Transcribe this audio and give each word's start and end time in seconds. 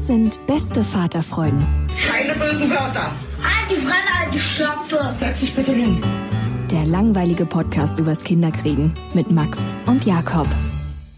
Das 0.00 0.06
sind 0.06 0.46
beste 0.46 0.82
Vaterfreuden. 0.82 1.58
Keine 2.08 2.32
bösen 2.32 2.70
Wörter. 2.70 3.12
Die 3.68 3.74
Fremde, 3.74 4.08
alte 4.24 4.38
Schöpfe. 4.38 5.14
Setz 5.18 5.40
dich 5.40 5.54
bitte 5.54 5.72
hin. 5.72 6.02
Der 6.70 6.86
langweilige 6.86 7.44
Podcast 7.44 7.98
übers 7.98 8.24
Kinderkriegen 8.24 8.94
mit 9.12 9.30
Max 9.30 9.58
und 9.84 10.06
Jakob. 10.06 10.46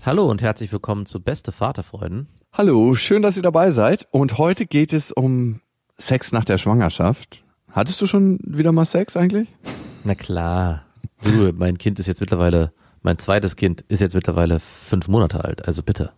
Hallo 0.05 0.29
und 0.29 0.43
herzlich 0.43 0.73
willkommen 0.73 1.07
zu 1.07 1.21
Beste 1.21 1.53
Vaterfreuden. 1.53 2.27
Hallo, 2.53 2.97
schön, 2.97 3.23
dass 3.23 3.37
ihr 3.37 3.45
dabei 3.45 3.71
seid. 3.71 4.09
Und 4.11 4.37
heute 4.39 4.67
geht 4.67 4.93
es 4.93 5.13
um 5.13 5.61
Sex 5.97 6.33
nach 6.33 6.45
der 6.45 6.59
Schwangerschaft. 6.59 7.45
Hattest 7.71 8.01
du 8.01 8.07
schon 8.07 8.41
wieder 8.43 8.73
mal 8.73 8.85
Sex 8.85 9.17
eigentlich? 9.17 9.49
Na 10.03 10.17
klar. 10.17 10.87
Du, 11.23 11.53
mein 11.55 11.79
Kind 11.79 12.01
ist 12.01 12.09
jetzt 12.09 12.21
mittlerweile, 12.21 12.73
mein 13.03 13.17
zweites 13.21 13.55
Kind 13.55 13.83
ist 13.83 14.01
jetzt 14.01 14.17
mittlerweile 14.17 14.59
fünf 14.59 15.07
Monate 15.07 15.45
alt, 15.45 15.69
also 15.69 15.85
bitte. 15.85 16.11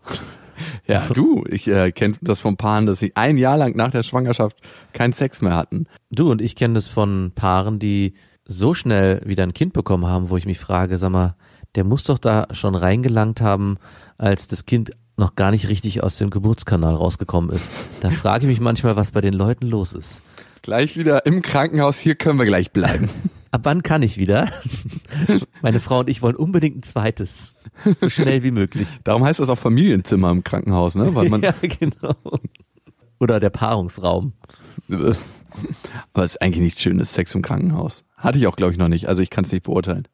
Ja, 0.86 1.02
du, 1.12 1.44
ich 1.48 1.66
äh, 1.68 1.92
kenne 1.92 2.14
das 2.20 2.40
von 2.40 2.56
Paaren, 2.56 2.86
dass 2.86 2.98
sie 2.98 3.16
ein 3.16 3.38
Jahr 3.38 3.56
lang 3.56 3.76
nach 3.76 3.90
der 3.90 4.02
Schwangerschaft 4.02 4.58
keinen 4.92 5.12
Sex 5.12 5.40
mehr 5.42 5.54
hatten. 5.54 5.86
Du 6.10 6.30
und 6.30 6.42
ich 6.42 6.56
kenne 6.56 6.74
das 6.74 6.88
von 6.88 7.32
Paaren, 7.34 7.78
die 7.78 8.14
so 8.46 8.74
schnell 8.74 9.22
wieder 9.24 9.42
ein 9.42 9.54
Kind 9.54 9.72
bekommen 9.72 10.06
haben, 10.06 10.30
wo 10.30 10.36
ich 10.36 10.46
mich 10.46 10.58
frage, 10.58 10.98
sag 10.98 11.10
mal, 11.10 11.36
der 11.74 11.84
muss 11.84 12.04
doch 12.04 12.18
da 12.18 12.46
schon 12.52 12.74
reingelangt 12.74 13.40
haben, 13.40 13.78
als 14.18 14.48
das 14.48 14.66
Kind 14.66 14.90
noch 15.16 15.34
gar 15.36 15.50
nicht 15.50 15.68
richtig 15.68 16.02
aus 16.02 16.18
dem 16.18 16.30
Geburtskanal 16.30 16.94
rausgekommen 16.94 17.50
ist. 17.50 17.68
Da 18.00 18.10
frage 18.10 18.44
ich 18.44 18.48
mich 18.48 18.60
manchmal, 18.60 18.96
was 18.96 19.12
bei 19.12 19.20
den 19.20 19.34
Leuten 19.34 19.66
los 19.66 19.92
ist. 19.92 20.20
Gleich 20.62 20.96
wieder 20.96 21.26
im 21.26 21.42
Krankenhaus, 21.42 21.98
hier 21.98 22.14
können 22.14 22.38
wir 22.38 22.46
gleich 22.46 22.72
bleiben. 22.72 23.08
Ab 23.54 23.60
wann 23.62 23.84
kann 23.84 24.02
ich 24.02 24.18
wieder? 24.18 24.48
Meine 25.62 25.78
Frau 25.78 26.00
und 26.00 26.10
ich 26.10 26.22
wollen 26.22 26.34
unbedingt 26.34 26.78
ein 26.78 26.82
zweites. 26.82 27.54
So 28.00 28.08
schnell 28.08 28.42
wie 28.42 28.50
möglich. 28.50 28.98
Darum 29.04 29.22
heißt 29.22 29.38
das 29.38 29.48
auch 29.48 29.58
Familienzimmer 29.58 30.32
im 30.32 30.42
Krankenhaus, 30.42 30.96
ne? 30.96 31.14
Weil 31.14 31.28
man 31.28 31.40
ja, 31.42 31.54
genau. 31.62 32.16
Oder 33.20 33.38
der 33.38 33.50
Paarungsraum. 33.50 34.32
Aber 34.88 35.14
es 36.24 36.32
ist 36.32 36.42
eigentlich 36.42 36.64
nichts 36.64 36.82
Schönes, 36.82 37.14
Sex 37.14 37.32
im 37.36 37.42
Krankenhaus. 37.42 38.02
Hatte 38.16 38.38
ich 38.38 38.48
auch, 38.48 38.56
glaube 38.56 38.72
ich, 38.72 38.78
noch 38.78 38.88
nicht. 38.88 39.06
Also 39.06 39.22
ich 39.22 39.30
kann 39.30 39.44
es 39.44 39.52
nicht 39.52 39.62
beurteilen. 39.62 40.08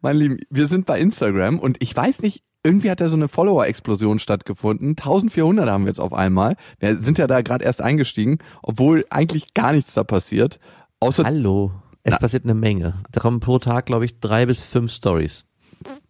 Meine 0.00 0.20
Lieben, 0.20 0.38
wir 0.48 0.68
sind 0.68 0.86
bei 0.86 1.00
Instagram 1.00 1.58
und 1.58 1.78
ich 1.80 1.96
weiß 1.96 2.22
nicht, 2.22 2.44
irgendwie 2.62 2.92
hat 2.92 3.00
da 3.00 3.08
so 3.08 3.16
eine 3.16 3.26
Follower-Explosion 3.26 4.20
stattgefunden. 4.20 4.90
1400 4.90 5.68
haben 5.68 5.82
wir 5.82 5.88
jetzt 5.88 5.98
auf 5.98 6.12
einmal. 6.12 6.54
Wir 6.78 7.02
sind 7.02 7.18
ja 7.18 7.26
da 7.26 7.40
gerade 7.40 7.64
erst 7.64 7.82
eingestiegen, 7.82 8.38
obwohl 8.62 9.04
eigentlich 9.10 9.52
gar 9.52 9.72
nichts 9.72 9.94
da 9.94 10.04
passiert. 10.04 10.60
Außer 11.00 11.24
Hallo, 11.24 11.72
es 12.02 12.12
Na. 12.12 12.18
passiert 12.18 12.44
eine 12.44 12.54
Menge. 12.54 13.02
Da 13.10 13.20
kommen 13.20 13.40
pro 13.40 13.58
Tag, 13.58 13.86
glaube 13.86 14.04
ich, 14.04 14.20
drei 14.20 14.46
bis 14.46 14.62
fünf 14.62 14.92
Stories. 14.92 15.46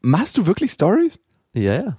Machst 0.01 0.39
du 0.39 0.47
wirklich 0.47 0.73
Stories? 0.73 1.19
Ja, 1.53 1.75
ja. 1.75 1.99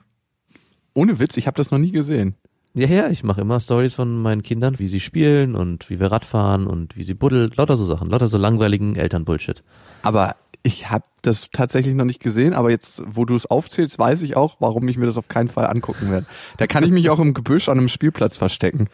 Ohne 0.93 1.19
Witz, 1.19 1.37
ich 1.37 1.47
habe 1.47 1.57
das 1.57 1.71
noch 1.71 1.77
nie 1.79 1.91
gesehen. 1.91 2.35
Ja, 2.73 2.87
ja, 2.87 3.09
ich 3.09 3.23
mache 3.23 3.41
immer 3.41 3.59
Stories 3.59 3.93
von 3.93 4.21
meinen 4.21 4.43
Kindern, 4.43 4.79
wie 4.79 4.87
sie 4.87 4.99
spielen 4.99 5.55
und 5.55 5.89
wie 5.89 5.99
wir 5.99 6.11
Radfahren 6.11 6.67
und 6.67 6.95
wie 6.95 7.03
sie 7.03 7.15
buddeln, 7.15 7.51
lauter 7.55 7.75
so 7.75 7.85
Sachen, 7.85 8.09
lauter 8.09 8.27
so 8.27 8.37
langweiligen 8.37 8.95
Elternbullshit. 8.95 9.63
Aber 10.03 10.35
ich 10.61 10.89
habe 10.89 11.05
das 11.21 11.49
tatsächlich 11.51 11.95
noch 11.95 12.05
nicht 12.05 12.19
gesehen, 12.19 12.53
aber 12.53 12.69
jetzt, 12.69 13.01
wo 13.05 13.25
du 13.25 13.35
es 13.35 13.45
aufzählst, 13.45 13.97
weiß 13.97 14.21
ich 14.21 14.35
auch, 14.35 14.57
warum 14.59 14.87
ich 14.87 14.97
mir 14.97 15.05
das 15.05 15.17
auf 15.17 15.27
keinen 15.27 15.47
Fall 15.47 15.67
angucken 15.67 16.11
werde. 16.11 16.27
Da 16.57 16.67
kann 16.67 16.83
ich 16.83 16.91
mich 16.91 17.09
auch 17.09 17.19
im 17.19 17.33
Gebüsch 17.33 17.69
an 17.69 17.77
einem 17.77 17.89
Spielplatz 17.89 18.37
verstecken. 18.37 18.87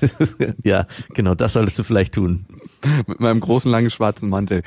ja, 0.64 0.86
genau, 1.14 1.34
das 1.34 1.52
solltest 1.52 1.78
du 1.78 1.84
vielleicht 1.84 2.14
tun. 2.14 2.46
Mit 3.06 3.20
meinem 3.20 3.40
großen, 3.40 3.70
langen, 3.70 3.90
schwarzen 3.90 4.28
Mantel. 4.28 4.62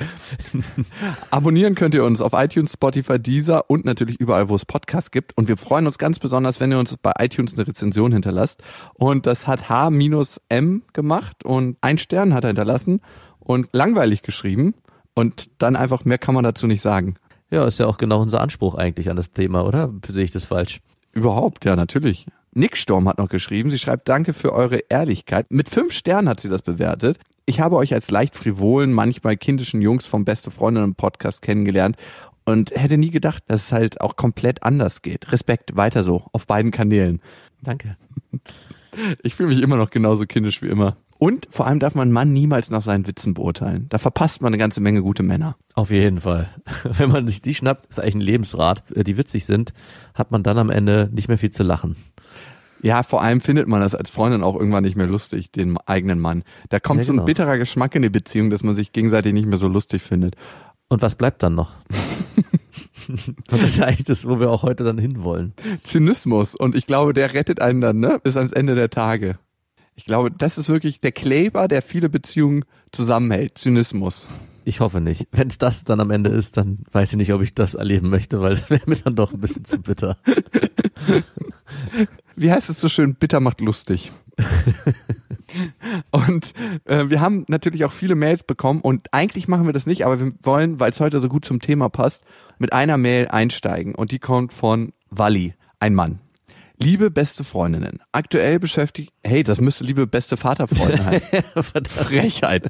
Abonnieren 1.30 1.74
könnt 1.74 1.94
ihr 1.94 2.04
uns 2.04 2.20
auf 2.20 2.32
iTunes, 2.34 2.72
Spotify, 2.72 3.18
Deezer 3.18 3.68
und 3.68 3.84
natürlich 3.84 4.18
überall, 4.20 4.48
wo 4.48 4.54
es 4.54 4.64
Podcasts 4.64 5.10
gibt. 5.10 5.36
Und 5.36 5.48
wir 5.48 5.56
freuen 5.56 5.86
uns 5.86 5.98
ganz 5.98 6.18
besonders, 6.18 6.60
wenn 6.60 6.72
ihr 6.72 6.78
uns 6.78 6.96
bei 6.96 7.12
iTunes 7.18 7.54
eine 7.54 7.66
Rezension 7.66 8.12
hinterlasst. 8.12 8.62
Und 8.94 9.26
das 9.26 9.46
hat 9.46 9.68
H-M 9.68 10.82
gemacht 10.92 11.44
und 11.44 11.76
ein 11.80 11.98
Stern 11.98 12.34
hat 12.34 12.44
er 12.44 12.48
hinterlassen 12.48 13.00
und 13.40 13.68
langweilig 13.72 14.22
geschrieben. 14.22 14.74
Und 15.14 15.48
dann 15.58 15.76
einfach, 15.76 16.04
mehr 16.04 16.18
kann 16.18 16.34
man 16.34 16.44
dazu 16.44 16.66
nicht 16.66 16.82
sagen. 16.82 17.16
Ja, 17.50 17.64
ist 17.64 17.78
ja 17.78 17.86
auch 17.86 17.96
genau 17.96 18.20
unser 18.20 18.40
Anspruch 18.40 18.74
eigentlich 18.74 19.08
an 19.08 19.16
das 19.16 19.30
Thema, 19.30 19.64
oder? 19.64 19.92
Sehe 20.06 20.24
ich 20.24 20.30
das 20.30 20.44
falsch? 20.44 20.80
Überhaupt, 21.12 21.64
ja, 21.64 21.76
natürlich. 21.76 22.26
Nick 22.52 22.76
Storm 22.76 23.08
hat 23.08 23.18
noch 23.18 23.28
geschrieben, 23.28 23.70
sie 23.70 23.78
schreibt, 23.78 24.08
danke 24.08 24.32
für 24.32 24.52
eure 24.52 24.78
Ehrlichkeit. 24.88 25.46
Mit 25.50 25.68
fünf 25.68 25.92
Sternen 25.92 26.28
hat 26.28 26.40
sie 26.40 26.48
das 26.48 26.62
bewertet. 26.62 27.18
Ich 27.48 27.60
habe 27.60 27.76
euch 27.76 27.94
als 27.94 28.10
leicht 28.10 28.34
frivolen, 28.34 28.92
manchmal 28.92 29.36
kindischen 29.36 29.80
Jungs 29.80 30.04
vom 30.04 30.24
Beste 30.24 30.50
Freundinnen 30.50 30.96
Podcast 30.96 31.42
kennengelernt 31.42 31.96
und 32.44 32.72
hätte 32.72 32.98
nie 32.98 33.10
gedacht, 33.10 33.44
dass 33.46 33.66
es 33.66 33.72
halt 33.72 34.00
auch 34.00 34.16
komplett 34.16 34.64
anders 34.64 35.00
geht. 35.00 35.30
Respekt, 35.30 35.76
weiter 35.76 36.02
so, 36.02 36.24
auf 36.32 36.48
beiden 36.48 36.72
Kanälen. 36.72 37.20
Danke. 37.62 37.96
Ich 39.22 39.36
fühle 39.36 39.50
mich 39.50 39.62
immer 39.62 39.76
noch 39.76 39.90
genauso 39.90 40.26
kindisch 40.26 40.60
wie 40.60 40.68
immer. 40.68 40.96
Und 41.18 41.46
vor 41.48 41.68
allem 41.68 41.78
darf 41.78 41.94
man 41.94 42.02
einen 42.02 42.12
Mann 42.12 42.32
niemals 42.32 42.68
nach 42.68 42.82
seinen 42.82 43.06
Witzen 43.06 43.34
beurteilen. 43.34 43.86
Da 43.90 43.98
verpasst 43.98 44.42
man 44.42 44.48
eine 44.48 44.58
ganze 44.58 44.80
Menge 44.80 45.02
gute 45.02 45.22
Männer. 45.22 45.56
Auf 45.74 45.92
jeden 45.92 46.22
Fall. 46.22 46.48
Wenn 46.82 47.10
man 47.10 47.28
sich 47.28 47.42
die 47.42 47.54
schnappt, 47.54 47.86
ist 47.86 48.00
eigentlich 48.00 48.16
ein 48.16 48.20
Lebensrat, 48.22 48.82
äh, 48.90 49.04
die 49.04 49.18
witzig 49.18 49.46
sind, 49.46 49.72
hat 50.14 50.32
man 50.32 50.42
dann 50.42 50.58
am 50.58 50.70
Ende 50.70 51.08
nicht 51.12 51.28
mehr 51.28 51.38
viel 51.38 51.52
zu 51.52 51.62
lachen. 51.62 51.94
Ja, 52.82 53.02
vor 53.02 53.22
allem 53.22 53.40
findet 53.40 53.68
man 53.68 53.80
das 53.80 53.94
als 53.94 54.10
Freundin 54.10 54.42
auch 54.42 54.54
irgendwann 54.54 54.84
nicht 54.84 54.96
mehr 54.96 55.06
lustig, 55.06 55.50
den 55.50 55.78
eigenen 55.86 56.20
Mann. 56.20 56.44
Da 56.68 56.80
kommt 56.80 56.98
ja, 56.98 57.04
so 57.04 57.12
ein 57.12 57.16
genau. 57.16 57.26
bitterer 57.26 57.58
Geschmack 57.58 57.94
in 57.94 58.02
die 58.02 58.10
Beziehung, 58.10 58.50
dass 58.50 58.62
man 58.62 58.74
sich 58.74 58.92
gegenseitig 58.92 59.32
nicht 59.32 59.46
mehr 59.46 59.58
so 59.58 59.68
lustig 59.68 60.02
findet. 60.02 60.36
Und 60.88 61.02
was 61.02 61.14
bleibt 61.14 61.42
dann 61.42 61.54
noch? 61.54 61.72
Und 63.08 63.62
das 63.62 63.62
ist 63.62 63.76
ja 63.78 63.86
eigentlich 63.86 64.04
das, 64.04 64.26
wo 64.26 64.40
wir 64.40 64.50
auch 64.50 64.62
heute 64.62 64.84
dann 64.84 64.98
hinwollen. 64.98 65.54
Zynismus. 65.82 66.54
Und 66.54 66.74
ich 66.74 66.86
glaube, 66.86 67.12
der 67.12 67.34
rettet 67.34 67.60
einen 67.60 67.80
dann, 67.80 68.00
ne? 68.00 68.20
Bis 68.22 68.36
ans 68.36 68.52
Ende 68.52 68.74
der 68.74 68.90
Tage. 68.90 69.38
Ich 69.94 70.04
glaube, 70.04 70.30
das 70.30 70.58
ist 70.58 70.68
wirklich 70.68 71.00
der 71.00 71.12
Kleber, 71.12 71.68
der 71.68 71.82
viele 71.82 72.08
Beziehungen 72.08 72.64
zusammenhält. 72.92 73.58
Zynismus. 73.58 74.26
Ich 74.64 74.80
hoffe 74.80 75.00
nicht. 75.00 75.28
Wenn 75.30 75.48
es 75.48 75.58
das 75.58 75.84
dann 75.84 76.00
am 76.00 76.10
Ende 76.10 76.30
ist, 76.30 76.56
dann 76.56 76.80
weiß 76.90 77.12
ich 77.12 77.16
nicht, 77.16 77.32
ob 77.32 77.40
ich 77.40 77.54
das 77.54 77.74
erleben 77.74 78.10
möchte, 78.10 78.40
weil 78.40 78.50
das 78.50 78.68
wäre 78.68 78.82
mir 78.86 78.96
dann 78.96 79.14
doch 79.14 79.32
ein 79.32 79.40
bisschen 79.40 79.64
zu 79.64 79.80
bitter. 79.80 80.16
Wie 82.36 82.50
heißt 82.50 82.70
es 82.70 82.80
so 82.80 82.88
schön? 82.88 83.14
Bitter 83.14 83.40
macht 83.40 83.60
lustig. 83.60 84.12
und 86.10 86.52
äh, 86.84 87.08
wir 87.08 87.20
haben 87.20 87.44
natürlich 87.48 87.84
auch 87.84 87.92
viele 87.92 88.14
Mails 88.14 88.42
bekommen 88.42 88.80
und 88.82 89.08
eigentlich 89.12 89.48
machen 89.48 89.66
wir 89.66 89.72
das 89.72 89.86
nicht, 89.86 90.04
aber 90.04 90.20
wir 90.20 90.32
wollen, 90.42 90.78
weil 90.78 90.90
es 90.90 91.00
heute 91.00 91.20
so 91.20 91.28
gut 91.28 91.44
zum 91.44 91.60
Thema 91.60 91.88
passt, 91.88 92.24
mit 92.58 92.72
einer 92.72 92.98
Mail 92.98 93.28
einsteigen 93.28 93.94
und 93.94 94.12
die 94.12 94.18
kommt 94.18 94.52
von 94.52 94.92
Walli, 95.08 95.54
ein 95.80 95.94
Mann. 95.94 96.20
Liebe 96.78 97.10
beste 97.10 97.42
Freundinnen, 97.42 98.00
aktuell 98.12 98.58
beschäftigt, 98.58 99.10
hey, 99.24 99.42
das 99.42 99.62
müsste 99.62 99.82
liebe 99.82 100.06
beste 100.06 100.36
Vaterfreundin 100.36 101.04
heißen. 101.06 101.42
Frechheit. 101.88 102.68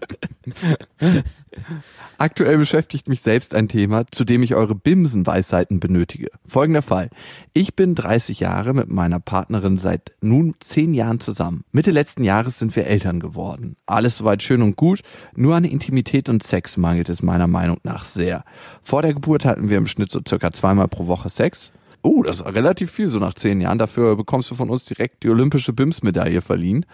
Aktuell 2.17 2.58
beschäftigt 2.58 3.08
mich 3.08 3.20
selbst 3.20 3.53
ein 3.53 3.69
Thema, 3.69 4.05
zu 4.12 4.25
dem 4.25 4.44
ich 4.44 4.55
eure 4.55 4.76
Bimsenweisheiten 4.76 5.81
benötige. 5.81 6.29
Folgender 6.47 6.82
Fall. 6.82 7.11
Ich 7.53 7.75
bin 7.75 7.97
30 7.97 8.38
Jahre 8.38 8.75
mit 8.75 8.88
meiner 8.88 9.19
Partnerin 9.19 9.76
seit 9.76 10.12
nun 10.20 10.55
10 10.61 10.94
Jahren 10.94 11.19
zusammen. 11.19 11.64
Mitte 11.73 11.91
letzten 11.91 12.23
Jahres 12.23 12.61
sind 12.61 12.76
wir 12.76 12.87
Eltern 12.87 13.19
geworden. 13.19 13.76
Alles 13.87 14.19
soweit 14.19 14.43
schön 14.43 14.62
und 14.62 14.76
gut, 14.76 15.00
nur 15.35 15.56
an 15.56 15.64
Intimität 15.64 16.29
und 16.29 16.44
Sex 16.44 16.76
mangelt 16.76 17.09
es 17.09 17.23
meiner 17.23 17.49
Meinung 17.49 17.79
nach 17.82 18.06
sehr. 18.06 18.44
Vor 18.82 19.02
der 19.02 19.14
Geburt 19.14 19.44
hatten 19.44 19.69
wir 19.69 19.79
im 19.79 19.88
Schnitt 19.88 20.12
so 20.12 20.20
circa 20.26 20.52
zweimal 20.52 20.87
pro 20.87 21.09
Woche 21.09 21.29
Sex. 21.29 21.73
Oh, 22.06 22.23
das 22.23 22.37
ist 22.37 22.47
relativ 22.47 22.93
viel, 22.93 23.08
so 23.08 23.19
nach 23.19 23.35
zehn 23.35 23.61
Jahren. 23.61 23.79
Dafür 23.79 24.14
bekommst 24.14 24.49
du 24.53 24.55
von 24.55 24.70
uns 24.70 24.85
direkt 24.85 25.25
die 25.25 25.29
olympische 25.29 25.73
BIMS-Medaille 25.73 26.41
verliehen. 26.41 26.87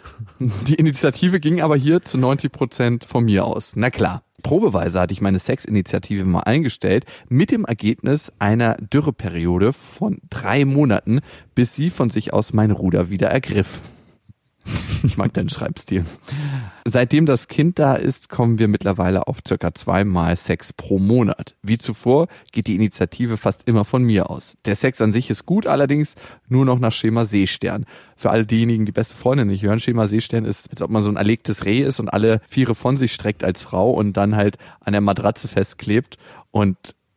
Die 0.68 0.74
Initiative 0.74 1.40
ging 1.40 1.60
aber 1.60 1.76
hier 1.76 2.02
zu 2.02 2.18
90 2.18 2.52
Prozent 2.52 3.04
von 3.04 3.24
mir 3.24 3.44
aus. 3.44 3.72
Na 3.74 3.90
klar. 3.90 4.22
Probeweise 4.44 5.00
hatte 5.00 5.12
ich 5.12 5.20
meine 5.20 5.40
Sexinitiative 5.40 6.24
mal 6.24 6.42
eingestellt, 6.42 7.04
mit 7.28 7.50
dem 7.50 7.64
Ergebnis 7.64 8.32
einer 8.38 8.76
Dürreperiode 8.76 9.72
von 9.72 10.18
drei 10.30 10.64
Monaten, 10.64 11.20
bis 11.56 11.74
sie 11.74 11.90
von 11.90 12.10
sich 12.10 12.32
aus 12.32 12.52
mein 12.52 12.70
Ruder 12.70 13.10
wieder 13.10 13.28
ergriff. 13.28 13.80
Ich 15.02 15.16
mag 15.16 15.32
deinen 15.32 15.48
Schreibstil. 15.48 16.04
Seitdem 16.84 17.24
das 17.24 17.48
Kind 17.48 17.78
da 17.78 17.94
ist, 17.94 18.28
kommen 18.28 18.58
wir 18.58 18.68
mittlerweile 18.68 19.26
auf 19.28 19.38
circa 19.46 19.74
zweimal 19.74 20.36
Sex 20.36 20.72
pro 20.72 20.98
Monat. 20.98 21.56
Wie 21.62 21.78
zuvor 21.78 22.28
geht 22.52 22.66
die 22.66 22.74
Initiative 22.74 23.36
fast 23.36 23.66
immer 23.66 23.84
von 23.84 24.02
mir 24.02 24.28
aus. 24.28 24.58
Der 24.66 24.74
Sex 24.74 25.00
an 25.00 25.12
sich 25.12 25.30
ist 25.30 25.46
gut, 25.46 25.66
allerdings 25.66 26.16
nur 26.48 26.64
noch 26.64 26.78
nach 26.78 26.92
Schema 26.92 27.24
Seestern. 27.24 27.86
Für 28.16 28.30
alle 28.30 28.44
diejenigen, 28.44 28.84
die 28.84 28.92
beste 28.92 29.16
Freunde 29.16 29.44
nicht 29.44 29.62
hören, 29.62 29.80
Schema 29.80 30.06
Seestern 30.06 30.44
ist, 30.44 30.70
als 30.70 30.82
ob 30.82 30.90
man 30.90 31.02
so 31.02 31.10
ein 31.10 31.16
erlegtes 31.16 31.64
Reh 31.64 31.82
ist 31.82 32.00
und 32.00 32.08
alle 32.08 32.40
Viere 32.46 32.74
von 32.74 32.96
sich 32.96 33.12
streckt 33.12 33.42
als 33.42 33.62
Frau 33.62 33.90
und 33.90 34.16
dann 34.16 34.36
halt 34.36 34.58
an 34.80 34.92
der 34.92 35.00
Matratze 35.00 35.48
festklebt 35.48 36.18
und 36.50 36.76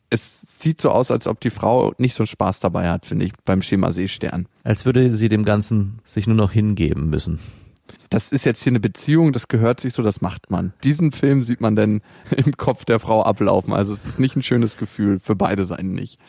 es 0.10 0.43
sieht 0.64 0.82
so 0.82 0.90
aus, 0.90 1.12
als 1.12 1.28
ob 1.28 1.40
die 1.42 1.52
Frau 1.52 1.94
nicht 1.98 2.16
so 2.16 2.24
einen 2.24 2.28
Spaß 2.28 2.60
dabei 2.60 2.90
hat, 2.90 3.06
finde 3.06 3.26
ich, 3.26 3.34
beim 3.46 3.62
Schema 3.62 3.92
Seestern. 3.92 4.48
Als 4.64 4.86
würde 4.86 5.14
sie 5.14 5.30
dem 5.30 5.46
Ganzen 5.46 6.00
sich 6.06 6.26
nur 6.26 6.36
noch 6.36 6.52
hingeben 6.52 7.10
müssen. 7.10 7.40
Das 8.10 8.32
ist 8.32 8.46
jetzt 8.46 8.64
hier 8.64 8.72
eine 8.72 8.80
Beziehung, 8.80 9.34
das 9.34 9.48
gehört 9.48 9.80
sich 9.80 9.94
so, 9.94 10.04
das 10.04 10.22
macht 10.22 10.52
man. 10.52 10.74
Diesen 10.84 11.12
Film 11.12 11.44
sieht 11.44 11.62
man 11.62 11.76
dann 11.76 12.02
im 12.36 12.56
Kopf 12.58 12.86
der 12.86 13.00
Frau 13.00 13.24
ablaufen. 13.24 13.74
Also 13.74 13.94
es 13.94 14.06
ist 14.06 14.20
nicht 14.20 14.36
ein 14.36 14.44
schönes 14.44 14.78
Gefühl, 14.78 15.20
für 15.20 15.36
beide 15.36 15.66
Seiten 15.66 15.94
nicht. 15.94 16.20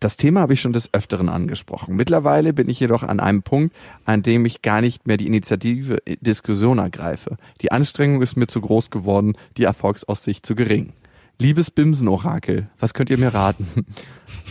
Das 0.00 0.16
Thema 0.16 0.40
habe 0.42 0.52
ich 0.52 0.60
schon 0.60 0.72
des 0.72 0.94
Öfteren 0.94 1.28
angesprochen. 1.28 1.96
Mittlerweile 1.96 2.52
bin 2.52 2.68
ich 2.68 2.78
jedoch 2.78 3.02
an 3.02 3.18
einem 3.18 3.42
Punkt, 3.42 3.74
an 4.04 4.22
dem 4.22 4.46
ich 4.46 4.62
gar 4.62 4.80
nicht 4.80 5.08
mehr 5.08 5.16
die 5.16 5.26
Initiative 5.26 5.98
Diskussion 6.20 6.78
ergreife. 6.78 7.36
Die 7.62 7.72
Anstrengung 7.72 8.22
ist 8.22 8.36
mir 8.36 8.46
zu 8.46 8.60
groß 8.60 8.90
geworden, 8.90 9.34
die 9.56 9.64
Erfolgsaussicht 9.64 10.46
zu 10.46 10.54
gering. 10.54 10.92
Liebes 11.40 11.70
Bimsen-Orakel, 11.70 12.68
was 12.80 12.94
könnt 12.94 13.10
ihr 13.10 13.18
mir 13.18 13.32
raten? 13.32 13.86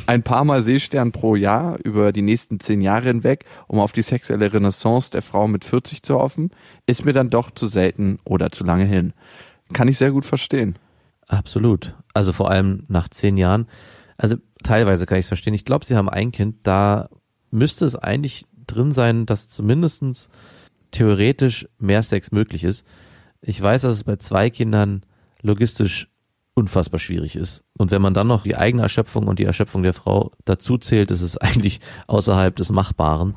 Ein 0.07 0.23
paar 0.23 0.45
Mal 0.45 0.61
Seestern 0.61 1.11
pro 1.11 1.35
Jahr 1.35 1.77
über 1.83 2.13
die 2.13 2.21
nächsten 2.21 2.61
zehn 2.61 2.81
Jahre 2.81 3.07
hinweg, 3.07 3.43
um 3.67 3.79
auf 3.79 3.91
die 3.91 4.01
sexuelle 4.01 4.53
Renaissance 4.53 5.11
der 5.11 5.21
Frau 5.21 5.49
mit 5.49 5.65
40 5.65 6.01
zu 6.01 6.15
hoffen, 6.15 6.51
ist 6.85 7.03
mir 7.03 7.11
dann 7.11 7.29
doch 7.29 7.51
zu 7.51 7.65
selten 7.65 8.19
oder 8.23 8.53
zu 8.53 8.63
lange 8.63 8.85
hin. 8.85 9.11
Kann 9.73 9.89
ich 9.89 9.97
sehr 9.97 10.11
gut 10.11 10.23
verstehen. 10.23 10.79
Absolut. 11.27 11.93
Also 12.13 12.31
vor 12.31 12.49
allem 12.49 12.85
nach 12.87 13.09
zehn 13.09 13.35
Jahren. 13.35 13.67
Also 14.15 14.37
teilweise 14.63 15.05
kann 15.05 15.17
ich 15.17 15.25
es 15.25 15.27
verstehen. 15.27 15.53
Ich 15.53 15.65
glaube, 15.65 15.83
sie 15.83 15.97
haben 15.97 16.09
ein 16.09 16.31
Kind, 16.31 16.55
da 16.63 17.09
müsste 17.51 17.83
es 17.85 17.97
eigentlich 17.97 18.45
drin 18.65 18.93
sein, 18.93 19.25
dass 19.25 19.49
zumindestens 19.49 20.29
theoretisch 20.91 21.67
mehr 21.79 22.01
Sex 22.01 22.31
möglich 22.31 22.63
ist. 22.63 22.85
Ich 23.41 23.61
weiß, 23.61 23.81
dass 23.81 23.97
es 23.97 24.03
bei 24.05 24.15
zwei 24.15 24.49
Kindern 24.49 25.01
logistisch 25.41 26.09
unfassbar 26.57 26.99
schwierig 26.99 27.35
ist. 27.35 27.63
Und 27.77 27.91
wenn 27.91 28.01
man 28.01 28.15
dann 28.15 28.25
noch 28.25 28.41
die 28.41 28.55
eigene 28.55 28.81
Erschöpfung 28.81 29.27
und 29.27 29.37
die 29.37 29.45
Erschöpfung 29.45 29.83
der 29.83 29.93
Frau 29.93 30.31
dazu 30.43 30.79
zählt, 30.79 31.11
ist 31.11 31.21
es 31.21 31.37
eigentlich 31.37 31.79
außerhalb 32.07 32.55
des 32.55 32.71
Machbaren. 32.71 33.35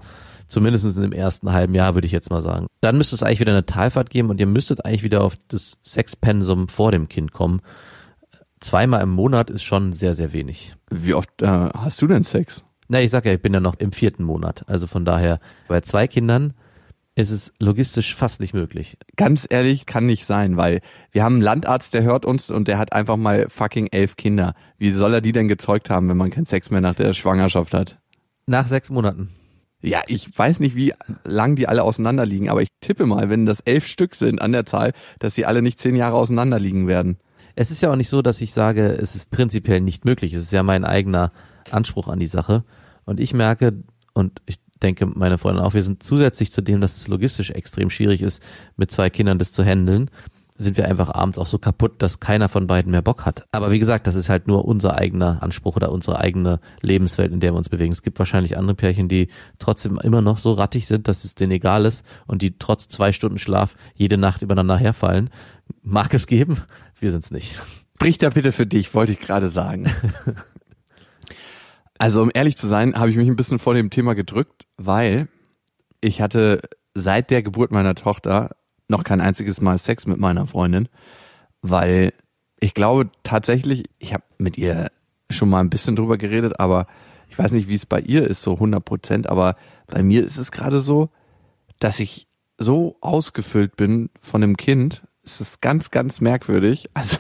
Zumindest 0.49 0.99
im 0.99 1.13
ersten 1.13 1.53
halben 1.53 1.75
Jahr, 1.75 1.95
würde 1.95 2.07
ich 2.07 2.13
jetzt 2.13 2.31
mal 2.31 2.41
sagen. 2.41 2.67
Dann 2.81 2.97
müsste 2.97 3.15
es 3.15 3.23
eigentlich 3.23 3.39
wieder 3.39 3.53
eine 3.53 3.67
Talfahrt 3.67 4.11
geben 4.11 4.31
und 4.31 4.41
ihr 4.41 4.47
müsstet 4.47 4.85
eigentlich 4.85 5.05
wieder 5.05 5.23
auf 5.23 5.37
das 5.47 5.79
Sexpensum 5.85 6.69
vor 6.69 6.91
dem 6.91 7.09
Kind 7.09 7.33
kommen. 7.33 7.61
Zweimal 8.59 9.03
im 9.03 9.11
Monat 9.11 9.49
ist 9.49 9.63
schon 9.63 9.93
sehr, 9.93 10.15
sehr 10.15 10.33
wenig. 10.33 10.75
Wie 10.91 11.15
oft 11.15 11.43
äh, 11.43 11.47
hast 11.47 12.03
du 12.03 12.09
denn 12.09 12.25
Sex? 12.25 12.65
Na, 12.89 13.01
ich 13.01 13.11
sag 13.11 13.27
ja, 13.27 13.33
ich 13.33 13.43
bin 13.43 13.55
ja 13.55 13.61
noch 13.61 13.77
im 13.77 13.93
vierten 13.93 14.25
Monat. 14.25 14.65
Also 14.67 14.89
von 14.89 15.05
daher, 15.05 15.39
bei 15.69 15.83
zwei 15.83 16.09
Kindern 16.09 16.55
ist 17.17 17.31
es 17.31 17.53
logistisch 17.59 18.15
fast 18.15 18.41
nicht 18.41 18.55
möglich. 18.55 18.97
Ganz 19.17 19.47
ehrlich, 19.49 19.87
kann 19.87 20.07
nicht 20.07 20.25
sein, 20.25 20.57
weil 20.57 20.81
wir 21.13 21.25
haben 21.25 21.35
einen 21.35 21.43
Landarzt, 21.43 21.93
der 21.93 22.03
hört 22.03 22.25
uns 22.25 22.51
und 22.51 22.69
der 22.69 22.79
hat 22.79 22.93
einfach 22.93 23.17
mal 23.17 23.49
fucking 23.49 23.89
elf 23.89 24.17
Kinder. 24.17 24.55
Wie 24.79 24.91
soll 24.91 25.15
er 25.15 25.21
die 25.21 25.33
denn 25.33 25.49
gezeugt 25.49 25.91
haben, 25.91 26.09
wenn 26.09 26.17
man 26.17 26.31
keinen 26.31 26.47
Sex 26.47 26.71
mehr 26.71 26.81
nach 26.81 26.95
der 26.95 27.13
Schwangerschaft 27.13 27.75
hat? 27.75 27.99
Nach 28.47 28.67
sechs 28.67 28.91
Monaten. 28.91 29.31
Ja, 29.83 30.03
ich 30.07 30.37
weiß 30.37 30.61
nicht, 30.61 30.77
wie 30.77 30.93
lang 31.25 31.57
die 31.57 31.67
alle 31.67 31.83
auseinander 31.83 32.27
liegen, 32.27 32.51
aber 32.51 32.63
ich 32.63 32.69
tippe 32.81 33.07
mal, 33.07 33.31
wenn 33.31 33.47
das 33.47 33.61
elf 33.61 33.87
Stück 33.87 34.15
sind 34.15 34.41
an 34.41 34.53
der 34.53 34.67
Zahl, 34.67 34.93
dass 35.19 35.35
sie 35.35 35.47
alle 35.47 35.63
nicht 35.63 35.79
zehn 35.79 35.97
Jahre 35.97 36.17
auseinander 36.17 36.59
liegen 36.59 36.87
werden. 36.87 37.19
Es 37.55 37.71
ist 37.71 37.81
ja 37.81 37.91
auch 37.91 37.97
nicht 37.97 38.11
so, 38.11 38.23
dass 38.23 38.41
ich 38.41 38.53
sage, 38.53 38.87
es 38.87 39.17
ist 39.17 39.31
prinzipiell 39.31 39.81
nicht 39.81 40.05
möglich. 40.05 40.35
Es 40.35 40.45
ist 40.45 40.53
ja 40.53 40.63
mein 40.63 40.85
eigener 40.85 41.33
Anspruch 41.71 42.09
an 42.09 42.21
die 42.21 42.27
Sache. 42.27 42.65
Und 43.05 43.21
ich 43.21 43.33
merke, 43.33 43.83
und 44.13 44.43
ich 44.47 44.61
denke 44.83 45.07
meine 45.07 45.39
Freundin 45.39 45.63
auch, 45.63 45.75
wir 45.75 45.83
sind 45.83 46.03
zusätzlich 46.03 46.51
zu 46.51 46.63
dem, 46.63 46.81
dass 46.81 46.97
es 46.97 47.09
logistisch 47.09 47.51
extrem 47.51 47.91
schwierig 47.91 48.23
ist, 48.23 48.43
mit 48.77 48.91
zwei 48.91 49.11
Kindern 49.11 49.39
das 49.39 49.53
zu 49.53 49.65
handeln, 49.65 50.11
sind 50.61 50.77
wir 50.77 50.87
einfach 50.87 51.09
abends 51.15 51.39
auch 51.39 51.47
so 51.47 51.59
kaputt, 51.59 52.03
dass 52.03 52.21
keiner 52.21 52.49
von 52.49 52.67
beiden 52.67 52.93
mehr 52.93 53.03
Bock 53.03 53.25
hat. 53.25 53.47
Aber 53.51 53.71
wie 53.71 53.79
gesagt, 53.79 54.07
das 54.07 54.15
ist 54.15 54.29
halt 54.29 54.47
nur 54.47 54.67
unser 54.67 54.97
eigener 54.97 55.43
Anspruch 55.43 55.77
oder 55.77 55.91
unsere 55.91 56.19
eigene 56.19 56.61
Lebenswelt, 56.83 57.33
in 57.33 57.41
der 57.41 57.53
wir 57.53 57.57
uns 57.57 57.71
bewegen. 57.71 57.93
Es 57.93 58.03
gibt 58.03 58.19
wahrscheinlich 58.19 58.59
andere 58.59 58.75
Pärchen, 58.75 59.09
die 59.09 59.29
trotzdem 59.59 59.99
immer 59.99 60.21
noch 60.21 60.37
so 60.37 60.53
rattig 60.53 60.87
sind, 60.87 61.09
dass 61.09 61.25
es 61.25 61.35
denen 61.35 61.53
egal 61.53 61.87
ist 61.87 62.05
und 62.27 62.43
die 62.43 62.59
trotz 62.59 62.89
zwei 62.89 63.13
Stunden 63.13 63.39
Schlaf 63.39 63.75
jede 63.95 64.19
Nacht 64.19 64.43
übereinander 64.43 64.77
herfallen. 64.77 65.31
Mag 65.83 66.13
es 66.13 66.27
geben, 66.27 66.59
wir 66.99 67.11
sind's 67.11 67.31
nicht. 67.31 67.59
Bricht 67.99 68.23
da 68.23 68.31
bitte 68.31 68.53
für 68.53 68.67
dich, 68.67 68.95
wollte 68.95 69.13
ich 69.13 69.21
gerade 69.21 69.49
sagen. 69.49 69.91
Also 72.01 72.23
um 72.23 72.31
ehrlich 72.33 72.57
zu 72.57 72.67
sein, 72.67 72.95
habe 72.95 73.11
ich 73.11 73.17
mich 73.17 73.29
ein 73.29 73.37
bisschen 73.37 73.59
vor 73.59 73.75
dem 73.75 73.91
Thema 73.91 74.15
gedrückt, 74.15 74.67
weil 74.79 75.29
ich 76.01 76.23
hatte 76.23 76.63
seit 76.95 77.29
der 77.29 77.43
Geburt 77.43 77.73
meiner 77.73 77.95
Tochter 77.95 78.57
noch 78.89 79.05
kein 79.05 79.21
einziges 79.21 79.61
Mal 79.61 79.77
Sex 79.77 80.07
mit 80.07 80.19
meiner 80.19 80.47
Freundin, 80.47 80.89
weil 81.61 82.15
ich 82.59 82.73
glaube 82.73 83.11
tatsächlich, 83.23 83.85
ich 83.99 84.15
habe 84.15 84.25
mit 84.39 84.57
ihr 84.57 84.91
schon 85.29 85.51
mal 85.51 85.61
ein 85.61 85.69
bisschen 85.69 85.95
drüber 85.95 86.17
geredet, 86.17 86.59
aber 86.59 86.87
ich 87.29 87.39
weiß 87.39 87.53
nicht, 87.53 87.69
wie 87.69 87.75
es 87.75 87.85
bei 87.85 88.01
ihr 88.01 88.27
ist, 88.27 88.41
so 88.41 88.55
100 88.55 88.83
Prozent, 88.83 89.29
aber 89.29 89.57
bei 89.87 90.03
mir 90.03 90.25
ist 90.25 90.39
es 90.39 90.53
gerade 90.53 90.81
so, 90.81 91.11
dass 91.81 92.01
ich 92.01 92.29
so 92.57 92.97
ausgefüllt 93.03 93.77
bin 93.77 94.09
von 94.23 94.41
dem 94.41 94.57
Kind. 94.57 95.03
Es 95.23 95.43
ist 95.43 95.61
ganz, 95.61 95.91
ganz 95.91 96.23
merkwürdig. 96.23 96.89
Also 96.95 97.19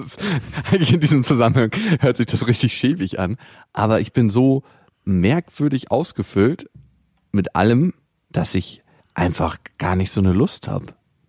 das, 0.00 0.16
eigentlich 0.70 0.92
in 0.92 1.00
diesem 1.00 1.24
Zusammenhang 1.24 1.70
hört 2.00 2.16
sich 2.16 2.26
das 2.26 2.46
richtig 2.46 2.74
schäbig 2.74 3.18
an. 3.18 3.36
Aber 3.72 4.00
ich 4.00 4.12
bin 4.12 4.30
so 4.30 4.62
merkwürdig 5.04 5.90
ausgefüllt 5.90 6.70
mit 7.32 7.56
allem, 7.56 7.94
dass 8.30 8.54
ich 8.54 8.82
einfach 9.14 9.58
gar 9.78 9.96
nicht 9.96 10.10
so 10.10 10.20
eine 10.20 10.32
Lust 10.32 10.68
habe. 10.68 10.86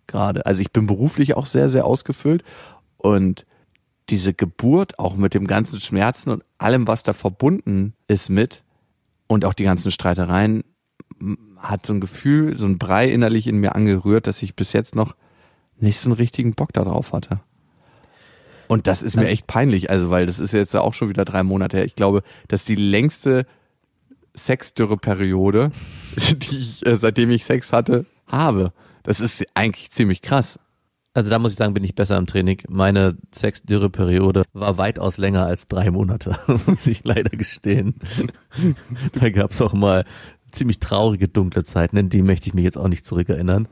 Gerade. 0.08 0.46
Also 0.46 0.62
ich 0.62 0.72
bin 0.72 0.88
beruflich 0.88 1.36
auch 1.36 1.46
sehr, 1.46 1.70
sehr 1.70 1.86
ausgefüllt 1.86 2.44
und 2.98 3.46
diese 4.10 4.34
Geburt 4.34 5.00
auch 5.00 5.16
mit 5.16 5.34
dem 5.34 5.48
ganzen 5.48 5.80
Schmerzen 5.80 6.30
und 6.30 6.44
allem, 6.60 6.88
was 6.88 7.04
da 7.04 7.14
verbunden 7.14 7.96
ist 8.08 8.30
mit 8.30 8.64
und 9.28 9.46
auch 9.46 9.54
die 9.54 9.64
ganzen 9.64 9.92
Streitereien 9.92 10.64
hat 11.58 11.86
so 11.86 11.94
ein 11.94 12.02
Gefühl, 12.02 12.56
so 12.56 12.66
ein 12.66 12.78
Brei 12.78 13.10
innerlich 13.10 13.48
in 13.48 13.58
mir 13.58 13.76
angerührt, 13.76 14.28
dass 14.28 14.42
ich 14.42 14.56
bis 14.56 14.74
jetzt 14.74 14.96
noch 14.96 15.16
nicht 15.78 16.00
so 16.00 16.10
einen 16.10 16.18
richtigen 16.18 16.54
Bock 16.54 16.74
darauf 16.74 17.14
hatte. 17.14 17.40
Und 18.68 18.88
das 18.88 19.04
ist 19.04 19.16
mir 19.16 19.28
echt 19.28 19.48
peinlich, 19.48 19.90
also 19.90 20.10
weil 20.10 20.26
das 20.26 20.40
ist 20.40 20.54
jetzt 20.54 20.76
auch 20.76 20.94
schon 20.94 21.10
wieder 21.10 21.26
drei 21.26 21.44
Monate 21.44 21.78
her. 21.78 21.86
Ich 21.86 21.96
glaube, 21.96 22.24
das 22.48 22.62
ist 22.62 22.70
die 22.70 22.76
längste 22.76 23.46
Sexdürre-Periode, 24.38 25.72
die 26.36 26.58
ich, 26.58 26.86
äh, 26.86 26.98
seitdem 26.98 27.32
ich 27.32 27.46
Sex 27.46 27.72
hatte, 27.72 28.06
habe. 28.28 28.74
Das 29.04 29.20
ist 29.20 29.46
eigentlich 29.54 29.92
ziemlich 29.92 30.22
krass. 30.22 30.60
Also 31.14 31.30
da 31.30 31.40
muss 31.40 31.54
ich 31.54 31.58
sagen, 31.58 31.74
bin 31.74 31.84
ich 31.84 31.96
besser 31.96 32.18
im 32.18 32.26
Training. 32.26 32.62
Meine 32.68 33.18
Sexdürre-Periode 33.34 34.44
war 34.52 34.78
weitaus 34.78 35.18
länger 35.18 35.46
als 35.46 35.70
drei 35.70 35.90
Monate, 35.90 36.38
muss 36.66 36.86
ich 36.88 37.06
leider 37.06 37.30
gestehen. 37.30 37.96
da 39.14 39.30
gab 39.30 39.52
es 39.52 39.62
auch 39.62 39.74
mal 39.74 40.06
ziemlich 40.52 40.80
traurige, 40.80 41.30
dunkle 41.30 41.64
Zeiten, 41.64 41.98
in 41.98 42.10
die 42.10 42.22
möchte 42.22 42.48
ich 42.48 42.54
mich 42.54 42.66
jetzt 42.66 42.78
auch 42.78 42.90
nicht 42.90 43.06
zurückerinnern. 43.06 43.68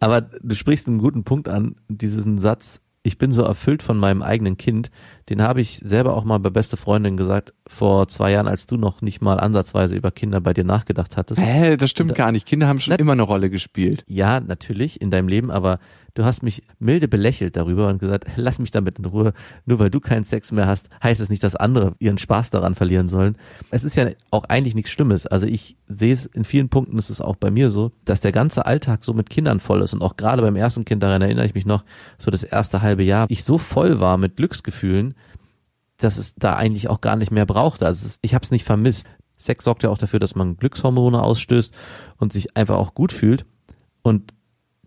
Aber 0.00 0.22
du 0.22 0.56
sprichst 0.56 0.88
einen 0.88 0.98
guten 0.98 1.22
Punkt 1.22 1.48
an, 1.48 1.76
diesen 1.88 2.40
Satz, 2.40 2.80
ich 3.04 3.18
bin 3.18 3.32
so 3.32 3.42
erfüllt 3.42 3.82
von 3.82 3.98
meinem 3.98 4.22
eigenen 4.22 4.56
Kind. 4.56 4.90
Den 5.28 5.42
habe 5.42 5.60
ich 5.60 5.78
selber 5.78 6.16
auch 6.16 6.24
mal 6.24 6.38
bei 6.38 6.50
beste 6.50 6.76
Freundin 6.76 7.16
gesagt, 7.16 7.52
vor 7.66 8.06
zwei 8.08 8.30
Jahren, 8.32 8.46
als 8.48 8.66
du 8.66 8.76
noch 8.76 9.02
nicht 9.02 9.20
mal 9.20 9.40
ansatzweise 9.40 9.96
über 9.96 10.10
Kinder 10.10 10.40
bei 10.40 10.54
dir 10.54 10.64
nachgedacht 10.64 11.16
hattest. 11.16 11.40
Hä, 11.40 11.76
das 11.76 11.90
stimmt 11.90 12.12
Da- 12.12 12.14
gar 12.14 12.32
nicht. 12.32 12.46
Kinder 12.46 12.68
haben 12.68 12.78
schon 12.80 12.92
Na- 12.92 12.98
immer 12.98 13.12
eine 13.12 13.22
Rolle 13.22 13.50
gespielt. 13.50 14.04
Ja, 14.06 14.38
natürlich 14.40 15.00
in 15.00 15.10
deinem 15.10 15.28
Leben, 15.28 15.50
aber 15.50 15.78
du 16.14 16.24
hast 16.24 16.42
mich 16.42 16.62
milde 16.78 17.08
belächelt 17.08 17.56
darüber 17.56 17.88
und 17.88 17.98
gesagt, 17.98 18.26
lass 18.36 18.58
mich 18.58 18.70
damit 18.70 18.98
in 18.98 19.04
Ruhe. 19.06 19.32
Nur 19.64 19.78
weil 19.78 19.90
du 19.90 20.00
keinen 20.00 20.24
Sex 20.24 20.52
mehr 20.52 20.66
hast, 20.66 20.88
heißt 21.02 21.20
es 21.20 21.30
nicht, 21.30 21.42
dass 21.42 21.56
andere 21.56 21.94
ihren 21.98 22.18
Spaß 22.18 22.50
daran 22.50 22.74
verlieren 22.74 23.08
sollen. 23.08 23.36
Es 23.70 23.84
ist 23.84 23.96
ja 23.96 24.08
auch 24.30 24.44
eigentlich 24.44 24.74
nichts 24.74 24.90
Schlimmes. 24.90 25.26
Also 25.26 25.46
ich 25.46 25.76
sehe 25.88 26.12
es 26.12 26.26
in 26.26 26.44
vielen 26.44 26.68
Punkten, 26.68 26.98
ist 26.98 27.10
es 27.10 27.20
auch 27.20 27.36
bei 27.36 27.50
mir 27.50 27.70
so, 27.70 27.92
dass 28.04 28.20
der 28.20 28.32
ganze 28.32 28.66
Alltag 28.66 29.04
so 29.04 29.14
mit 29.14 29.30
Kindern 29.30 29.60
voll 29.60 29.82
ist 29.82 29.94
und 29.94 30.02
auch 30.02 30.16
gerade 30.16 30.42
beim 30.42 30.56
ersten 30.56 30.84
Kind, 30.84 31.02
daran 31.02 31.22
erinnere 31.22 31.46
ich 31.46 31.54
mich 31.54 31.66
noch, 31.66 31.84
so 32.18 32.30
das 32.30 32.42
erste 32.42 32.82
halbe 32.82 33.02
Jahr, 33.02 33.26
ich 33.28 33.44
so 33.44 33.58
voll 33.58 34.00
war 34.00 34.18
mit 34.18 34.36
Glücksgefühlen, 34.36 35.14
dass 35.96 36.18
es 36.18 36.34
da 36.34 36.56
eigentlich 36.56 36.88
auch 36.88 37.00
gar 37.00 37.16
nicht 37.16 37.30
mehr 37.30 37.46
brauchte. 37.46 37.86
Also 37.86 38.06
ist, 38.06 38.18
ich 38.22 38.34
habe 38.34 38.44
es 38.44 38.50
nicht 38.50 38.64
vermisst. 38.64 39.08
Sex 39.36 39.64
sorgt 39.64 39.82
ja 39.82 39.90
auch 39.90 39.98
dafür, 39.98 40.20
dass 40.20 40.34
man 40.34 40.56
Glückshormone 40.56 41.20
ausstößt 41.20 41.72
und 42.18 42.32
sich 42.32 42.56
einfach 42.56 42.76
auch 42.76 42.94
gut 42.94 43.12
fühlt. 43.12 43.44
Und 44.02 44.32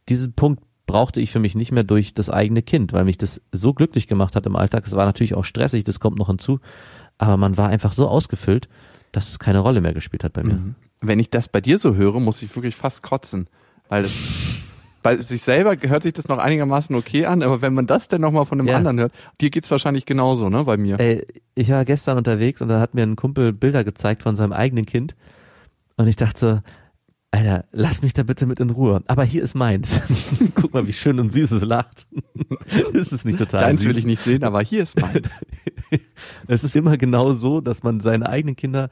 diesen 0.08 0.34
Punkt 0.34 0.63
brauchte 0.86 1.20
ich 1.22 1.32
für 1.32 1.39
mich 1.39 1.56
nicht 1.56 1.72
mehr 1.72 1.84
durch 1.84 2.13
das 2.13 2.30
eigene 2.30 2.62
Kind, 2.62 2.94
weil 2.94 3.06
mich 3.06 3.18
das 3.18 3.42
so 3.51 3.74
glücklich 3.74 4.08
gemacht 4.08 4.36
hat 4.36 4.46
im 4.46 4.56
Alltag. 4.56 4.86
Es 4.86 4.94
war 4.94 5.06
natürlich 5.06 5.34
auch 5.34 5.46
stressig, 5.46 5.84
das 5.84 6.00
kommt 6.00 6.18
noch 6.18 6.27
hinzu, 6.27 6.60
aber 7.18 7.38
man 7.38 7.58
war 7.58 7.70
einfach 7.70 7.94
so 7.94 8.08
ausgefüllt, 8.08 8.68
dass 9.12 9.30
es 9.30 9.39
keine 9.39 9.60
Rolle 9.60 9.82
mehr 9.82 9.94
gespielt 9.94 10.24
hat 10.24 10.34
bei 10.34 10.44
mir. 10.44 10.56
Mhm. 10.56 10.75
Wenn 11.01 11.20
ich 11.20 11.30
das 11.30 11.48
bei 11.48 11.62
dir 11.62 11.80
so 11.80 11.96
höre, 11.96 12.20
muss 12.20 12.42
ich 12.42 12.56
wirklich 12.56 12.75
fast 12.75 13.04
kotzen. 13.04 13.48
Weil 13.89 14.04
das, 14.04 14.12
bei 15.04 15.18
sich 15.18 15.42
selber 15.42 15.75
hört 15.80 16.04
sich 16.04 16.13
das 16.13 16.27
noch 16.27 16.39
einigermaßen 16.39 16.96
okay 16.96 17.25
an, 17.25 17.44
aber 17.44 17.62
wenn 17.62 17.74
man 17.74 17.86
das 17.86 18.08
denn 18.08 18.22
nochmal 18.22 18.46
von 18.46 18.60
einem 18.60 18.68
Ja. 18.68 18.77
anderen 18.77 19.00
hört, 19.00 19.13
dir 19.39 19.50
geht's 19.51 19.70
wahrscheinlich 19.70 20.06
genauso, 20.06 20.50
ne, 20.50 20.63
bei 20.63 20.77
mir. 20.77 21.00
Ey, 21.00 21.25
ich 21.54 21.70
war 21.70 21.86
gestern 21.86 22.18
unterwegs 22.18 22.62
und 22.62 22.70
da 22.70 22.80
hat 22.80 22.94
mir 22.96 23.04
ein 23.04 23.15
Kumpel 23.15 23.54
Bilder 23.54 23.84
gezeigt 23.84 24.24
von 24.24 24.36
seinem 24.36 24.54
eigenen 24.54 24.86
Kind 24.86 25.15
und 25.98 26.08
ich 26.08 26.15
dachte 26.15 26.39
so, 26.39 26.60
Alter, 27.36 27.65
lass 27.74 28.01
mich 28.01 28.13
da 28.13 28.24
bitte 28.24 28.46
mit 28.46 28.62
in 28.62 28.70
Ruhe. 28.70 29.04
Aber 29.08 29.25
hier 29.25 29.44
ist 29.44 29.56
meins. 29.56 30.00
Guck 30.56 30.74
mal, 30.74 30.88
wie 30.88 30.94
schön 30.94 31.20
und 31.20 31.34
süß 31.34 31.51
es 31.51 31.63
lacht. 31.63 32.08
ist 32.94 33.12
es 33.12 33.25
nicht 33.25 33.39
total 33.39 33.62
Deins 33.62 33.82
süß? 33.82 33.89
will 33.89 33.98
ich 33.98 34.06
nicht 34.06 34.24
sehen, 34.24 34.44
aber 34.46 34.62
hier 34.62 34.84
ist 34.84 35.00
meins. 35.00 35.42
Es 36.48 36.63
ist 36.63 36.75
immer 36.75 36.98
genau 36.98 37.34
so, 37.34 37.62
dass 37.62 37.84
man 37.84 38.00
seine 38.00 38.30
eigenen 38.30 38.56
Kinder 38.56 38.89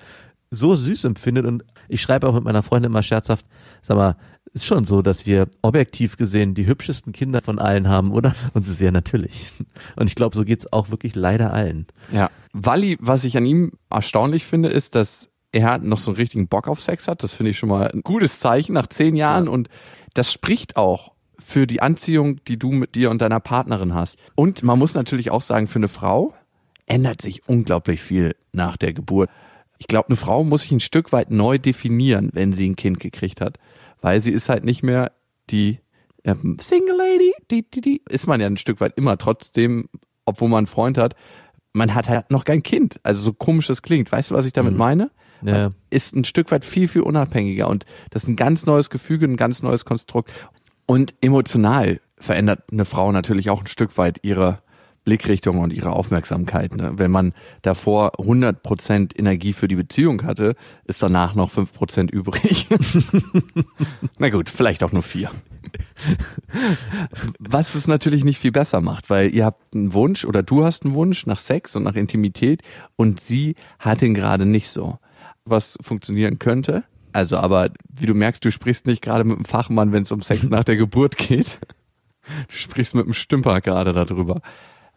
so 0.52 0.76
süß 0.76 1.06
empfindet 1.06 1.46
und 1.46 1.64
ich 1.88 2.02
schreibe 2.02 2.28
auch 2.28 2.34
mit 2.34 2.44
meiner 2.44 2.64
Freundin 2.64 2.92
immer 2.92 3.02
scherzhaft, 3.02 3.46
sag 3.82 3.98
mal, 3.98 4.18
ist 4.54 4.66
schon 4.66 4.86
so, 4.86 5.02
dass 5.02 5.26
wir 5.26 5.48
objektiv 5.62 6.18
gesehen 6.18 6.54
die 6.54 6.68
hübschesten 6.68 7.14
Kinder 7.14 7.42
von 7.42 7.60
allen 7.60 7.88
haben, 7.88 8.12
oder? 8.12 8.36
Und 8.54 8.62
sie 8.62 8.72
ist 8.72 8.82
ja 8.82 8.92
natürlich. 8.92 9.52
Und 9.96 10.08
ich 10.08 10.16
glaube, 10.16 10.36
so 10.36 10.44
geht's 10.44 10.72
auch 10.72 10.92
wirklich 10.92 11.16
leider 11.16 11.54
allen. 11.54 11.88
Ja. 12.12 12.30
Walli, 12.52 12.98
was 13.00 13.24
ich 13.24 13.36
an 13.38 13.46
ihm 13.46 13.72
erstaunlich 13.90 14.46
finde, 14.46 14.70
ist, 14.70 14.96
dass 14.96 15.30
er 15.54 15.78
noch 15.78 16.00
so 16.00 16.12
einen 16.12 16.18
richtigen 16.18 16.48
Bock 16.48 16.68
auf 16.68 16.82
Sex 16.82 17.08
hat. 17.08 17.24
Das 17.24 17.32
finde 17.32 17.52
ich 17.52 17.58
schon 17.58 17.70
mal 17.70 17.90
ein 17.90 18.02
gutes 18.02 18.40
Zeichen 18.40 18.74
nach 18.74 18.88
zehn 18.88 19.16
Jahren 19.16 19.48
und 19.48 19.70
das 20.14 20.32
spricht 20.34 20.76
auch 20.76 21.14
für 21.40 21.68
die 21.68 21.82
Anziehung, 21.82 22.44
die 22.46 22.58
du 22.58 22.72
mit 22.72 22.96
dir 22.96 23.10
und 23.10 23.22
deiner 23.22 23.40
Partnerin 23.40 23.94
hast. 23.94 24.18
Und 24.36 24.64
man 24.64 24.80
muss 24.80 24.94
natürlich 24.94 25.32
auch 25.32 25.42
sagen, 25.42 25.68
für 25.68 25.80
eine 25.80 25.88
Frau 25.88 26.34
ändert 26.86 27.22
sich 27.22 27.48
unglaublich 27.48 28.02
viel 28.02 28.36
nach 28.52 28.78
der 28.78 28.94
Geburt. 28.94 29.30
Ich 29.78 29.88
glaube, 29.88 30.10
eine 30.10 30.18
Frau 30.18 30.44
muss 30.44 30.62
sich 30.62 30.72
ein 30.72 30.80
Stück 30.80 31.12
weit 31.12 31.32
neu 31.32 31.58
definieren, 31.58 32.30
wenn 32.34 32.54
sie 32.54 32.70
ein 32.70 32.76
Kind 32.76 33.00
gekriegt 33.00 33.42
hat, 33.42 33.58
weil 34.02 34.22
sie 34.22 34.32
ist 34.32 34.50
halt 34.50 34.64
nicht 34.64 34.84
mehr 34.84 35.12
die 35.50 35.80
ähm, 36.24 36.58
Single 36.60 36.98
Lady, 36.98 37.34
die, 37.52 37.70
die, 37.70 37.82
die, 37.82 38.02
ist 38.10 38.28
man 38.28 38.40
ja 38.40 38.48
ein 38.48 38.58
Stück 38.58 38.80
weit 38.80 38.94
immer, 38.96 39.18
trotzdem, 39.18 39.90
obwohl 40.26 40.50
man 40.50 40.60
einen 40.60 40.68
Freund 40.68 40.98
hat, 40.98 41.16
man 41.74 41.94
hat 41.94 42.08
halt 42.08 42.32
noch 42.32 42.46
kein 42.46 42.64
Kind. 42.64 43.00
Also 43.04 43.22
so 43.22 43.34
komisch 43.34 43.68
das 43.68 43.82
klingt. 43.82 44.12
Weißt 44.12 44.32
du, 44.32 44.36
was 44.36 44.46
ich 44.46 44.54
damit 44.54 44.78
meine? 44.78 45.12
Ja. 45.46 45.72
Ist 45.90 46.16
ein 46.16 46.24
Stück 46.24 46.52
weit 46.52 46.66
viel, 46.66 46.88
viel 46.88 47.02
unabhängiger 47.02 47.68
und 47.68 47.86
das 48.10 48.24
ist 48.24 48.30
ein 48.30 48.36
ganz 48.36 48.66
neues 48.66 48.90
Gefüge, 48.90 49.26
ein 49.26 49.38
ganz 49.38 49.62
neues 49.62 49.86
Konstrukt. 49.86 50.32
Und 50.86 51.14
emotional 51.22 52.02
verändert 52.18 52.64
eine 52.72 52.86
Frau 52.86 53.12
natürlich 53.12 53.50
auch 53.50 53.62
ein 53.62 53.68
Stück 53.68 53.98
weit 53.98 54.20
ihre 54.24 54.60
Blickrichtung 55.04 55.60
und 55.60 55.74
ihre 55.74 55.92
Aufmerksamkeit. 55.92 56.76
Ne? 56.76 56.94
Wenn 56.96 57.12
man 57.12 57.34
davor 57.62 58.14
100% 58.20 59.18
Energie 59.18 59.54
für 59.54 59.68
die 59.68 59.76
Beziehung 59.76 60.24
hatte, 60.24 60.56
ist 60.86 61.04
danach 61.04 61.36
noch 61.36 61.52
5% 61.52 62.10
übrig. 62.12 62.68
Na 64.18 64.30
gut, 64.30 64.50
vielleicht 64.50 64.84
auch 64.84 64.92
nur 64.92 65.04
vier. 65.04 65.30
Was 67.40 67.76
es 67.76 67.88
natürlich 67.88 68.24
nicht 68.24 68.40
viel 68.40 68.52
besser 68.52 68.82
macht, 68.82 69.10
weil 69.10 69.34
ihr 69.34 69.46
habt 69.46 69.76
einen 69.76 69.94
Wunsch 69.94 70.26
oder 70.26 70.44
du 70.44 70.64
hast 70.64 70.86
einen 70.86 70.94
Wunsch 70.94 71.26
nach 71.26 71.40
Sex 71.40 71.76
und 71.76 71.84
nach 71.84 71.96
Intimität 71.96 72.62
und 72.96 73.20
sie 73.20 73.56
hat 73.80 74.02
ihn 74.02 74.14
gerade 74.14 74.46
nicht 74.46 74.70
so. 74.70 75.00
Was 75.46 75.78
funktionieren 75.82 76.40
könnte. 76.40 76.84
Also, 77.12 77.38
aber 77.38 77.70
wie 77.94 78.08
du 78.08 78.14
merkst, 78.14 78.44
du 78.44 78.52
sprichst 78.52 78.88
nicht 78.88 79.02
gerade 79.02 79.24
mit 79.24 79.36
einem 79.36 79.46
Fachmann, 79.46 79.92
wenn 79.92 80.04
es 80.04 80.12
um 80.12 80.22
Sex 80.22 80.50
nach 80.50 80.64
der 80.64 80.78
Geburt 80.78 81.18
geht. 81.18 81.60
Du 82.48 82.56
sprichst 82.56 82.96
mit 82.96 83.06
einem 83.06 83.14
Stümper 83.14 83.62
gerade 83.62 83.94
darüber. 83.94 84.42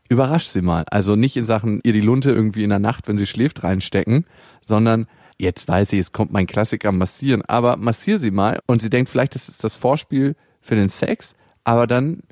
Überrasch 0.09 0.47
sie 0.47 0.63
mal. 0.63 0.85
Also 0.91 1.17
nicht 1.17 1.37
in 1.37 1.45
Sachen 1.45 1.81
ihr 1.83 1.93
die 1.93 2.01
Lunte 2.01 2.31
irgendwie 2.31 2.63
in 2.63 2.71
der 2.71 2.79
Nacht, 2.79 3.09
wenn 3.09 3.19
sie 3.19 3.27
schläft, 3.27 3.65
reinstecken, 3.65 4.25
sondern 4.63 5.07
jetzt 5.39 5.67
weiß 5.67 5.93
ich, 5.93 6.01
es 6.01 6.13
kommt 6.13 6.33
mein 6.33 6.47
Klassiker 6.47 6.93
massieren, 6.93 7.43
aber 7.43 7.77
massier 7.77 8.19
sie 8.19 8.31
mal 8.31 8.61
und 8.67 8.81
sie 8.81 8.91
denkt 8.91 9.11
vielleicht, 9.11 9.35
das 9.35 9.49
ist 9.49 9.65
das 9.65 9.75
Vorspiel 9.75 10.37
für 10.61 10.77
den 10.77 10.89
Sex, 10.89 11.35
aber 11.65 11.87
dann 11.87 12.23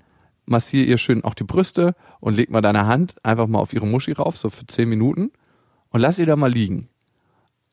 massier 0.47 0.87
ihr 0.87 0.99
schön 0.99 1.25
auch 1.25 1.35
die 1.35 1.45
Brüste 1.45 1.95
und 2.21 2.37
leg 2.37 2.51
mal 2.51 2.61
deine 2.61 2.87
Hand 2.87 3.17
einfach 3.25 3.47
mal 3.47 3.59
auf 3.59 3.73
ihre 3.73 3.87
Muschi 3.87 4.13
rauf, 4.13 4.37
so 4.37 4.51
für 4.51 4.67
zehn 4.67 4.89
Minuten 4.89 5.33
und 5.91 6.01
lass 6.01 6.17
sie 6.17 6.27
da 6.27 6.37
mal 6.37 6.53
liegen. 6.53 6.89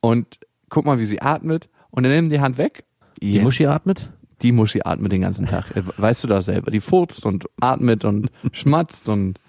Und 0.01 0.39
guck 0.69 0.85
mal, 0.85 0.99
wie 0.99 1.05
sie 1.05 1.21
atmet 1.21 1.69
und 1.91 2.03
dann 2.03 2.11
nimm 2.11 2.29
die 2.29 2.39
Hand 2.39 2.57
weg. 2.57 2.83
Die 3.21 3.33
Ja. 3.35 3.43
Muschi 3.43 3.65
atmet? 3.67 4.09
Die 4.41 4.51
Muschi 4.51 4.81
atmet 4.83 5.11
den 5.11 5.21
ganzen 5.21 5.45
Tag. 5.45 5.75
Äh, 5.75 5.83
Weißt 5.97 6.23
du 6.23 6.27
doch 6.27 6.41
selber. 6.41 6.71
Die 6.71 6.81
furzt 6.81 7.25
und 7.25 7.45
atmet 7.59 8.03
und 8.03 8.31
schmatzt 8.51 9.07
und 9.09 9.39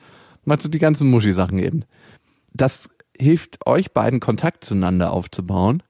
macht 0.44 0.62
so 0.62 0.68
die 0.68 0.78
ganzen 0.78 1.10
Muschi-Sachen 1.10 1.58
eben. 1.58 1.84
Das 2.52 2.88
hilft 3.18 3.66
euch 3.66 3.92
beiden 3.92 4.20
Kontakt 4.20 4.64
zueinander 4.64 5.12
aufzubauen. 5.12 5.82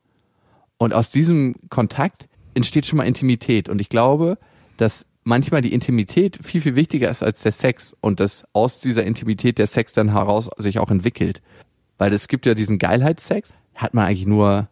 Und 0.78 0.94
aus 0.94 1.10
diesem 1.10 1.54
Kontakt 1.70 2.28
entsteht 2.54 2.86
schon 2.86 2.98
mal 2.98 3.06
Intimität. 3.06 3.68
Und 3.68 3.80
ich 3.80 3.88
glaube, 3.88 4.38
dass 4.76 5.06
manchmal 5.24 5.62
die 5.62 5.72
Intimität 5.72 6.38
viel, 6.42 6.60
viel 6.60 6.74
wichtiger 6.76 7.10
ist 7.10 7.22
als 7.22 7.42
der 7.42 7.52
Sex 7.52 7.96
und 8.00 8.20
dass 8.20 8.44
aus 8.52 8.78
dieser 8.80 9.04
Intimität 9.04 9.58
der 9.58 9.66
Sex 9.68 9.92
dann 9.92 10.12
heraus 10.12 10.50
sich 10.58 10.78
auch 10.78 10.90
entwickelt. 10.90 11.40
Weil 11.98 12.12
es 12.12 12.28
gibt 12.28 12.46
ja 12.46 12.54
diesen 12.54 12.78
Geilheitssex, 12.78 13.54
hat 13.74 13.94
man 13.94 14.06
eigentlich 14.06 14.26
nur 14.26 14.68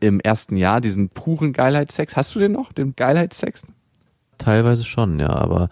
im 0.00 0.20
ersten 0.20 0.56
Jahr, 0.56 0.80
diesen 0.80 1.08
puren 1.08 1.52
Geilheitssex. 1.52 2.16
Hast 2.16 2.34
du 2.34 2.38
den 2.38 2.52
noch, 2.52 2.72
den 2.72 2.94
Geilheitssex? 2.96 3.62
Teilweise 4.38 4.84
schon, 4.84 5.18
ja, 5.18 5.30
aber 5.30 5.70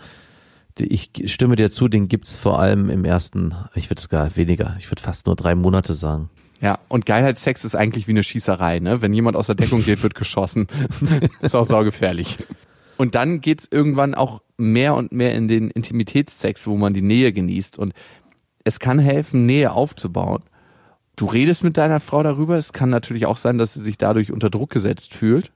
ich 0.79 1.11
stimme 1.27 1.57
dir 1.57 1.71
zu, 1.71 1.89
den 1.89 2.09
gibt's 2.09 2.37
vor 2.37 2.59
allem 2.59 2.91
im 2.91 3.05
ersten, 3.05 3.55
ich 3.75 3.91
würde 3.91 4.03
sogar 4.03 4.35
weniger, 4.37 4.75
ich 4.79 4.91
würde 4.91 5.03
fast 5.03 5.27
nur 5.27 5.37
drei 5.37 5.55
Monate 5.55 5.95
sagen. 5.95 6.31
Ja, 6.61 6.79
und 6.89 7.05
Geilheitssex 7.05 7.65
ist 7.65 7.75
eigentlich 7.75 8.07
wie 8.07 8.13
eine 8.13 8.23
Schießerei, 8.23 8.79
ne? 8.79 9.03
Wenn 9.03 9.13
jemand 9.13 9.37
aus 9.37 9.47
der 9.47 9.55
Deckung 9.55 9.85
geht, 9.85 10.03
wird 10.03 10.15
geschossen. 10.15 10.67
ist 11.43 11.55
auch 11.55 11.65
saugefährlich. 11.67 12.39
Und 12.97 13.15
dann 13.15 13.41
geht's 13.41 13.69
irgendwann 13.71 14.15
auch 14.15 14.41
mehr 14.57 14.95
und 14.95 15.13
mehr 15.13 15.35
in 15.35 15.49
den 15.49 15.71
Intimitätssex, 15.71 16.67
wo 16.67 16.77
man 16.77 16.95
die 16.95 17.03
Nähe 17.03 17.33
genießt. 17.33 17.79
Und 17.79 17.93
es 18.65 18.79
kann 18.79 18.99
helfen, 18.99 19.47
Nähe 19.47 19.73
aufzubauen. 19.73 20.43
Du 21.17 21.27
redest 21.27 21.63
mit 21.63 21.77
deiner 21.77 22.01
Frau 22.01 22.23
darüber. 22.23 22.57
Es 22.57 22.73
kann 22.73 22.89
natürlich 22.89 23.27
auch 23.27 23.37
sein, 23.37 23.59
dass 23.59 23.75
sie 23.75 23.83
sich 23.83 23.99
dadurch 23.99 24.33
unter 24.33 24.51
Druck 24.51 24.71
gesetzt 24.71 25.15
fühlt 25.15 25.53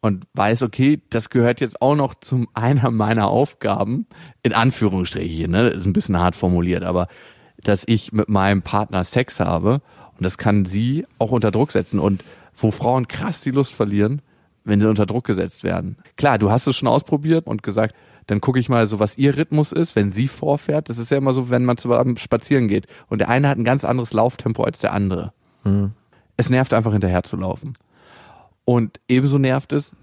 und 0.00 0.24
weiß, 0.34 0.62
okay, 0.62 1.00
das 1.10 1.30
gehört 1.30 1.60
jetzt 1.60 1.80
auch 1.80 1.94
noch 1.94 2.14
zum 2.16 2.48
einer 2.54 2.90
meiner 2.90 3.28
Aufgaben, 3.28 4.06
in 4.42 4.52
Anführungsstrichen, 4.52 5.50
ne? 5.50 5.70
Das 5.70 5.78
ist 5.78 5.86
ein 5.86 5.92
bisschen 5.92 6.18
hart 6.18 6.36
formuliert, 6.36 6.82
aber 6.82 7.08
dass 7.62 7.84
ich 7.86 8.12
mit 8.12 8.28
meinem 8.28 8.62
Partner 8.62 9.04
Sex 9.04 9.38
habe 9.38 9.80
und 10.18 10.24
das 10.24 10.36
kann 10.36 10.64
sie 10.64 11.06
auch 11.18 11.30
unter 11.30 11.52
Druck 11.52 11.70
setzen 11.70 12.00
und 12.00 12.24
wo 12.56 12.72
Frauen 12.72 13.06
krass 13.06 13.40
die 13.40 13.52
Lust 13.52 13.72
verlieren, 13.72 14.20
wenn 14.64 14.80
sie 14.80 14.88
unter 14.88 15.06
Druck 15.06 15.24
gesetzt 15.24 15.62
werden. 15.62 15.96
Klar, 16.16 16.38
du 16.38 16.50
hast 16.50 16.66
es 16.66 16.76
schon 16.76 16.88
ausprobiert 16.88 17.46
und 17.46 17.62
gesagt, 17.62 17.94
dann 18.26 18.40
gucke 18.40 18.58
ich 18.58 18.68
mal 18.68 18.86
so, 18.86 19.00
was 19.00 19.18
ihr 19.18 19.36
Rhythmus 19.36 19.72
ist, 19.72 19.96
wenn 19.96 20.12
sie 20.12 20.28
vorfährt. 20.28 20.88
Das 20.88 20.98
ist 20.98 21.10
ja 21.10 21.16
immer 21.16 21.32
so, 21.32 21.50
wenn 21.50 21.64
man 21.64 21.76
zusammen 21.76 22.16
spazieren 22.16 22.68
geht 22.68 22.86
und 23.08 23.18
der 23.18 23.28
eine 23.28 23.48
hat 23.48 23.58
ein 23.58 23.64
ganz 23.64 23.84
anderes 23.84 24.12
Lauftempo 24.12 24.62
als 24.64 24.80
der 24.80 24.92
andere. 24.92 25.32
Es 26.36 26.50
nervt 26.50 26.72
einfach 26.72 26.92
hinterher 26.92 27.22
zu 27.22 27.36
laufen. 27.36 27.74
Und 28.64 29.00
ebenso 29.08 29.38
nervt 29.38 29.72
es, 29.72 29.94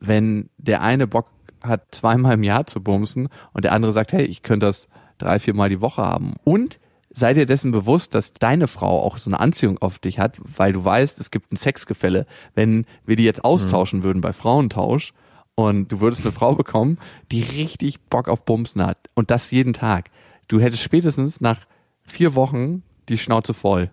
wenn 0.00 0.50
der 0.58 0.82
eine 0.82 1.06
Bock 1.06 1.28
hat, 1.62 1.94
zweimal 1.94 2.34
im 2.34 2.42
Jahr 2.42 2.66
zu 2.66 2.82
bumsen 2.82 3.28
und 3.52 3.64
der 3.64 3.72
andere 3.72 3.92
sagt, 3.92 4.12
hey, 4.12 4.24
ich 4.24 4.42
könnte 4.42 4.66
das 4.66 4.88
drei, 5.18 5.38
viermal 5.38 5.68
die 5.68 5.80
Woche 5.80 6.02
haben. 6.02 6.34
Und 6.44 6.78
sei 7.10 7.32
dir 7.32 7.46
dessen 7.46 7.70
bewusst, 7.70 8.14
dass 8.14 8.32
deine 8.32 8.66
Frau 8.66 9.02
auch 9.02 9.16
so 9.18 9.30
eine 9.30 9.40
Anziehung 9.40 9.78
auf 9.78 9.98
dich 9.98 10.18
hat, 10.18 10.36
weil 10.42 10.72
du 10.72 10.84
weißt, 10.84 11.18
es 11.20 11.30
gibt 11.30 11.52
ein 11.52 11.56
Sexgefälle. 11.56 12.26
Wenn 12.54 12.86
wir 13.06 13.16
die 13.16 13.24
jetzt 13.24 13.44
austauschen 13.44 14.02
würden 14.02 14.20
bei 14.20 14.32
Frauentausch 14.32 15.14
und 15.54 15.92
du 15.92 16.00
würdest 16.00 16.22
eine 16.22 16.32
Frau 16.32 16.54
bekommen, 16.54 16.98
die 17.30 17.42
richtig 17.42 18.00
Bock 18.02 18.28
auf 18.28 18.44
Bumsen 18.44 18.84
hat 18.84 19.08
und 19.14 19.30
das 19.30 19.50
jeden 19.50 19.72
Tag, 19.72 20.10
du 20.48 20.60
hättest 20.60 20.82
spätestens 20.82 21.40
nach 21.40 21.60
vier 22.02 22.34
Wochen 22.34 22.82
die 23.08 23.18
Schnauze 23.18 23.54
voll. 23.54 23.90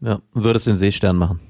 Ja, 0.00 0.20
würdest 0.32 0.66
den 0.66 0.76
Seestern 0.76 1.16
machen. 1.16 1.40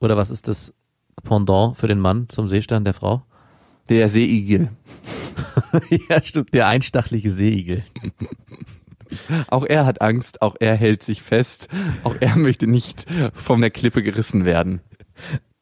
Oder 0.00 0.16
was 0.16 0.30
ist 0.30 0.48
das 0.48 0.74
Pendant 1.22 1.76
für 1.76 1.88
den 1.88 2.00
Mann 2.00 2.28
zum 2.28 2.48
Seestern 2.48 2.84
der 2.84 2.94
Frau? 2.94 3.22
Der 3.88 4.08
Seeigel. 4.08 4.70
ja, 6.08 6.22
stimmt, 6.22 6.54
der 6.54 6.68
einstachlige 6.68 7.30
Seeigel. 7.30 7.84
Auch 9.48 9.64
er 9.64 9.84
hat 9.84 10.00
Angst, 10.00 10.40
auch 10.40 10.56
er 10.58 10.74
hält 10.74 11.02
sich 11.02 11.20
fest, 11.22 11.68
auch 12.02 12.16
er 12.20 12.36
möchte 12.36 12.66
nicht 12.66 13.06
von 13.34 13.60
der 13.60 13.70
Klippe 13.70 14.02
gerissen 14.02 14.44
werden. 14.44 14.80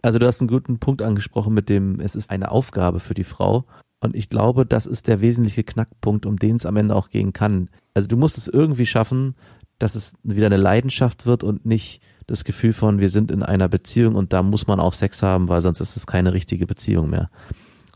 Also 0.02 0.18
du 0.18 0.26
hast 0.26 0.40
einen 0.40 0.48
guten 0.48 0.78
Punkt 0.78 1.02
angesprochen 1.02 1.54
mit 1.54 1.68
dem, 1.68 2.00
es 2.00 2.14
ist 2.14 2.30
eine 2.30 2.50
Aufgabe 2.50 3.00
für 3.00 3.14
die 3.14 3.24
Frau. 3.24 3.64
Und 4.00 4.16
ich 4.16 4.28
glaube, 4.30 4.64
das 4.64 4.86
ist 4.86 5.08
der 5.08 5.20
wesentliche 5.20 5.62
Knackpunkt, 5.62 6.24
um 6.24 6.38
den 6.38 6.56
es 6.56 6.66
am 6.66 6.76
Ende 6.76 6.96
auch 6.96 7.10
gehen 7.10 7.32
kann. 7.32 7.68
Also 7.92 8.08
du 8.08 8.16
musst 8.16 8.38
es 8.38 8.48
irgendwie 8.48 8.86
schaffen, 8.86 9.34
dass 9.78 9.94
es 9.94 10.14
wieder 10.22 10.46
eine 10.46 10.56
Leidenschaft 10.56 11.26
wird 11.26 11.44
und 11.44 11.66
nicht 11.66 12.00
das 12.26 12.44
Gefühl 12.44 12.72
von, 12.72 13.00
wir 13.00 13.08
sind 13.08 13.30
in 13.30 13.42
einer 13.42 13.68
Beziehung 13.68 14.14
und 14.14 14.32
da 14.32 14.42
muss 14.42 14.66
man 14.66 14.80
auch 14.80 14.92
Sex 14.92 15.22
haben, 15.22 15.48
weil 15.48 15.60
sonst 15.60 15.80
ist 15.80 15.96
es 15.96 16.06
keine 16.06 16.32
richtige 16.32 16.66
Beziehung 16.66 17.10
mehr. 17.10 17.30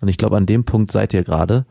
Und 0.01 0.09
ich 0.09 0.19
glaube, 0.19 0.37
an 0.37 0.47
dem 0.47 0.65
Punkt 0.65 0.93
seid 0.93 1.15
ihr 1.15 1.25
gerade. 1.25 1.67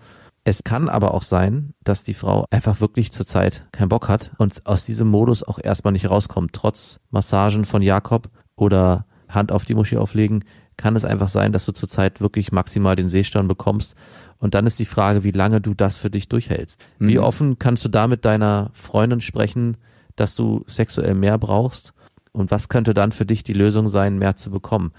Es 0.46 0.63
kann 0.63 0.90
aber 0.90 1.13
auch 1.13 1.24
sein, 1.24 1.74
dass 1.84 2.04
die 2.04 2.13
Frau 2.13 2.46
einfach 2.52 2.82
wirklich 2.82 3.12
zurzeit 3.12 3.66
keinen 3.72 3.90
Bock 3.90 4.10
hat 4.10 4.32
und 4.38 4.66
aus 4.66 4.86
diesem 4.86 5.08
Modus 5.08 5.44
auch 5.44 5.60
erstmal 5.62 5.94
nicht 5.94 6.10
rauskommt. 6.10 6.54
Trotz 6.54 7.00
Massagen 7.12 7.66
von 7.66 7.82
Jakob 7.82 8.30
oder 8.56 9.06
Hand 9.36 9.52
auf 9.52 9.66
die 9.66 9.75
Muschi 9.75 9.98
auflegen, 9.98 10.44
kann 10.78 10.96
es 10.96 11.06
einfach 11.06 11.28
sein, 11.28 11.52
dass 11.52 11.66
du 11.66 11.72
zurzeit 11.72 12.22
wirklich 12.22 12.52
maximal 12.52 12.96
den 12.96 13.10
Seestern 13.10 13.48
bekommst. 13.48 13.96
Und 14.38 14.56
dann 14.56 14.68
ist 14.68 14.80
die 14.80 14.86
Frage, 14.86 15.24
wie 15.24 15.32
lange 15.32 15.62
du 15.62 15.74
das 15.74 15.98
für 15.98 16.10
dich 16.10 16.28
durchhältst. 16.28 16.84
Mhm. 17.00 17.08
Wie 17.08 17.20
offen 17.20 17.60
kannst 17.60 17.86
du 17.86 17.90
da 17.90 18.08
mit 18.08 18.25
deiner 18.25 18.72
Freundin 18.74 19.22
sprechen, 19.22 19.78
dass 20.16 20.36
du 20.36 20.63
sexuell 20.68 21.13
mehr 21.13 21.38
brauchst? 21.38 21.94
Und 22.32 22.52
was 22.52 22.68
könnte 22.68 22.94
dann 22.94 23.12
für 23.12 23.25
dich 23.25 23.44
die 23.44 23.54
Lösung 23.54 23.90
sein, 23.90 24.18
mehr 24.18 24.36
zu 24.36 24.52
bekommen? 24.52 24.92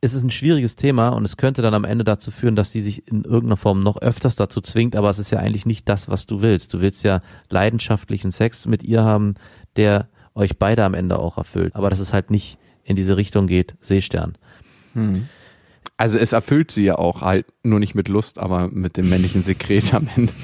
Es 0.00 0.14
ist 0.14 0.22
ein 0.24 0.30
schwieriges 0.30 0.74
Thema 0.74 1.10
und 1.10 1.24
es 1.24 1.36
könnte 1.36 1.62
dann 1.62 1.74
am 1.74 1.84
Ende 1.84 2.04
dazu 2.04 2.30
führen, 2.32 2.56
dass 2.56 2.72
sie 2.72 2.80
sich 2.80 3.06
in 3.06 3.22
irgendeiner 3.22 3.56
Form 3.56 3.82
noch 3.82 3.98
öfters 3.98 4.34
dazu 4.34 4.60
zwingt, 4.60 4.96
aber 4.96 5.10
es 5.10 5.20
ist 5.20 5.30
ja 5.30 5.38
eigentlich 5.38 5.66
nicht 5.66 5.88
das, 5.88 6.08
was 6.08 6.26
du 6.26 6.42
willst. 6.42 6.74
Du 6.74 6.80
willst 6.80 7.04
ja 7.04 7.20
leidenschaftlichen 7.50 8.32
Sex 8.32 8.66
mit 8.66 8.82
ihr 8.82 9.04
haben, 9.04 9.34
der 9.76 10.08
euch 10.34 10.58
beide 10.58 10.84
am 10.84 10.94
Ende 10.94 11.18
auch 11.18 11.38
erfüllt. 11.38 11.76
Aber 11.76 11.90
dass 11.90 12.00
es 12.00 12.12
halt 12.12 12.30
nicht 12.30 12.58
in 12.84 12.96
diese 12.96 13.16
Richtung 13.16 13.46
geht, 13.46 13.74
Seestern. 13.80 14.36
Hm. 14.94 15.28
Also 15.96 16.18
es 16.18 16.32
erfüllt 16.32 16.70
sie 16.70 16.84
ja 16.84 16.96
auch 16.96 17.20
halt 17.20 17.46
nur 17.62 17.78
nicht 17.78 17.94
mit 17.94 18.08
Lust, 18.08 18.38
aber 18.38 18.68
mit 18.68 18.96
dem 18.96 19.08
männlichen 19.08 19.42
Sekret 19.42 19.94
am 19.94 20.08
Ende. 20.16 20.32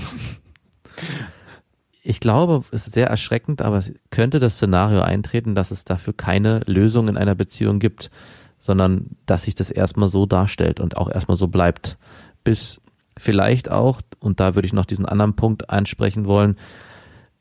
Ich 2.00 2.20
glaube, 2.20 2.64
es 2.70 2.86
ist 2.86 2.94
sehr 2.94 3.08
erschreckend, 3.08 3.60
aber 3.60 3.76
es 3.76 3.92
könnte 4.08 4.40
das 4.40 4.54
Szenario 4.54 5.02
eintreten, 5.02 5.54
dass 5.54 5.70
es 5.70 5.84
dafür 5.84 6.14
keine 6.14 6.60
Lösung 6.64 7.06
in 7.06 7.18
einer 7.18 7.34
Beziehung 7.34 7.80
gibt 7.80 8.10
sondern 8.58 9.06
dass 9.26 9.44
sich 9.44 9.54
das 9.54 9.70
erstmal 9.70 10.08
so 10.08 10.26
darstellt 10.26 10.80
und 10.80 10.96
auch 10.96 11.10
erstmal 11.10 11.36
so 11.36 11.48
bleibt, 11.48 11.96
bis 12.44 12.80
vielleicht 13.16 13.70
auch, 13.70 14.00
und 14.20 14.40
da 14.40 14.54
würde 14.54 14.66
ich 14.66 14.72
noch 14.72 14.86
diesen 14.86 15.06
anderen 15.06 15.34
Punkt 15.34 15.70
ansprechen 15.70 16.26
wollen, 16.26 16.56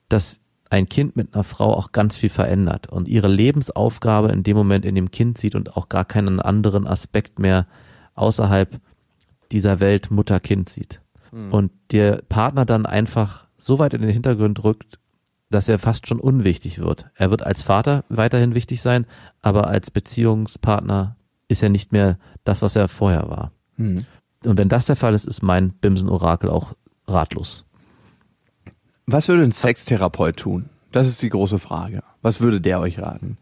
dass 0.09 0.39
ein 0.69 0.89
Kind 0.89 1.15
mit 1.15 1.33
einer 1.33 1.43
Frau 1.43 1.74
auch 1.74 1.91
ganz 1.91 2.15
viel 2.15 2.29
verändert 2.29 2.88
und 2.88 3.07
ihre 3.07 3.27
Lebensaufgabe 3.27 4.29
in 4.29 4.43
dem 4.43 4.57
Moment 4.57 4.86
in 4.86 4.95
dem 4.95 5.12
Kind 5.12 5.38
sieht 5.38 5.55
und 5.55 5.77
auch 5.77 5.89
gar 5.89 6.05
keinen 6.05 6.39
anderen 6.41 6.88
Aspekt 6.88 7.39
mehr 7.39 7.67
außerhalb 8.15 8.79
dieser 9.51 9.79
Welt 9.79 10.12
Mutter-Kind 10.12 10.69
sieht. 10.69 11.01
Mhm. 11.31 11.53
Und 11.53 11.71
der 11.91 12.21
Partner 12.29 12.65
dann 12.65 12.86
einfach 12.86 13.47
so 13.57 13.79
weit 13.79 13.93
in 13.93 14.01
den 14.01 14.12
Hintergrund 14.12 14.63
rückt, 14.63 15.00
dass 15.50 15.69
er 15.69 15.79
fast 15.79 16.07
schon 16.07 16.19
unwichtig 16.19 16.79
wird. 16.79 17.09
Er 17.15 17.31
wird 17.31 17.43
als 17.43 17.63
Vater 17.63 18.03
weiterhin 18.09 18.53
wichtig 18.53 18.81
sein, 18.81 19.05
aber 19.41 19.67
als 19.67 19.91
Beziehungspartner 19.91 21.15
ist 21.47 21.63
er 21.63 21.69
nicht 21.69 21.93
mehr 21.93 22.17
das, 22.43 22.62
was 22.62 22.75
er 22.75 22.89
vorher 22.89 23.29
war. 23.29 23.51
Hm. 23.77 24.05
Und 24.45 24.57
wenn 24.57 24.69
das 24.69 24.86
der 24.86 24.97
Fall 24.97 25.13
ist, 25.13 25.25
ist 25.25 25.41
mein 25.41 25.71
Bimsen-Orakel 25.71 26.50
auch 26.50 26.74
ratlos. 27.07 27.65
Was 29.09 29.29
würde 29.29 29.43
ein 29.43 29.53
Sextherapeut 29.53 30.35
tun? 30.35 30.69
Das 30.91 31.07
ist 31.07 31.21
die 31.21 31.29
große 31.29 31.59
Frage. 31.59 32.03
Was 32.21 32.41
würde 32.41 32.59
der 32.59 32.81
euch 32.81 32.99
raten? 32.99 33.37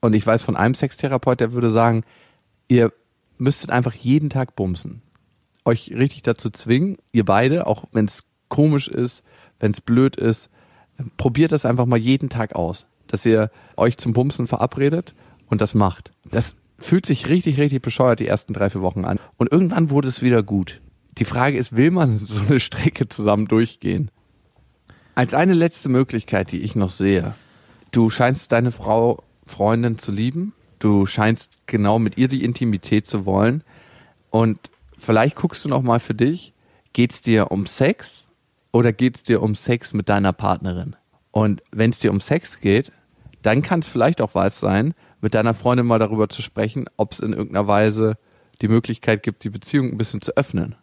Und 0.00 0.14
ich 0.14 0.24
weiß 0.24 0.42
von 0.42 0.56
einem 0.56 0.76
Sextherapeut, 0.76 1.40
der 1.40 1.54
würde 1.54 1.70
sagen, 1.70 2.04
ihr 2.68 2.92
müsstet 3.36 3.70
einfach 3.70 3.94
jeden 3.94 4.30
Tag 4.30 4.54
bumsen. 4.54 5.02
Euch 5.64 5.90
richtig 5.90 6.22
dazu 6.22 6.50
zwingen, 6.50 6.98
ihr 7.10 7.24
beide, 7.24 7.66
auch 7.66 7.84
wenn 7.90 8.04
es 8.04 8.24
komisch 8.48 8.86
ist, 8.86 9.24
wenn 9.58 9.72
es 9.72 9.80
blöd 9.80 10.14
ist, 10.14 10.48
probiert 11.16 11.50
das 11.50 11.64
einfach 11.64 11.86
mal 11.86 11.98
jeden 11.98 12.28
Tag 12.28 12.54
aus, 12.54 12.86
dass 13.08 13.26
ihr 13.26 13.50
euch 13.76 13.98
zum 13.98 14.12
Bumsen 14.12 14.46
verabredet 14.46 15.14
und 15.48 15.60
das 15.60 15.74
macht. 15.74 16.12
Das 16.30 16.54
fühlt 16.78 17.06
sich 17.06 17.28
richtig, 17.28 17.58
richtig 17.58 17.82
bescheuert 17.82 18.20
die 18.20 18.28
ersten 18.28 18.52
drei, 18.52 18.70
vier 18.70 18.82
Wochen 18.82 19.04
an. 19.04 19.18
Und 19.36 19.50
irgendwann 19.50 19.90
wurde 19.90 20.06
es 20.06 20.22
wieder 20.22 20.44
gut. 20.44 20.80
Die 21.18 21.24
Frage 21.24 21.58
ist, 21.58 21.74
will 21.74 21.90
man 21.90 22.16
so 22.18 22.40
eine 22.40 22.60
Strecke 22.60 23.08
zusammen 23.08 23.48
durchgehen? 23.48 24.12
Als 25.14 25.34
eine 25.34 25.52
letzte 25.52 25.90
Möglichkeit, 25.90 26.52
die 26.52 26.62
ich 26.62 26.74
noch 26.74 26.90
sehe. 26.90 27.34
Du 27.90 28.08
scheinst 28.08 28.50
deine 28.50 28.72
Frau, 28.72 29.22
Freundin 29.46 29.98
zu 29.98 30.10
lieben. 30.10 30.54
Du 30.78 31.04
scheinst 31.04 31.58
genau 31.66 31.98
mit 31.98 32.16
ihr 32.16 32.28
die 32.28 32.42
Intimität 32.42 33.06
zu 33.06 33.26
wollen. 33.26 33.62
Und 34.30 34.58
vielleicht 34.96 35.36
guckst 35.36 35.64
du 35.64 35.68
noch 35.68 35.82
mal 35.82 36.00
für 36.00 36.14
dich, 36.14 36.54
geht's 36.94 37.20
dir 37.20 37.50
um 37.50 37.66
Sex 37.66 38.30
oder 38.72 38.94
geht 38.94 39.16
es 39.16 39.22
dir 39.22 39.42
um 39.42 39.54
Sex 39.54 39.92
mit 39.92 40.08
deiner 40.08 40.32
Partnerin? 40.32 40.96
Und 41.30 41.62
wenn 41.70 41.90
es 41.90 41.98
dir 41.98 42.10
um 42.10 42.20
Sex 42.20 42.60
geht, 42.60 42.90
dann 43.42 43.60
kann 43.60 43.80
es 43.80 43.88
vielleicht 43.88 44.22
auch 44.22 44.34
was 44.34 44.58
sein, 44.58 44.94
mit 45.20 45.34
deiner 45.34 45.52
Freundin 45.52 45.86
mal 45.86 45.98
darüber 45.98 46.30
zu 46.30 46.40
sprechen, 46.40 46.86
ob 46.96 47.12
es 47.12 47.20
in 47.20 47.32
irgendeiner 47.32 47.66
Weise 47.66 48.16
die 48.62 48.68
Möglichkeit 48.68 49.22
gibt, 49.22 49.44
die 49.44 49.50
Beziehung 49.50 49.90
ein 49.90 49.98
bisschen 49.98 50.22
zu 50.22 50.36
öffnen. 50.36 50.74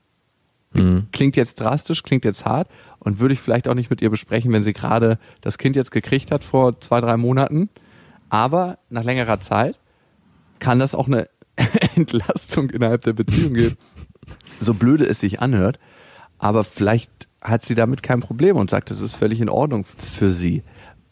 Mhm. 0.73 1.07
Klingt 1.11 1.35
jetzt 1.35 1.59
drastisch, 1.59 2.03
klingt 2.03 2.25
jetzt 2.25 2.45
hart 2.45 2.69
und 2.99 3.19
würde 3.19 3.33
ich 3.33 3.39
vielleicht 3.39 3.67
auch 3.67 3.73
nicht 3.73 3.89
mit 3.89 4.01
ihr 4.01 4.09
besprechen, 4.09 4.51
wenn 4.51 4.63
sie 4.63 4.73
gerade 4.73 5.17
das 5.41 5.57
Kind 5.57 5.75
jetzt 5.75 5.91
gekriegt 5.91 6.31
hat 6.31 6.43
vor 6.43 6.79
zwei, 6.79 7.01
drei 7.01 7.17
Monaten. 7.17 7.69
Aber 8.29 8.77
nach 8.89 9.03
längerer 9.03 9.39
Zeit 9.39 9.79
kann 10.59 10.79
das 10.79 10.93
auch 10.93 11.07
eine 11.07 11.27
Entlastung 11.95 12.69
innerhalb 12.69 13.03
der 13.03 13.13
Beziehung 13.13 13.53
geben. 13.53 13.77
So 14.61 14.75
blöde 14.75 15.07
es 15.07 15.21
sich 15.21 15.39
anhört. 15.39 15.79
Aber 16.37 16.63
vielleicht 16.63 17.27
hat 17.41 17.63
sie 17.65 17.75
damit 17.75 18.03
kein 18.03 18.19
Problem 18.19 18.57
und 18.57 18.69
sagt, 18.69 18.91
das 18.91 19.01
ist 19.01 19.15
völlig 19.15 19.41
in 19.41 19.49
Ordnung 19.49 19.85
für 19.85 20.31
sie. 20.31 20.61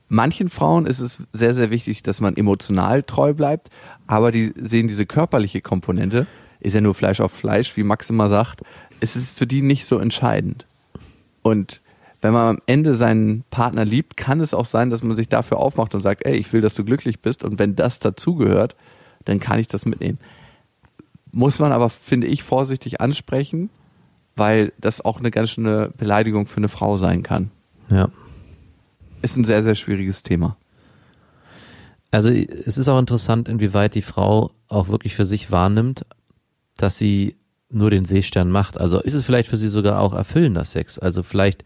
Manchen 0.10 0.50
Frauen 0.50 0.86
ist 0.86 1.00
es 1.00 1.24
sehr, 1.34 1.56
sehr 1.56 1.72
wichtig, 1.72 2.04
dass 2.04 2.22
man 2.22 2.36
emotional 2.36 3.04
treu 3.04 3.34
bleibt, 3.34 3.70
aber 4.06 4.32
die 4.32 4.54
sehen 4.56 4.88
diese 4.88 5.06
körperliche 5.06 5.62
Komponente, 5.62 6.28
ist 6.60 6.74
ja 6.74 6.82
nur 6.82 6.93
Fleisch 6.93 7.20
auf 7.20 7.32
Fleisch, 7.32 7.76
wie 7.76 7.84
Max 7.84 8.10
immer 8.10 8.30
sagt, 8.30 8.62
es 8.99 9.15
ist 9.15 9.38
für 9.38 9.47
die 9.47 9.62
nicht 9.62 9.86
so 9.86 9.99
entscheidend. 9.99 10.65
Und 11.41 11.81
wenn 12.21 12.33
man 12.33 12.57
am 12.57 12.62
Ende 12.65 12.95
seinen 12.95 13.43
Partner 13.49 13.86
liebt, 13.86 14.17
kann 14.17 14.39
es 14.39 14.53
auch 14.53 14.65
sein, 14.65 14.89
dass 14.89 15.03
man 15.03 15.15
sich 15.15 15.29
dafür 15.29 15.57
aufmacht 15.57 15.93
und 15.93 16.01
sagt, 16.01 16.25
ey, 16.25 16.36
ich 16.36 16.51
will, 16.51 16.62
dass 16.62 16.75
du 16.75 16.83
glücklich 16.83 17.19
bist 17.19 17.43
und 17.43 17.60
wenn 17.60 17.75
das 17.75 17.99
dazugehört, 17.99 18.75
dann 19.25 19.39
kann 19.39 19.60
ich 19.60 19.67
das 19.67 19.86
mitnehmen. 19.86 20.17
Muss 21.31 21.60
man 21.60 21.71
aber, 21.71 21.89
finde 21.89 22.27
ich, 22.27 22.43
vorsichtig 22.43 23.01
ansprechen 23.01 23.69
weil 24.38 24.71
das 24.79 25.03
auch 25.03 25.19
eine 25.19 25.31
ganz 25.31 25.49
schöne 25.49 25.91
Beleidigung 25.97 26.45
für 26.45 26.57
eine 26.57 26.69
Frau 26.69 26.97
sein 26.97 27.23
kann. 27.23 27.51
Ja. 27.89 28.10
Ist 29.21 29.36
ein 29.36 29.43
sehr, 29.43 29.63
sehr 29.63 29.75
schwieriges 29.75 30.23
Thema. 30.23 30.55
Also 32.12 32.29
es 32.29 32.77
ist 32.77 32.88
auch 32.88 32.99
interessant, 32.99 33.49
inwieweit 33.49 33.95
die 33.95 34.01
Frau 34.01 34.51
auch 34.69 34.88
wirklich 34.88 35.15
für 35.15 35.25
sich 35.25 35.51
wahrnimmt, 35.51 36.05
dass 36.77 36.97
sie 36.97 37.36
nur 37.69 37.89
den 37.89 38.06
Seestern 38.06 38.49
macht. 38.49 38.80
Also 38.80 38.99
ist 38.99 39.13
es 39.13 39.25
vielleicht 39.25 39.49
für 39.49 39.58
sie 39.58 39.67
sogar 39.67 39.99
auch 39.99 40.13
erfüllender 40.13 40.63
Sex. 40.63 40.99
Also 40.99 41.23
vielleicht 41.23 41.63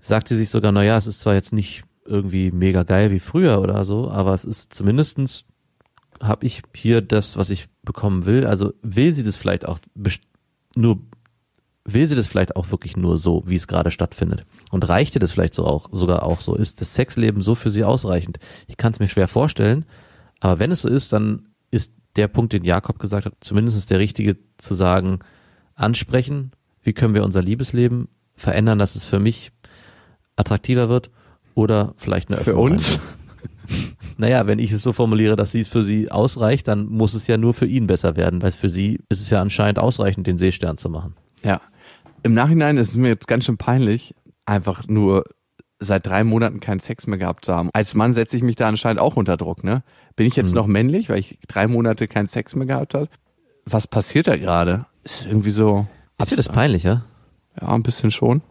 sagt 0.00 0.28
sie 0.28 0.36
sich 0.36 0.50
sogar, 0.50 0.72
naja, 0.72 0.96
es 0.96 1.06
ist 1.06 1.20
zwar 1.20 1.34
jetzt 1.34 1.52
nicht 1.52 1.84
irgendwie 2.04 2.50
mega 2.50 2.82
geil 2.82 3.10
wie 3.10 3.20
früher 3.20 3.60
oder 3.60 3.84
so, 3.84 4.10
aber 4.10 4.34
es 4.34 4.44
ist 4.44 4.74
zumindestens 4.74 5.44
habe 6.22 6.44
ich 6.44 6.62
hier 6.74 7.00
das, 7.00 7.36
was 7.36 7.50
ich 7.50 7.68
bekommen 7.82 8.26
will. 8.26 8.46
Also 8.46 8.72
will 8.82 9.12
sie 9.12 9.24
das 9.24 9.36
vielleicht 9.36 9.66
auch 9.66 9.78
nur 10.76 11.00
will 11.84 12.06
sie 12.06 12.14
das 12.14 12.26
vielleicht 12.26 12.56
auch 12.56 12.70
wirklich 12.70 12.96
nur 12.96 13.18
so, 13.18 13.42
wie 13.46 13.56
es 13.56 13.66
gerade 13.66 13.90
stattfindet? 13.90 14.44
Und 14.70 14.88
reichte 14.88 15.18
das 15.18 15.32
vielleicht 15.32 15.54
so 15.54 15.64
auch, 15.64 15.88
sogar 15.92 16.24
auch 16.24 16.40
so? 16.40 16.54
Ist 16.54 16.80
das 16.80 16.94
Sexleben 16.94 17.42
so 17.42 17.54
für 17.54 17.70
sie 17.70 17.84
ausreichend? 17.84 18.38
Ich 18.66 18.76
kann 18.76 18.92
es 18.92 19.00
mir 19.00 19.08
schwer 19.08 19.28
vorstellen, 19.28 19.86
aber 20.40 20.58
wenn 20.58 20.70
es 20.70 20.82
so 20.82 20.88
ist, 20.88 21.12
dann 21.12 21.48
ist 21.70 21.94
der 22.16 22.28
Punkt, 22.28 22.52
den 22.52 22.64
Jakob 22.64 22.98
gesagt 22.98 23.26
hat, 23.26 23.34
zumindest 23.40 23.90
der 23.90 23.98
richtige 23.98 24.36
zu 24.56 24.74
sagen, 24.74 25.20
ansprechen, 25.74 26.52
wie 26.82 26.92
können 26.92 27.14
wir 27.14 27.24
unser 27.24 27.42
Liebesleben 27.42 28.08
verändern, 28.34 28.78
dass 28.78 28.94
es 28.94 29.04
für 29.04 29.20
mich 29.20 29.52
attraktiver 30.36 30.88
wird 30.88 31.10
oder 31.54 31.94
vielleicht 31.96 32.30
eine 32.30 32.38
Öffnung. 32.38 32.56
Für 32.56 32.60
uns? 32.60 33.00
Naja, 34.16 34.46
wenn 34.46 34.58
ich 34.58 34.72
es 34.72 34.82
so 34.82 34.92
formuliere, 34.92 35.36
dass 35.36 35.52
sie 35.52 35.60
es 35.60 35.68
für 35.68 35.82
sie 35.82 36.10
ausreicht, 36.10 36.68
dann 36.68 36.86
muss 36.86 37.14
es 37.14 37.26
ja 37.26 37.36
nur 37.36 37.54
für 37.54 37.66
ihn 37.66 37.86
besser 37.86 38.16
werden, 38.16 38.42
weil 38.42 38.50
für 38.50 38.68
sie 38.68 39.00
ist 39.08 39.20
es 39.20 39.30
ja 39.30 39.40
anscheinend 39.40 39.78
ausreichend, 39.78 40.26
den 40.26 40.38
Seestern 40.38 40.76
zu 40.76 40.90
machen. 40.90 41.14
Ja. 41.42 41.60
Im 42.22 42.34
Nachhinein 42.34 42.76
ist 42.76 42.90
es 42.90 42.96
mir 42.96 43.08
jetzt 43.08 43.28
ganz 43.28 43.46
schön 43.46 43.56
peinlich, 43.56 44.14
einfach 44.44 44.86
nur 44.88 45.24
seit 45.78 46.06
drei 46.06 46.24
Monaten 46.24 46.60
keinen 46.60 46.80
Sex 46.80 47.06
mehr 47.06 47.18
gehabt 47.18 47.46
zu 47.46 47.54
haben. 47.54 47.70
Als 47.72 47.94
Mann 47.94 48.12
setze 48.12 48.36
ich 48.36 48.42
mich 48.42 48.56
da 48.56 48.68
anscheinend 48.68 49.00
auch 49.00 49.16
unter 49.16 49.38
Druck, 49.38 49.64
ne? 49.64 49.82
Bin 50.20 50.26
ich 50.26 50.36
jetzt 50.36 50.50
Mhm. 50.50 50.56
noch 50.56 50.66
männlich, 50.66 51.08
weil 51.08 51.18
ich 51.18 51.38
drei 51.48 51.66
Monate 51.66 52.06
keinen 52.06 52.28
Sex 52.28 52.54
mehr 52.54 52.66
gehabt 52.66 52.92
habe? 52.92 53.08
Was 53.64 53.86
passiert 53.86 54.26
da 54.26 54.36
gerade? 54.36 54.84
Ist 55.02 55.24
irgendwie 55.24 55.48
so. 55.50 55.86
Ist 56.18 56.30
dir 56.30 56.36
das 56.36 56.50
peinlich, 56.50 56.82
ja? 56.82 57.06
Ja, 57.58 57.68
ein 57.68 57.82
bisschen 57.82 58.10
schon. 58.10 58.42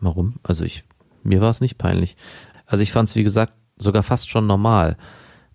Warum? 0.00 0.36
Also 0.42 0.64
ich, 0.64 0.84
mir 1.22 1.42
war 1.42 1.50
es 1.50 1.60
nicht 1.60 1.76
peinlich. 1.76 2.16
Also 2.64 2.82
ich 2.82 2.92
fand 2.92 3.10
es, 3.10 3.14
wie 3.14 3.24
gesagt, 3.24 3.52
sogar 3.76 4.02
fast 4.02 4.30
schon 4.30 4.46
normal, 4.46 4.96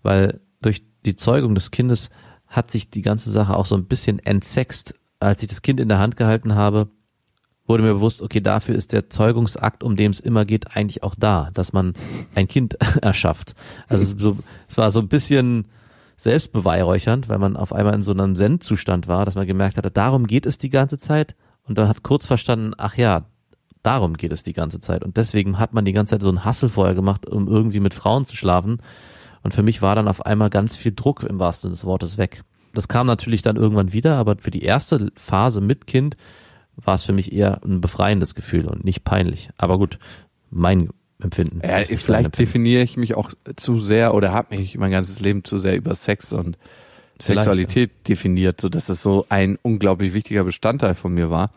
weil 0.04 0.38
durch 0.62 0.84
die 1.04 1.16
Zeugung 1.16 1.56
des 1.56 1.72
Kindes 1.72 2.10
hat 2.46 2.70
sich 2.70 2.90
die 2.90 3.02
ganze 3.02 3.30
Sache 3.30 3.56
auch 3.56 3.66
so 3.66 3.74
ein 3.74 3.86
bisschen 3.86 4.20
entsext. 4.20 4.94
Als 5.18 5.42
ich 5.42 5.48
das 5.48 5.62
Kind 5.62 5.80
in 5.80 5.88
der 5.88 5.98
Hand 5.98 6.16
gehalten 6.16 6.54
habe, 6.54 6.86
wurde 7.66 7.82
mir 7.82 7.94
bewusst, 7.94 8.22
okay, 8.22 8.40
dafür 8.40 8.74
ist 8.74 8.92
der 8.92 9.08
Zeugungsakt, 9.08 9.82
um 9.82 9.96
dem 9.96 10.10
es 10.10 10.20
immer 10.20 10.44
geht, 10.44 10.76
eigentlich 10.76 11.02
auch 11.02 11.14
da, 11.14 11.50
dass 11.54 11.72
man 11.72 11.94
ein 12.34 12.48
Kind 12.48 12.74
erschafft. 13.02 13.54
Also 13.88 14.02
es, 14.02 14.10
so, 14.18 14.36
es 14.68 14.76
war 14.76 14.90
so 14.90 15.00
ein 15.00 15.08
bisschen 15.08 15.66
selbstbeweihräuchernd, 16.16 17.28
weil 17.28 17.38
man 17.38 17.56
auf 17.56 17.72
einmal 17.72 17.94
in 17.94 18.02
so 18.02 18.12
einem 18.12 18.36
Zen-Zustand 18.36 19.08
war, 19.08 19.24
dass 19.24 19.34
man 19.34 19.46
gemerkt 19.46 19.76
hatte, 19.76 19.90
darum 19.90 20.26
geht 20.26 20.46
es 20.46 20.58
die 20.58 20.70
ganze 20.70 20.98
Zeit 20.98 21.34
und 21.64 21.78
dann 21.78 21.88
hat 21.88 22.02
kurz 22.02 22.26
verstanden, 22.26 22.72
ach 22.76 22.96
ja, 22.96 23.24
darum 23.82 24.16
geht 24.16 24.32
es 24.32 24.42
die 24.42 24.52
ganze 24.52 24.80
Zeit 24.80 25.02
und 25.02 25.16
deswegen 25.16 25.58
hat 25.58 25.74
man 25.74 25.84
die 25.84 25.92
ganze 25.92 26.12
Zeit 26.12 26.22
so 26.22 26.28
einen 26.28 26.44
Hassel 26.44 26.68
vorher 26.68 26.94
gemacht, 26.94 27.26
um 27.26 27.48
irgendwie 27.48 27.80
mit 27.80 27.94
Frauen 27.94 28.26
zu 28.26 28.36
schlafen 28.36 28.78
und 29.42 29.54
für 29.54 29.62
mich 29.62 29.82
war 29.82 29.96
dann 29.96 30.08
auf 30.08 30.24
einmal 30.24 30.50
ganz 30.50 30.76
viel 30.76 30.92
Druck 30.94 31.24
im 31.24 31.38
wahrsten 31.38 31.68
Sinne 31.68 31.76
des 31.76 31.84
Wortes 31.84 32.16
weg. 32.16 32.42
Das 32.72 32.88
kam 32.88 33.06
natürlich 33.06 33.42
dann 33.42 33.56
irgendwann 33.56 33.92
wieder, 33.92 34.16
aber 34.16 34.36
für 34.38 34.50
die 34.50 34.62
erste 34.62 35.12
Phase 35.16 35.60
mit 35.60 35.86
Kind 35.86 36.16
war 36.76 36.94
es 36.94 37.02
für 37.02 37.12
mich 37.12 37.32
eher 37.32 37.60
ein 37.64 37.80
befreiendes 37.80 38.34
Gefühl 38.34 38.66
und 38.66 38.84
nicht 38.84 39.04
peinlich. 39.04 39.50
Aber 39.56 39.78
gut, 39.78 39.98
mein 40.50 40.90
Empfinden. 41.20 41.60
Ja, 41.62 41.78
vielleicht 41.84 41.90
Empfinden. 41.90 42.30
definiere 42.36 42.82
ich 42.82 42.96
mich 42.96 43.14
auch 43.14 43.30
zu 43.56 43.78
sehr 43.78 44.14
oder 44.14 44.32
habe 44.32 44.56
mich 44.56 44.76
mein 44.76 44.90
ganzes 44.90 45.20
Leben 45.20 45.44
zu 45.44 45.58
sehr 45.58 45.76
über 45.76 45.94
Sex 45.94 46.32
und 46.32 46.58
Vielleicht, 47.20 47.44
Sexualität 47.44 48.08
definiert, 48.08 48.60
so 48.60 48.68
dass 48.68 48.88
es 48.88 49.00
so 49.00 49.24
ein 49.28 49.56
unglaublich 49.62 50.12
wichtiger 50.12 50.44
Bestandteil 50.44 50.94
von 50.94 51.14
mir 51.14 51.30
war 51.30 51.50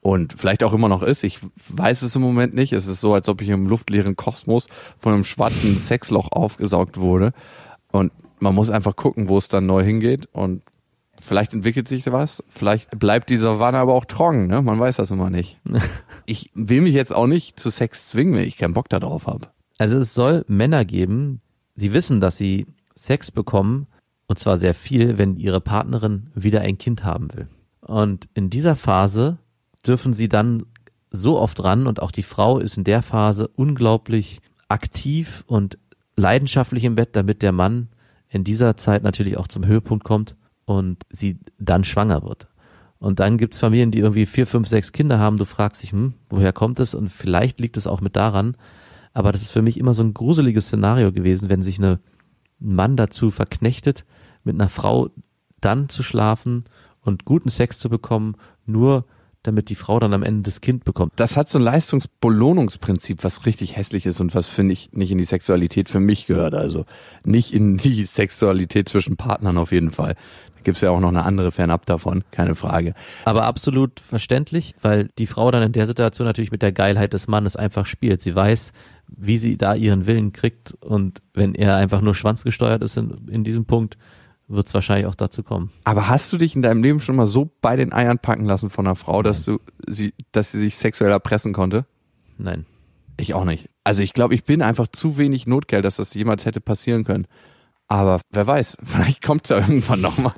und 0.00 0.34
vielleicht 0.36 0.64
auch 0.64 0.72
immer 0.72 0.88
noch 0.88 1.02
ist. 1.02 1.22
Ich 1.22 1.38
weiß 1.68 2.02
es 2.02 2.16
im 2.16 2.22
Moment 2.22 2.54
nicht. 2.54 2.72
Es 2.72 2.86
ist 2.86 3.00
so, 3.00 3.14
als 3.14 3.28
ob 3.28 3.40
ich 3.40 3.48
im 3.48 3.66
luftleeren 3.66 4.16
Kosmos 4.16 4.68
von 4.98 5.14
einem 5.14 5.24
schwarzen 5.24 5.78
Sexloch 5.78 6.32
aufgesaugt 6.32 6.98
wurde 6.98 7.32
und 7.92 8.12
man 8.40 8.54
muss 8.54 8.70
einfach 8.70 8.96
gucken, 8.96 9.28
wo 9.28 9.38
es 9.38 9.48
dann 9.48 9.66
neu 9.66 9.84
hingeht 9.84 10.28
und 10.32 10.62
vielleicht 11.20 11.54
entwickelt 11.54 11.88
sich 11.88 12.10
was. 12.10 12.42
Vielleicht 12.48 12.98
bleibt 12.98 13.30
die 13.30 13.36
Savanne 13.36 13.78
aber 13.78 13.94
auch 13.94 14.04
trocken. 14.04 14.46
Ne? 14.46 14.62
Man 14.62 14.78
weiß 14.78 14.96
das 14.96 15.10
immer 15.10 15.30
nicht. 15.30 15.58
ich 16.26 16.50
will 16.54 16.80
mich 16.80 16.94
jetzt 16.94 17.12
auch 17.12 17.26
nicht 17.26 17.58
zu 17.58 17.70
Sex 17.70 18.08
zwingen, 18.08 18.34
wenn 18.34 18.44
ich 18.44 18.56
keinen 18.56 18.74
Bock 18.74 18.88
darauf 18.88 19.26
habe. 19.26 19.48
Also 19.78 19.98
es 19.98 20.14
soll 20.14 20.44
Männer 20.48 20.84
geben, 20.84 21.40
die 21.76 21.92
wissen, 21.92 22.20
dass 22.20 22.36
sie 22.36 22.66
Sex 22.94 23.30
bekommen 23.30 23.86
und 24.26 24.38
zwar 24.38 24.58
sehr 24.58 24.74
viel, 24.74 25.18
wenn 25.18 25.36
ihre 25.36 25.60
Partnerin 25.60 26.30
wieder 26.34 26.60
ein 26.60 26.78
Kind 26.78 27.04
haben 27.04 27.32
will. 27.34 27.48
Und 27.80 28.28
in 28.34 28.50
dieser 28.50 28.76
Phase 28.76 29.38
dürfen 29.86 30.12
sie 30.12 30.28
dann 30.28 30.64
so 31.10 31.38
oft 31.38 31.62
ran 31.62 31.86
und 31.86 32.02
auch 32.02 32.10
die 32.10 32.22
Frau 32.22 32.58
ist 32.58 32.76
in 32.76 32.84
der 32.84 33.02
Phase 33.02 33.48
unglaublich 33.48 34.40
aktiv 34.68 35.44
und 35.46 35.78
leidenschaftlich 36.16 36.84
im 36.84 36.96
Bett, 36.96 37.10
damit 37.12 37.40
der 37.40 37.52
Mann 37.52 37.88
in 38.28 38.44
dieser 38.44 38.76
Zeit 38.76 39.02
natürlich 39.02 39.38
auch 39.38 39.48
zum 39.48 39.64
Höhepunkt 39.64 40.04
kommt 40.04 40.36
und 40.68 40.98
sie 41.08 41.38
dann 41.58 41.82
schwanger 41.82 42.22
wird. 42.22 42.46
Und 42.98 43.20
dann 43.20 43.38
gibt's 43.38 43.58
Familien, 43.58 43.90
die 43.90 44.00
irgendwie 44.00 44.26
vier, 44.26 44.46
fünf, 44.46 44.68
sechs 44.68 44.92
Kinder 44.92 45.18
haben. 45.18 45.38
Du 45.38 45.46
fragst 45.46 45.82
dich, 45.82 45.92
hm, 45.92 46.12
woher 46.28 46.52
kommt 46.52 46.78
es? 46.78 46.94
Und 46.94 47.10
vielleicht 47.10 47.58
liegt 47.58 47.78
es 47.78 47.86
auch 47.86 48.02
mit 48.02 48.16
daran. 48.16 48.54
Aber 49.14 49.32
das 49.32 49.40
ist 49.40 49.50
für 49.50 49.62
mich 49.62 49.78
immer 49.78 49.94
so 49.94 50.02
ein 50.02 50.12
gruseliges 50.12 50.66
Szenario 50.66 51.10
gewesen, 51.10 51.48
wenn 51.48 51.62
sich 51.62 51.78
eine, 51.78 52.00
ein 52.60 52.74
Mann 52.74 52.96
dazu 52.96 53.30
verknechtet, 53.30 54.04
mit 54.44 54.56
einer 54.56 54.68
Frau 54.68 55.08
dann 55.62 55.88
zu 55.88 56.02
schlafen 56.02 56.64
und 57.00 57.24
guten 57.24 57.48
Sex 57.48 57.78
zu 57.78 57.88
bekommen, 57.88 58.36
nur 58.66 59.06
damit 59.42 59.70
die 59.70 59.74
Frau 59.74 59.98
dann 59.98 60.12
am 60.12 60.22
Ende 60.22 60.42
das 60.42 60.60
Kind 60.60 60.84
bekommt. 60.84 61.12
Das 61.16 61.36
hat 61.36 61.48
so 61.48 61.58
ein 61.58 61.62
Leistungsbelohnungsprinzip, 61.62 63.24
was 63.24 63.46
richtig 63.46 63.76
hässlich 63.76 64.04
ist 64.04 64.20
und 64.20 64.34
was 64.34 64.46
finde 64.46 64.74
ich 64.74 64.90
nicht 64.92 65.10
in 65.10 65.18
die 65.18 65.24
Sexualität 65.24 65.88
für 65.88 66.00
mich 66.00 66.26
gehört. 66.26 66.54
Also 66.54 66.84
nicht 67.24 67.54
in 67.54 67.78
die 67.78 68.04
Sexualität 68.04 68.88
zwischen 68.88 69.16
Partnern 69.16 69.56
auf 69.56 69.72
jeden 69.72 69.90
Fall. 69.90 70.16
Gibt's 70.64 70.80
ja 70.80 70.90
auch 70.90 71.00
noch 71.00 71.08
eine 71.08 71.24
andere 71.24 71.50
fernab 71.50 71.86
davon, 71.86 72.24
keine 72.30 72.54
Frage. 72.54 72.94
Aber 73.24 73.44
absolut 73.44 74.00
verständlich, 74.00 74.74
weil 74.82 75.08
die 75.18 75.26
Frau 75.26 75.50
dann 75.50 75.62
in 75.62 75.72
der 75.72 75.86
Situation 75.86 76.26
natürlich 76.26 76.50
mit 76.50 76.62
der 76.62 76.72
Geilheit 76.72 77.12
des 77.12 77.28
Mannes 77.28 77.56
einfach 77.56 77.86
spielt. 77.86 78.20
Sie 78.20 78.34
weiß, 78.34 78.72
wie 79.08 79.38
sie 79.38 79.56
da 79.56 79.74
ihren 79.74 80.06
Willen 80.06 80.32
kriegt 80.32 80.74
und 80.80 81.20
wenn 81.34 81.54
er 81.54 81.76
einfach 81.76 82.00
nur 82.00 82.14
schwanzgesteuert 82.14 82.82
ist 82.82 82.96
in, 82.96 83.28
in 83.28 83.44
diesem 83.44 83.64
Punkt, 83.64 83.96
wird 84.48 84.66
es 84.66 84.74
wahrscheinlich 84.74 85.06
auch 85.06 85.14
dazu 85.14 85.42
kommen. 85.42 85.70
Aber 85.84 86.08
hast 86.08 86.32
du 86.32 86.38
dich 86.38 86.56
in 86.56 86.62
deinem 86.62 86.82
Leben 86.82 87.00
schon 87.00 87.16
mal 87.16 87.26
so 87.26 87.50
bei 87.60 87.76
den 87.76 87.92
Eiern 87.92 88.18
packen 88.18 88.46
lassen 88.46 88.70
von 88.70 88.86
einer 88.86 88.96
Frau, 88.96 89.22
dass 89.22 89.44
du 89.44 89.60
sie, 89.86 90.14
dass 90.32 90.52
sie 90.52 90.58
sich 90.58 90.76
sexuell 90.76 91.10
erpressen 91.10 91.52
konnte? 91.52 91.86
Nein. 92.38 92.66
Ich 93.20 93.34
auch 93.34 93.44
nicht. 93.44 93.68
Also 93.84 94.02
ich 94.02 94.12
glaube, 94.12 94.34
ich 94.34 94.44
bin 94.44 94.62
einfach 94.62 94.86
zu 94.86 95.18
wenig 95.18 95.46
Notgeld, 95.46 95.84
dass 95.84 95.96
das 95.96 96.14
jemals 96.14 96.44
hätte 96.46 96.60
passieren 96.60 97.04
können. 97.04 97.26
Aber 97.88 98.20
wer 98.30 98.46
weiß, 98.46 98.76
vielleicht 98.82 99.22
kommt's 99.22 99.48
ja 99.48 99.58
irgendwann 99.58 100.00
nochmal. 100.00 100.34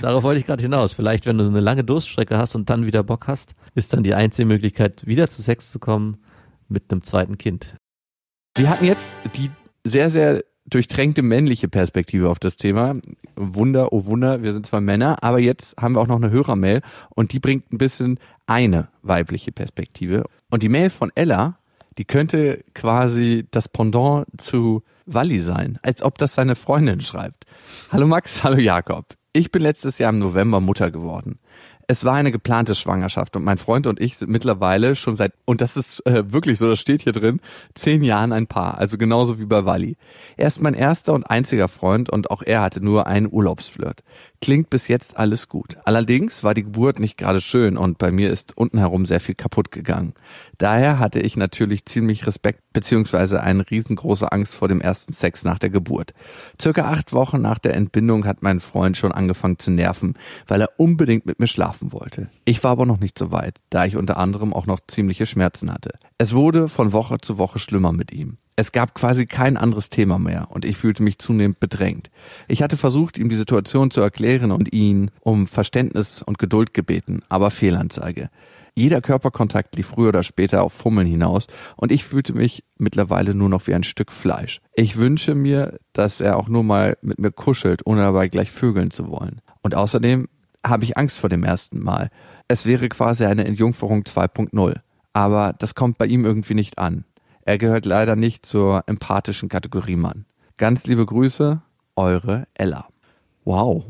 Darauf 0.00 0.22
wollte 0.22 0.40
ich 0.40 0.46
gerade 0.46 0.62
hinaus. 0.62 0.92
Vielleicht, 0.92 1.26
wenn 1.26 1.36
du 1.36 1.44
so 1.44 1.50
eine 1.50 1.60
lange 1.60 1.84
Durststrecke 1.84 2.38
hast 2.38 2.54
und 2.54 2.70
dann 2.70 2.86
wieder 2.86 3.02
Bock 3.02 3.26
hast, 3.26 3.54
ist 3.74 3.92
dann 3.92 4.02
die 4.02 4.14
einzige 4.14 4.46
Möglichkeit, 4.46 5.06
wieder 5.06 5.28
zu 5.28 5.42
Sex 5.42 5.72
zu 5.72 5.78
kommen 5.78 6.18
mit 6.68 6.90
einem 6.90 7.02
zweiten 7.02 7.38
Kind. 7.38 7.76
Wir 8.56 8.70
hatten 8.70 8.86
jetzt 8.86 9.06
die 9.36 9.50
sehr, 9.84 10.10
sehr 10.10 10.42
durchtränkte 10.68 11.22
männliche 11.22 11.68
Perspektive 11.68 12.28
auf 12.28 12.38
das 12.38 12.56
Thema. 12.56 12.94
Wunder, 13.36 13.92
oh 13.92 14.06
Wunder, 14.06 14.42
wir 14.42 14.52
sind 14.52 14.66
zwar 14.66 14.80
Männer, 14.80 15.22
aber 15.22 15.38
jetzt 15.38 15.76
haben 15.76 15.94
wir 15.94 16.00
auch 16.00 16.06
noch 16.06 16.16
eine 16.16 16.30
Hörermail 16.30 16.82
und 17.10 17.32
die 17.32 17.38
bringt 17.38 17.72
ein 17.72 17.78
bisschen 17.78 18.18
eine 18.46 18.88
weibliche 19.02 19.52
Perspektive. 19.52 20.24
Und 20.50 20.62
die 20.62 20.68
Mail 20.68 20.90
von 20.90 21.12
Ella, 21.14 21.58
die 21.98 22.04
könnte 22.04 22.64
quasi 22.74 23.46
das 23.50 23.68
Pendant 23.68 24.26
zu 24.38 24.82
Walli 25.06 25.40
sein, 25.40 25.78
als 25.82 26.02
ob 26.02 26.18
das 26.18 26.34
seine 26.34 26.56
Freundin 26.56 27.00
schreibt. 27.00 27.44
Hallo 27.90 28.06
Max, 28.06 28.42
hallo 28.42 28.58
Jakob. 28.58 29.06
Ich 29.32 29.52
bin 29.52 29.62
letztes 29.62 29.98
Jahr 29.98 30.10
im 30.10 30.18
November 30.18 30.60
Mutter 30.60 30.90
geworden. 30.90 31.38
Es 31.88 32.04
war 32.04 32.14
eine 32.14 32.32
geplante 32.32 32.74
Schwangerschaft 32.74 33.36
und 33.36 33.44
mein 33.44 33.58
Freund 33.58 33.86
und 33.86 34.00
ich 34.00 34.16
sind 34.16 34.28
mittlerweile 34.28 34.96
schon 34.96 35.14
seit, 35.14 35.34
und 35.44 35.60
das 35.60 35.76
ist 35.76 36.04
äh, 36.04 36.32
wirklich 36.32 36.58
so, 36.58 36.68
das 36.68 36.80
steht 36.80 37.02
hier 37.02 37.12
drin, 37.12 37.40
zehn 37.74 38.02
Jahren 38.02 38.32
ein 38.32 38.48
Paar, 38.48 38.78
also 38.78 38.98
genauso 38.98 39.38
wie 39.38 39.44
bei 39.44 39.64
Wally. 39.64 39.96
Er 40.36 40.48
ist 40.48 40.60
mein 40.60 40.74
erster 40.74 41.12
und 41.12 41.22
einziger 41.30 41.68
Freund 41.68 42.10
und 42.10 42.30
auch 42.32 42.42
er 42.42 42.62
hatte 42.62 42.80
nur 42.80 43.06
einen 43.06 43.30
Urlaubsflirt. 43.30 44.02
Klingt 44.40 44.68
bis 44.68 44.88
jetzt 44.88 45.16
alles 45.16 45.48
gut. 45.48 45.76
Allerdings 45.84 46.42
war 46.42 46.54
die 46.54 46.64
Geburt 46.64 46.98
nicht 46.98 47.16
gerade 47.16 47.40
schön 47.40 47.76
und 47.76 47.98
bei 47.98 48.10
mir 48.10 48.32
ist 48.32 48.56
unten 48.56 48.78
herum 48.78 49.06
sehr 49.06 49.20
viel 49.20 49.36
kaputt 49.36 49.70
gegangen. 49.70 50.14
Daher 50.58 50.98
hatte 50.98 51.20
ich 51.20 51.36
natürlich 51.36 51.84
ziemlich 51.84 52.26
Respekt 52.26 52.62
beziehungsweise 52.76 53.42
eine 53.42 53.70
riesengroße 53.70 54.30
Angst 54.30 54.54
vor 54.54 54.68
dem 54.68 54.82
ersten 54.82 55.14
Sex 55.14 55.44
nach 55.44 55.58
der 55.58 55.70
Geburt. 55.70 56.12
Circa 56.60 56.82
acht 56.82 57.14
Wochen 57.14 57.40
nach 57.40 57.58
der 57.58 57.74
Entbindung 57.74 58.26
hat 58.26 58.42
mein 58.42 58.60
Freund 58.60 58.98
schon 58.98 59.12
angefangen 59.12 59.58
zu 59.58 59.70
nerven, 59.70 60.12
weil 60.46 60.60
er 60.60 60.68
unbedingt 60.76 61.24
mit 61.24 61.40
mir 61.40 61.46
schlafen 61.46 61.90
wollte. 61.92 62.28
Ich 62.44 62.62
war 62.62 62.72
aber 62.72 62.84
noch 62.84 63.00
nicht 63.00 63.18
so 63.18 63.32
weit, 63.32 63.60
da 63.70 63.86
ich 63.86 63.96
unter 63.96 64.18
anderem 64.18 64.52
auch 64.52 64.66
noch 64.66 64.80
ziemliche 64.86 65.24
Schmerzen 65.24 65.72
hatte. 65.72 65.92
Es 66.18 66.34
wurde 66.34 66.68
von 66.68 66.92
Woche 66.92 67.16
zu 67.18 67.38
Woche 67.38 67.58
schlimmer 67.58 67.94
mit 67.94 68.12
ihm. 68.12 68.36
Es 68.56 68.72
gab 68.72 68.92
quasi 68.94 69.24
kein 69.24 69.56
anderes 69.56 69.88
Thema 69.88 70.18
mehr 70.18 70.48
und 70.50 70.66
ich 70.66 70.76
fühlte 70.76 71.02
mich 71.02 71.18
zunehmend 71.18 71.58
bedrängt. 71.60 72.10
Ich 72.46 72.62
hatte 72.62 72.76
versucht, 72.76 73.16
ihm 73.16 73.30
die 73.30 73.36
Situation 73.36 73.90
zu 73.90 74.02
erklären 74.02 74.52
und 74.52 74.70
ihn 74.70 75.10
um 75.20 75.46
Verständnis 75.46 76.20
und 76.20 76.38
Geduld 76.38 76.74
gebeten, 76.74 77.22
aber 77.30 77.50
Fehlanzeige. 77.50 78.28
Jeder 78.78 79.00
Körperkontakt 79.00 79.74
lief 79.74 79.86
früher 79.86 80.10
oder 80.10 80.22
später 80.22 80.62
auf 80.62 80.74
Fummeln 80.74 81.06
hinaus 81.06 81.46
und 81.76 81.90
ich 81.90 82.04
fühlte 82.04 82.34
mich 82.34 82.62
mittlerweile 82.76 83.34
nur 83.34 83.48
noch 83.48 83.66
wie 83.66 83.74
ein 83.74 83.84
Stück 83.84 84.12
Fleisch. 84.12 84.60
Ich 84.74 84.98
wünsche 84.98 85.34
mir, 85.34 85.78
dass 85.94 86.20
er 86.20 86.36
auch 86.36 86.48
nur 86.48 86.62
mal 86.62 86.98
mit 87.00 87.18
mir 87.18 87.32
kuschelt, 87.32 87.86
ohne 87.86 88.02
dabei 88.02 88.28
gleich 88.28 88.50
vögeln 88.50 88.90
zu 88.90 89.08
wollen. 89.08 89.40
Und 89.62 89.74
außerdem 89.74 90.28
habe 90.62 90.84
ich 90.84 90.98
Angst 90.98 91.18
vor 91.18 91.30
dem 91.30 91.42
ersten 91.42 91.82
Mal. 91.82 92.10
Es 92.48 92.66
wäre 92.66 92.90
quasi 92.90 93.24
eine 93.24 93.46
Entjungferung 93.46 94.02
2.0. 94.02 94.76
Aber 95.14 95.54
das 95.58 95.74
kommt 95.74 95.96
bei 95.96 96.04
ihm 96.04 96.26
irgendwie 96.26 96.54
nicht 96.54 96.78
an. 96.78 97.06
Er 97.46 97.56
gehört 97.56 97.86
leider 97.86 98.14
nicht 98.14 98.44
zur 98.44 98.84
empathischen 98.86 99.48
Kategorie 99.48 99.96
Mann. 99.96 100.26
Ganz 100.58 100.86
liebe 100.86 101.06
Grüße, 101.06 101.62
eure 101.96 102.46
Ella. 102.52 102.88
Wow. 103.46 103.84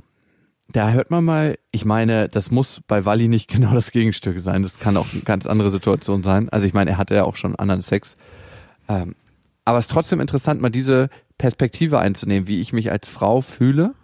Da 0.77 0.91
hört 0.91 1.11
man 1.11 1.25
mal, 1.25 1.57
ich 1.71 1.87
meine, 1.87 2.29
das 2.29 2.51
muss 2.51 2.83
bei 2.87 3.07
Wally 3.07 3.29
nicht 3.29 3.49
genau 3.55 3.73
das 3.73 3.93
Gegenstück 3.93 4.39
sein. 4.41 4.63
Das 4.63 4.79
kann 4.79 4.99
auch 4.99 5.07
eine 5.11 5.23
ganz 5.23 5.47
andere 5.47 5.71
Situation 5.71 6.23
sein. 6.23 6.51
Also 6.51 6.67
ich 6.67 6.75
meine, 6.75 6.91
er 6.91 6.99
hatte 6.99 7.15
ja 7.15 7.25
auch 7.25 7.37
schon 7.37 7.57
anderen 7.57 7.81
Sex. 7.81 8.19
Ähm, 8.87 9.15
aber 9.65 9.79
es 9.79 9.87
ist 9.87 9.91
trotzdem 9.91 10.21
interessant, 10.21 10.61
mal 10.61 10.69
diese 10.69 11.09
Perspektive 11.39 11.99
einzunehmen, 11.99 12.47
wie 12.47 12.61
ich 12.61 12.75
mich 12.75 12.93
als 12.93 13.09
Frau 13.09 13.41
fühle, 13.41 13.95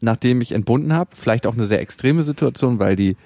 nachdem 0.00 0.40
ich 0.40 0.50
entbunden 0.50 0.92
habe. 0.92 1.10
Vielleicht 1.14 1.46
auch 1.46 1.54
eine 1.54 1.64
sehr 1.64 1.80
extreme 1.80 2.24
Situation, 2.24 2.80
weil 2.80 2.96
die 2.96 3.16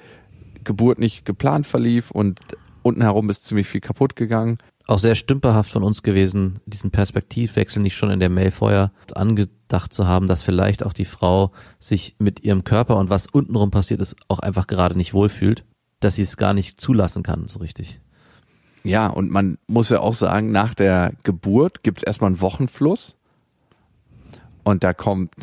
Geburt 0.62 0.98
nicht 0.98 1.24
geplant 1.24 1.66
verlief 1.66 2.10
und 2.10 2.38
unten 2.82 3.00
herum 3.00 3.30
ist 3.30 3.46
ziemlich 3.46 3.66
viel 3.66 3.80
kaputt 3.80 4.14
gegangen. 4.14 4.58
Auch 4.88 4.98
sehr 4.98 5.14
stümperhaft 5.14 5.70
von 5.70 5.84
uns 5.84 6.02
gewesen, 6.02 6.60
diesen 6.64 6.90
Perspektivwechsel 6.90 7.82
nicht 7.82 7.94
schon 7.94 8.10
in 8.10 8.20
der 8.20 8.30
Mail 8.30 8.50
vorher 8.50 8.90
angedacht 9.14 9.92
zu 9.92 10.08
haben, 10.08 10.28
dass 10.28 10.42
vielleicht 10.42 10.82
auch 10.82 10.94
die 10.94 11.04
Frau 11.04 11.52
sich 11.78 12.16
mit 12.18 12.40
ihrem 12.40 12.64
Körper 12.64 12.96
und 12.96 13.10
was 13.10 13.26
untenrum 13.26 13.70
passiert 13.70 14.00
ist, 14.00 14.16
auch 14.28 14.38
einfach 14.38 14.66
gerade 14.66 14.96
nicht 14.96 15.12
wohlfühlt, 15.12 15.64
dass 16.00 16.16
sie 16.16 16.22
es 16.22 16.38
gar 16.38 16.54
nicht 16.54 16.80
zulassen 16.80 17.22
kann, 17.22 17.48
so 17.48 17.58
richtig. 17.58 18.00
Ja, 18.82 19.08
und 19.08 19.30
man 19.30 19.58
muss 19.66 19.90
ja 19.90 20.00
auch 20.00 20.14
sagen, 20.14 20.52
nach 20.52 20.72
der 20.72 21.12
Geburt 21.22 21.82
gibt 21.82 21.98
es 21.98 22.04
erstmal 22.04 22.28
einen 22.28 22.40
Wochenfluss 22.40 23.14
und 24.64 24.84
da 24.84 24.94
kommt, 24.94 25.34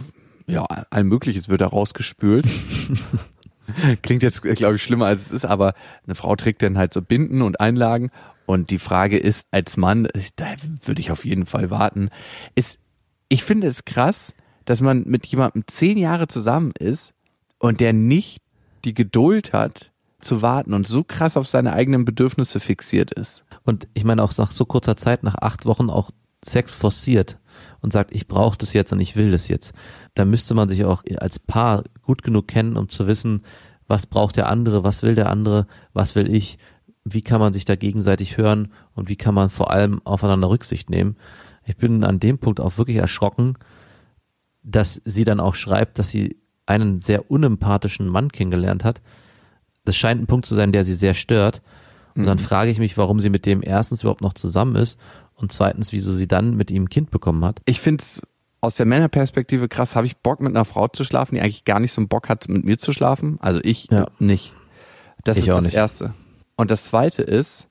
ja, 0.47 0.65
all 0.89 1.03
Mögliches 1.03 1.49
wird 1.49 1.61
da 1.61 1.67
rausgespült. 1.67 2.47
Klingt 4.01 4.23
jetzt, 4.23 4.41
glaube 4.41 4.75
ich, 4.75 4.83
schlimmer 4.83 5.05
als 5.05 5.27
es 5.27 5.31
ist, 5.31 5.45
aber 5.45 5.75
eine 6.05 6.15
Frau 6.15 6.35
trägt 6.35 6.63
dann 6.63 6.79
halt 6.79 6.93
so 6.93 7.01
Binden 7.03 7.43
und 7.43 7.59
Einlagen 7.59 8.09
und 8.45 8.69
die 8.69 8.79
Frage 8.79 9.17
ist, 9.17 9.47
als 9.51 9.77
Mann, 9.77 10.07
da 10.35 10.55
würde 10.83 11.01
ich 11.01 11.11
auf 11.11 11.25
jeden 11.25 11.45
Fall 11.45 11.69
warten, 11.69 12.09
ist, 12.55 12.77
ich 13.29 13.43
finde 13.43 13.67
es 13.67 13.85
krass, 13.85 14.33
dass 14.65 14.81
man 14.81 15.03
mit 15.05 15.25
jemandem 15.25 15.63
zehn 15.67 15.97
Jahre 15.97 16.27
zusammen 16.27 16.71
ist 16.77 17.13
und 17.59 17.79
der 17.79 17.93
nicht 17.93 18.41
die 18.83 18.93
Geduld 18.93 19.53
hat, 19.53 19.91
zu 20.19 20.41
warten 20.41 20.73
und 20.73 20.87
so 20.87 21.03
krass 21.03 21.37
auf 21.37 21.47
seine 21.47 21.73
eigenen 21.73 22.03
Bedürfnisse 22.03 22.59
fixiert 22.59 23.13
ist. 23.13 23.43
Und 23.63 23.87
ich 23.93 24.03
meine 24.03 24.23
auch 24.23 24.35
nach 24.37 24.51
so 24.51 24.65
kurzer 24.65 24.97
Zeit, 24.97 25.23
nach 25.23 25.35
acht 25.39 25.65
Wochen 25.65 25.89
auch 25.89 26.09
Sex 26.43 26.73
forciert 26.73 27.39
und 27.81 27.93
sagt, 27.93 28.11
ich 28.11 28.27
brauche 28.27 28.57
das 28.57 28.73
jetzt 28.73 28.91
und 28.91 28.99
ich 28.99 29.15
will 29.15 29.31
das 29.31 29.47
jetzt. 29.47 29.73
Da 30.13 30.25
müsste 30.25 30.53
man 30.55 30.67
sich 30.67 30.83
auch 30.83 31.03
als 31.17 31.39
Paar 31.39 31.83
gut 32.01 32.23
genug 32.23 32.47
kennen, 32.47 32.75
um 32.75 32.89
zu 32.89 33.07
wissen, 33.07 33.43
was 33.87 34.07
braucht 34.07 34.35
der 34.35 34.49
andere, 34.49 34.83
was 34.83 35.03
will 35.03 35.15
der 35.15 35.29
andere, 35.29 35.67
was 35.93 36.15
will 36.15 36.33
ich, 36.33 36.57
wie 37.05 37.21
kann 37.21 37.39
man 37.39 37.53
sich 37.53 37.65
da 37.65 37.75
gegenseitig 37.75 38.37
hören 38.37 38.71
und 38.95 39.09
wie 39.09 39.15
kann 39.15 39.35
man 39.35 39.49
vor 39.49 39.71
allem 39.71 40.01
aufeinander 40.03 40.49
Rücksicht 40.49 40.89
nehmen. 40.89 41.15
Ich 41.63 41.77
bin 41.77 42.03
an 42.03 42.19
dem 42.19 42.39
Punkt 42.39 42.59
auch 42.59 42.77
wirklich 42.77 42.97
erschrocken, 42.97 43.57
dass 44.63 45.01
sie 45.05 45.23
dann 45.23 45.39
auch 45.39 45.55
schreibt, 45.55 45.99
dass 45.99 46.09
sie 46.09 46.37
einen 46.65 46.99
sehr 46.99 47.29
unempathischen 47.29 48.07
Mann 48.07 48.31
kennengelernt 48.31 48.83
hat. 48.83 49.01
Das 49.85 49.95
scheint 49.95 50.19
ein 50.19 50.27
Punkt 50.27 50.47
zu 50.47 50.55
sein, 50.55 50.71
der 50.71 50.83
sie 50.83 50.95
sehr 50.95 51.13
stört. 51.13 51.61
Und 52.15 52.23
mhm. 52.23 52.27
dann 52.27 52.39
frage 52.39 52.71
ich 52.71 52.79
mich, 52.79 52.97
warum 52.97 53.19
sie 53.19 53.29
mit 53.29 53.45
dem 53.45 53.61
erstens 53.63 54.01
überhaupt 54.01 54.21
noch 54.21 54.33
zusammen 54.33 54.75
ist 54.75 54.99
und 55.35 55.51
zweitens, 55.51 55.91
wieso 55.91 56.13
sie 56.13 56.27
dann 56.27 56.55
mit 56.55 56.71
ihm 56.71 56.83
ein 56.83 56.89
Kind 56.89 57.11
bekommen 57.11 57.45
hat. 57.45 57.61
Ich 57.65 57.79
finde 57.79 58.01
es 58.01 58.21
aus 58.61 58.73
der 58.73 58.87
Männerperspektive 58.87 59.67
krass, 59.67 59.95
habe 59.95 60.07
ich 60.07 60.17
Bock 60.17 60.39
mit 60.41 60.55
einer 60.55 60.65
Frau 60.65 60.87
zu 60.87 61.03
schlafen, 61.03 61.35
die 61.35 61.41
eigentlich 61.41 61.65
gar 61.65 61.79
nicht 61.79 61.93
so 61.93 62.01
einen 62.01 62.07
Bock 62.07 62.29
hat, 62.29 62.49
mit 62.49 62.65
mir 62.65 62.79
zu 62.79 62.93
schlafen? 62.93 63.37
Also 63.41 63.59
ich 63.63 63.89
ja. 63.91 64.07
nicht. 64.17 64.53
Das 65.23 65.37
ich 65.37 65.47
ist 65.47 65.49
das 65.49 65.63
nicht. 65.63 65.75
Erste. 65.75 66.13
Und 66.55 66.71
das 66.71 66.85
Zweite 66.85 67.21
ist, 67.21 67.67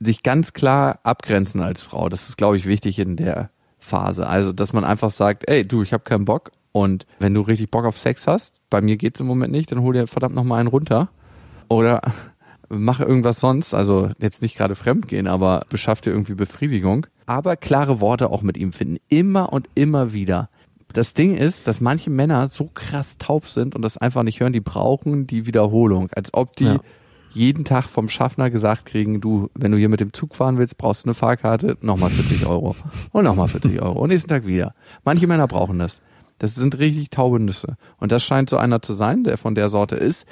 sich 0.00 0.22
ganz 0.22 0.52
klar 0.52 1.00
abgrenzen 1.02 1.60
als 1.60 1.82
Frau. 1.82 2.08
Das 2.08 2.28
ist, 2.28 2.36
glaube 2.36 2.56
ich, 2.56 2.66
wichtig 2.66 2.98
in 2.98 3.16
der 3.16 3.50
Phase. 3.78 4.26
Also, 4.26 4.52
dass 4.52 4.72
man 4.72 4.84
einfach 4.84 5.10
sagt, 5.10 5.48
ey, 5.48 5.66
du, 5.66 5.82
ich 5.82 5.92
habe 5.92 6.04
keinen 6.04 6.24
Bock. 6.24 6.52
Und 6.72 7.06
wenn 7.18 7.32
du 7.32 7.40
richtig 7.40 7.70
Bock 7.70 7.86
auf 7.86 7.98
Sex 7.98 8.26
hast, 8.26 8.60
bei 8.68 8.82
mir 8.82 8.96
geht's 8.96 9.20
im 9.20 9.26
Moment 9.26 9.52
nicht, 9.52 9.72
dann 9.72 9.80
hol 9.80 9.94
dir 9.94 10.06
verdammt 10.06 10.34
nochmal 10.34 10.60
einen 10.60 10.68
runter. 10.68 11.08
Oder 11.68 12.02
mach 12.68 13.00
irgendwas 13.00 13.40
sonst. 13.40 13.72
Also 13.72 14.10
jetzt 14.18 14.42
nicht 14.42 14.56
gerade 14.56 14.74
fremd 14.74 15.08
gehen, 15.08 15.26
aber 15.26 15.64
beschaff 15.70 16.02
dir 16.02 16.10
irgendwie 16.10 16.34
Befriedigung. 16.34 17.06
Aber 17.24 17.56
klare 17.56 18.00
Worte 18.00 18.30
auch 18.30 18.42
mit 18.42 18.58
ihm 18.58 18.72
finden. 18.72 18.98
Immer 19.08 19.52
und 19.52 19.70
immer 19.74 20.12
wieder. 20.12 20.50
Das 20.92 21.14
Ding 21.14 21.36
ist, 21.36 21.66
dass 21.66 21.80
manche 21.80 22.10
Männer 22.10 22.46
so 22.48 22.66
krass 22.66 23.16
taub 23.18 23.48
sind 23.48 23.74
und 23.74 23.82
das 23.82 23.96
einfach 23.96 24.22
nicht 24.22 24.40
hören, 24.40 24.52
die 24.52 24.60
brauchen 24.60 25.26
die 25.26 25.46
Wiederholung. 25.46 26.10
Als 26.14 26.32
ob 26.34 26.56
die 26.56 26.64
ja 26.64 26.80
jeden 27.36 27.64
Tag 27.64 27.84
vom 27.84 28.08
Schaffner 28.08 28.50
gesagt 28.50 28.86
kriegen, 28.86 29.20
du, 29.20 29.50
wenn 29.54 29.70
du 29.70 29.78
hier 29.78 29.90
mit 29.90 30.00
dem 30.00 30.12
Zug 30.12 30.34
fahren 30.34 30.56
willst, 30.58 30.78
brauchst 30.78 31.04
du 31.04 31.08
eine 31.08 31.14
Fahrkarte, 31.14 31.76
nochmal 31.82 32.10
40 32.10 32.46
Euro. 32.46 32.74
Und 33.12 33.24
nochmal 33.24 33.48
40 33.48 33.80
Euro. 33.82 34.00
Und 34.00 34.08
nächsten 34.08 34.28
Tag 34.28 34.46
wieder. 34.46 34.74
Manche 35.04 35.26
Männer 35.26 35.46
brauchen 35.46 35.78
das. 35.78 36.00
Das 36.38 36.54
sind 36.54 36.78
richtig 36.78 37.10
taube 37.10 37.38
Nüsse. 37.38 37.76
Und 37.98 38.10
das 38.10 38.24
scheint 38.24 38.50
so 38.50 38.56
einer 38.56 38.82
zu 38.82 38.94
sein, 38.94 39.22
der 39.24 39.38
von 39.38 39.54
der 39.54 39.68
Sorte 39.68 39.96
ist. 39.96 40.26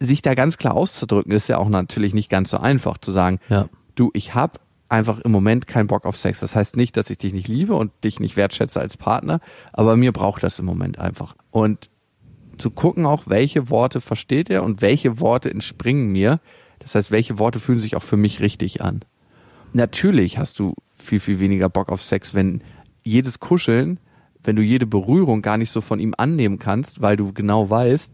Sich 0.00 0.22
da 0.22 0.34
ganz 0.34 0.56
klar 0.56 0.74
auszudrücken, 0.74 1.32
ist 1.32 1.48
ja 1.48 1.58
auch 1.58 1.68
natürlich 1.68 2.14
nicht 2.14 2.30
ganz 2.30 2.50
so 2.50 2.58
einfach 2.58 2.98
zu 2.98 3.10
sagen, 3.10 3.38
ja. 3.48 3.68
du, 3.94 4.10
ich 4.14 4.34
hab 4.34 4.60
einfach 4.88 5.18
im 5.20 5.32
Moment 5.32 5.66
keinen 5.66 5.86
Bock 5.86 6.06
auf 6.06 6.16
Sex. 6.16 6.40
Das 6.40 6.56
heißt 6.56 6.76
nicht, 6.76 6.96
dass 6.96 7.10
ich 7.10 7.18
dich 7.18 7.32
nicht 7.32 7.48
liebe 7.48 7.74
und 7.74 7.92
dich 8.04 8.20
nicht 8.20 8.36
wertschätze 8.36 8.80
als 8.80 8.96
Partner, 8.96 9.40
aber 9.72 9.96
mir 9.96 10.12
braucht 10.12 10.42
das 10.42 10.58
im 10.58 10.64
Moment 10.64 10.98
einfach. 10.98 11.36
Und 11.50 11.90
zu 12.58 12.70
gucken 12.70 13.06
auch, 13.06 13.24
welche 13.26 13.70
Worte 13.70 14.00
versteht 14.00 14.50
er 14.50 14.62
und 14.62 14.82
welche 14.82 15.20
Worte 15.20 15.50
entspringen 15.50 16.10
mir. 16.10 16.40
Das 16.78 16.94
heißt, 16.94 17.10
welche 17.10 17.38
Worte 17.38 17.58
fühlen 17.58 17.78
sich 17.78 17.96
auch 17.96 18.02
für 18.02 18.16
mich 18.16 18.40
richtig 18.40 18.82
an. 18.82 19.00
Natürlich 19.72 20.38
hast 20.38 20.58
du 20.58 20.74
viel, 20.96 21.20
viel 21.20 21.40
weniger 21.40 21.68
Bock 21.68 21.90
auf 21.90 22.02
Sex, 22.02 22.34
wenn 22.34 22.62
jedes 23.02 23.40
Kuscheln, 23.40 23.98
wenn 24.42 24.56
du 24.56 24.62
jede 24.62 24.86
Berührung 24.86 25.42
gar 25.42 25.58
nicht 25.58 25.70
so 25.70 25.80
von 25.80 26.00
ihm 26.00 26.14
annehmen 26.16 26.58
kannst, 26.58 27.00
weil 27.00 27.16
du 27.16 27.32
genau 27.32 27.70
weißt, 27.70 28.12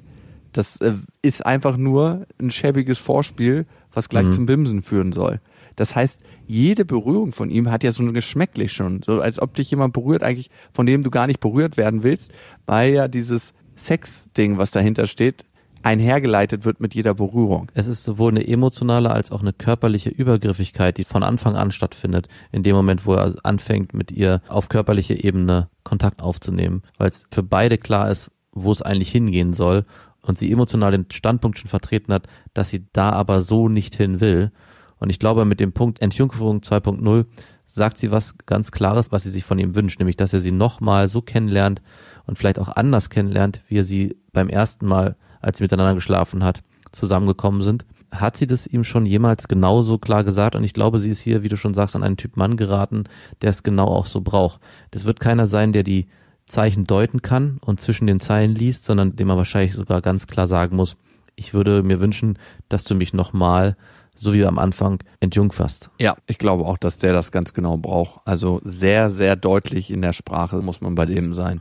das 0.52 0.76
äh, 0.78 0.94
ist 1.22 1.44
einfach 1.46 1.76
nur 1.76 2.26
ein 2.40 2.50
schäbiges 2.50 2.98
Vorspiel, 2.98 3.66
was 3.92 4.08
gleich 4.08 4.26
mhm. 4.26 4.32
zum 4.32 4.46
Bimsen 4.46 4.82
führen 4.82 5.12
soll. 5.12 5.40
Das 5.76 5.94
heißt, 5.94 6.22
jede 6.46 6.84
Berührung 6.84 7.32
von 7.32 7.50
ihm 7.50 7.70
hat 7.70 7.84
ja 7.84 7.92
so 7.92 8.02
ein 8.02 8.12
geschmäcklich 8.12 8.72
schon, 8.72 9.02
so 9.02 9.20
als 9.20 9.40
ob 9.40 9.54
dich 9.54 9.70
jemand 9.70 9.92
berührt, 9.92 10.22
eigentlich 10.22 10.50
von 10.72 10.86
dem 10.86 11.02
du 11.02 11.10
gar 11.10 11.26
nicht 11.26 11.40
berührt 11.40 11.76
werden 11.76 12.02
willst, 12.02 12.32
weil 12.66 12.92
ja 12.92 13.08
dieses 13.08 13.52
Sex-Ding, 13.80 14.58
was 14.58 14.70
dahinter 14.70 15.06
steht, 15.06 15.44
einhergeleitet 15.82 16.64
wird 16.64 16.80
mit 16.80 16.94
jeder 16.94 17.14
Berührung. 17.14 17.70
Es 17.74 17.86
ist 17.86 18.04
sowohl 18.04 18.30
eine 18.32 18.46
emotionale 18.46 19.10
als 19.10 19.32
auch 19.32 19.40
eine 19.40 19.52
körperliche 19.52 20.10
Übergriffigkeit, 20.10 20.98
die 20.98 21.04
von 21.04 21.22
Anfang 21.22 21.56
an 21.56 21.70
stattfindet, 21.70 22.28
in 22.52 22.62
dem 22.62 22.76
Moment, 22.76 23.06
wo 23.06 23.14
er 23.14 23.34
anfängt, 23.42 23.94
mit 23.94 24.12
ihr 24.12 24.42
auf 24.48 24.68
körperlicher 24.68 25.24
Ebene 25.24 25.68
Kontakt 25.82 26.22
aufzunehmen, 26.22 26.82
weil 26.98 27.08
es 27.08 27.24
für 27.30 27.42
beide 27.42 27.78
klar 27.78 28.10
ist, 28.10 28.30
wo 28.52 28.70
es 28.72 28.82
eigentlich 28.82 29.10
hingehen 29.10 29.54
soll 29.54 29.86
und 30.22 30.38
sie 30.38 30.52
emotional 30.52 30.92
den 30.92 31.06
Standpunkt 31.10 31.58
schon 31.58 31.70
vertreten 31.70 32.12
hat, 32.12 32.26
dass 32.52 32.70
sie 32.70 32.86
da 32.92 33.10
aber 33.10 33.42
so 33.42 33.68
nicht 33.68 33.94
hin 33.94 34.20
will. 34.20 34.52
Und 34.98 35.08
ich 35.08 35.18
glaube, 35.18 35.46
mit 35.46 35.60
dem 35.60 35.72
Punkt 35.72 36.02
Entjungferung 36.02 36.60
2.0 36.60 37.24
sagt 37.66 37.98
sie 37.98 38.10
was 38.10 38.36
ganz 38.44 38.70
Klares, 38.72 39.12
was 39.12 39.22
sie 39.22 39.30
sich 39.30 39.44
von 39.44 39.58
ihm 39.58 39.74
wünscht, 39.74 39.98
nämlich, 39.98 40.16
dass 40.16 40.32
er 40.32 40.40
sie 40.40 40.52
nochmal 40.52 41.08
so 41.08 41.22
kennenlernt, 41.22 41.80
und 42.30 42.38
vielleicht 42.38 42.60
auch 42.60 42.68
anders 42.68 43.10
kennenlernt, 43.10 43.60
wie 43.66 43.78
er 43.78 43.84
sie 43.84 44.16
beim 44.32 44.48
ersten 44.48 44.86
Mal, 44.86 45.16
als 45.40 45.58
sie 45.58 45.64
miteinander 45.64 45.96
geschlafen 45.96 46.44
hat, 46.44 46.60
zusammengekommen 46.92 47.60
sind. 47.60 47.84
Hat 48.12 48.36
sie 48.36 48.46
das 48.46 48.68
ihm 48.68 48.84
schon 48.84 49.04
jemals 49.04 49.48
genauso 49.48 49.98
klar 49.98 50.22
gesagt? 50.22 50.54
Und 50.54 50.62
ich 50.62 50.72
glaube, 50.72 51.00
sie 51.00 51.10
ist 51.10 51.18
hier, 51.18 51.42
wie 51.42 51.48
du 51.48 51.56
schon 51.56 51.74
sagst, 51.74 51.96
an 51.96 52.04
einen 52.04 52.16
Typ 52.16 52.36
Mann 52.36 52.56
geraten, 52.56 53.04
der 53.42 53.50
es 53.50 53.64
genau 53.64 53.88
auch 53.88 54.06
so 54.06 54.20
braucht. 54.20 54.60
Das 54.92 55.06
wird 55.06 55.18
keiner 55.18 55.48
sein, 55.48 55.72
der 55.72 55.82
die 55.82 56.06
Zeichen 56.46 56.84
deuten 56.84 57.20
kann 57.20 57.58
und 57.62 57.80
zwischen 57.80 58.06
den 58.06 58.20
Zeilen 58.20 58.54
liest, 58.54 58.84
sondern 58.84 59.16
dem 59.16 59.26
man 59.26 59.36
wahrscheinlich 59.36 59.74
sogar 59.74 60.00
ganz 60.00 60.28
klar 60.28 60.46
sagen 60.46 60.76
muss, 60.76 60.96
ich 61.34 61.52
würde 61.52 61.82
mir 61.82 61.98
wünschen, 61.98 62.38
dass 62.68 62.84
du 62.84 62.94
mich 62.94 63.12
nochmal 63.12 63.76
so 64.14 64.32
wie 64.32 64.44
am 64.44 64.58
Anfang 64.58 65.02
entjungferst. 65.18 65.90
Ja, 65.98 66.16
ich 66.28 66.38
glaube 66.38 66.64
auch, 66.64 66.78
dass 66.78 66.98
der 66.98 67.12
das 67.12 67.32
ganz 67.32 67.54
genau 67.54 67.76
braucht. 67.76 68.20
Also 68.24 68.60
sehr, 68.62 69.10
sehr 69.10 69.34
deutlich 69.34 69.90
in 69.90 70.02
der 70.02 70.12
Sprache 70.12 70.62
muss 70.62 70.80
man 70.80 70.94
bei 70.94 71.06
dem 71.06 71.34
sein. 71.34 71.60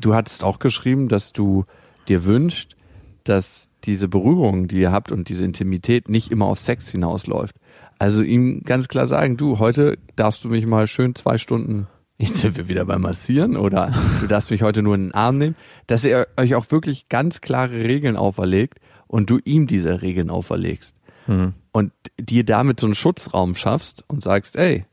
Du 0.00 0.14
hattest 0.14 0.44
auch 0.44 0.58
geschrieben, 0.58 1.08
dass 1.08 1.32
du 1.32 1.64
dir 2.08 2.24
wünschst, 2.24 2.76
dass 3.24 3.68
diese 3.84 4.08
Berührung, 4.08 4.68
die 4.68 4.80
ihr 4.80 4.92
habt 4.92 5.12
und 5.12 5.28
diese 5.28 5.44
Intimität 5.44 6.08
nicht 6.08 6.30
immer 6.30 6.46
auf 6.46 6.58
Sex 6.58 6.88
hinausläuft. 6.90 7.54
Also 7.98 8.22
ihm 8.22 8.62
ganz 8.64 8.88
klar 8.88 9.06
sagen, 9.06 9.36
du, 9.36 9.58
heute 9.58 9.98
darfst 10.16 10.44
du 10.44 10.48
mich 10.48 10.66
mal 10.66 10.86
schön 10.86 11.14
zwei 11.14 11.38
Stunden, 11.38 11.86
jetzt 12.18 12.38
sind 12.38 12.56
wir 12.56 12.68
wieder 12.68 12.84
beim 12.84 13.02
Massieren 13.02 13.56
oder 13.56 13.92
du 14.20 14.26
darfst 14.26 14.50
mich 14.50 14.62
heute 14.62 14.82
nur 14.82 14.94
in 14.94 15.08
den 15.08 15.14
Arm 15.14 15.38
nehmen, 15.38 15.56
dass 15.86 16.04
er 16.04 16.26
euch 16.36 16.54
auch 16.54 16.70
wirklich 16.70 17.08
ganz 17.08 17.40
klare 17.40 17.84
Regeln 17.84 18.16
auferlegt 18.16 18.80
und 19.06 19.30
du 19.30 19.38
ihm 19.44 19.66
diese 19.66 20.02
Regeln 20.02 20.30
auferlegst. 20.30 20.96
Mhm. 21.26 21.52
Und 21.72 21.92
dir 22.18 22.44
damit 22.44 22.80
so 22.80 22.86
einen 22.86 22.94
Schutzraum 22.94 23.54
schaffst 23.54 24.04
und 24.08 24.22
sagst, 24.22 24.56
ey, 24.56 24.86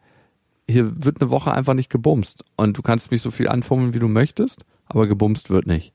hier 0.67 1.05
wird 1.05 1.21
eine 1.21 1.29
Woche 1.29 1.53
einfach 1.53 1.73
nicht 1.73 1.89
gebumst 1.89 2.43
und 2.57 2.77
du 2.77 2.81
kannst 2.81 3.11
mich 3.11 3.21
so 3.21 3.31
viel 3.31 3.47
anfummeln, 3.47 3.93
wie 3.93 3.99
du 3.99 4.07
möchtest 4.07 4.65
aber 4.85 5.07
gebumst 5.07 5.49
wird 5.49 5.67
nicht. 5.67 5.93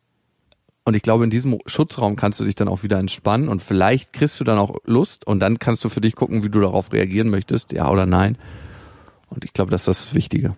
Und 0.84 0.94
ich 0.94 1.02
glaube, 1.02 1.24
in 1.24 1.30
diesem 1.30 1.58
Schutzraum 1.66 2.16
kannst 2.16 2.40
du 2.40 2.44
dich 2.44 2.54
dann 2.54 2.68
auch 2.68 2.82
wieder 2.82 2.98
entspannen 2.98 3.48
und 3.48 3.62
vielleicht 3.62 4.12
kriegst 4.14 4.40
du 4.40 4.44
dann 4.44 4.58
auch 4.58 4.76
Lust 4.84 5.26
und 5.26 5.40
dann 5.40 5.58
kannst 5.58 5.84
du 5.84 5.90
für 5.90 6.00
dich 6.00 6.16
gucken, 6.16 6.42
wie 6.44 6.48
du 6.48 6.60
darauf 6.60 6.92
reagieren 6.92 7.28
möchtest, 7.28 7.72
ja 7.72 7.90
oder 7.90 8.06
nein. 8.06 8.38
Und 9.28 9.44
ich 9.44 9.52
glaube, 9.52 9.70
das 9.70 9.82
ist 9.82 10.06
das 10.06 10.14
Wichtige. 10.14 10.56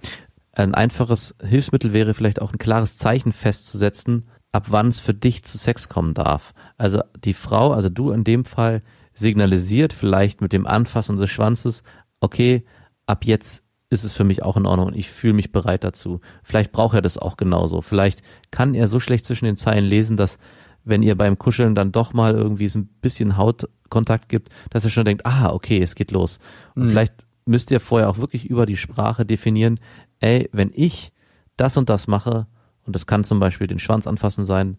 Ein 0.53 0.75
einfaches 0.75 1.35
Hilfsmittel 1.45 1.93
wäre 1.93 2.15
vielleicht 2.15 2.41
auch 2.41 2.53
ein 2.53 2.59
klares 2.59 2.97
Zeichen 2.97 3.33
festzusetzen, 3.33 4.29
ab 4.53 4.67
wann 4.69 4.89
es 4.89 5.01
für 5.01 5.15
dich 5.15 5.45
zu 5.45 5.59
Sex 5.59 5.89
kommen 5.89 6.15
darf. 6.15 6.55
Also 6.77 7.01
die 7.25 7.35
Frau, 7.35 7.73
also 7.73 7.89
du 7.89 8.11
in 8.11 8.25
dem 8.25 8.45
Fall, 8.45 8.83
signalisiert 9.15 9.93
vielleicht 9.93 10.41
mit 10.41 10.53
dem 10.53 10.67
Anfassen 10.67 11.17
des 11.17 11.31
Schwanzes, 11.31 11.83
okay, 12.21 12.65
ab 13.07 13.25
jetzt 13.25 13.65
ist 13.91 14.05
es 14.05 14.13
für 14.13 14.25
mich 14.25 14.43
auch 14.43 14.57
in 14.57 14.67
Ordnung 14.67 14.87
und 14.87 14.97
ich 14.97 15.11
fühle 15.11 15.35
mich 15.35 15.53
bereit 15.53 15.85
dazu. 15.85 16.21
Vielleicht 16.43 16.73
braucht 16.73 16.95
er 16.95 17.03
das 17.03 17.19
auch 17.19 17.37
genauso. 17.37 17.83
Vielleicht 17.83 18.23
kann 18.53 18.75
er 18.75 18.89
so 18.89 19.01
schlecht 19.01 19.25
zwischen 19.25 19.45
den 19.45 19.57
Zeilen 19.57 19.85
lesen, 19.85 20.17
dass 20.17 20.39
wenn 20.85 21.03
ihr 21.03 21.17
beim 21.17 21.39
Kuscheln 21.39 21.75
dann 21.75 21.93
doch 21.93 22.13
mal 22.13 22.35
irgendwie 22.35 22.69
so 22.69 22.79
ein 22.79 22.87
bisschen 23.03 23.37
Hautkontakt 23.37 24.29
gibt, 24.29 24.49
dass 24.71 24.85
er 24.85 24.91
schon 24.91 25.05
denkt, 25.05 25.27
ah, 25.27 25.51
okay, 25.51 25.83
es 25.83 25.97
geht 25.97 26.13
los. 26.13 26.39
Und 26.75 26.85
mhm. 26.85 26.89
vielleicht 26.91 27.15
müsst 27.45 27.71
ihr 27.73 27.81
vorher 27.81 28.09
auch 28.09 28.19
wirklich 28.19 28.47
über 28.47 28.65
die 28.65 28.77
Sprache 28.77 29.27
definieren, 29.27 29.81
ey, 30.21 30.49
wenn 30.53 30.71
ich 30.73 31.13
das 31.57 31.77
und 31.77 31.91
das 31.91 32.07
mache, 32.07 32.47
und 32.87 32.95
das 32.95 33.07
kann 33.07 33.25
zum 33.25 33.41
Beispiel 33.41 33.67
den 33.67 33.79
Schwanz 33.79 34.07
anfassen 34.07 34.45
sein, 34.45 34.79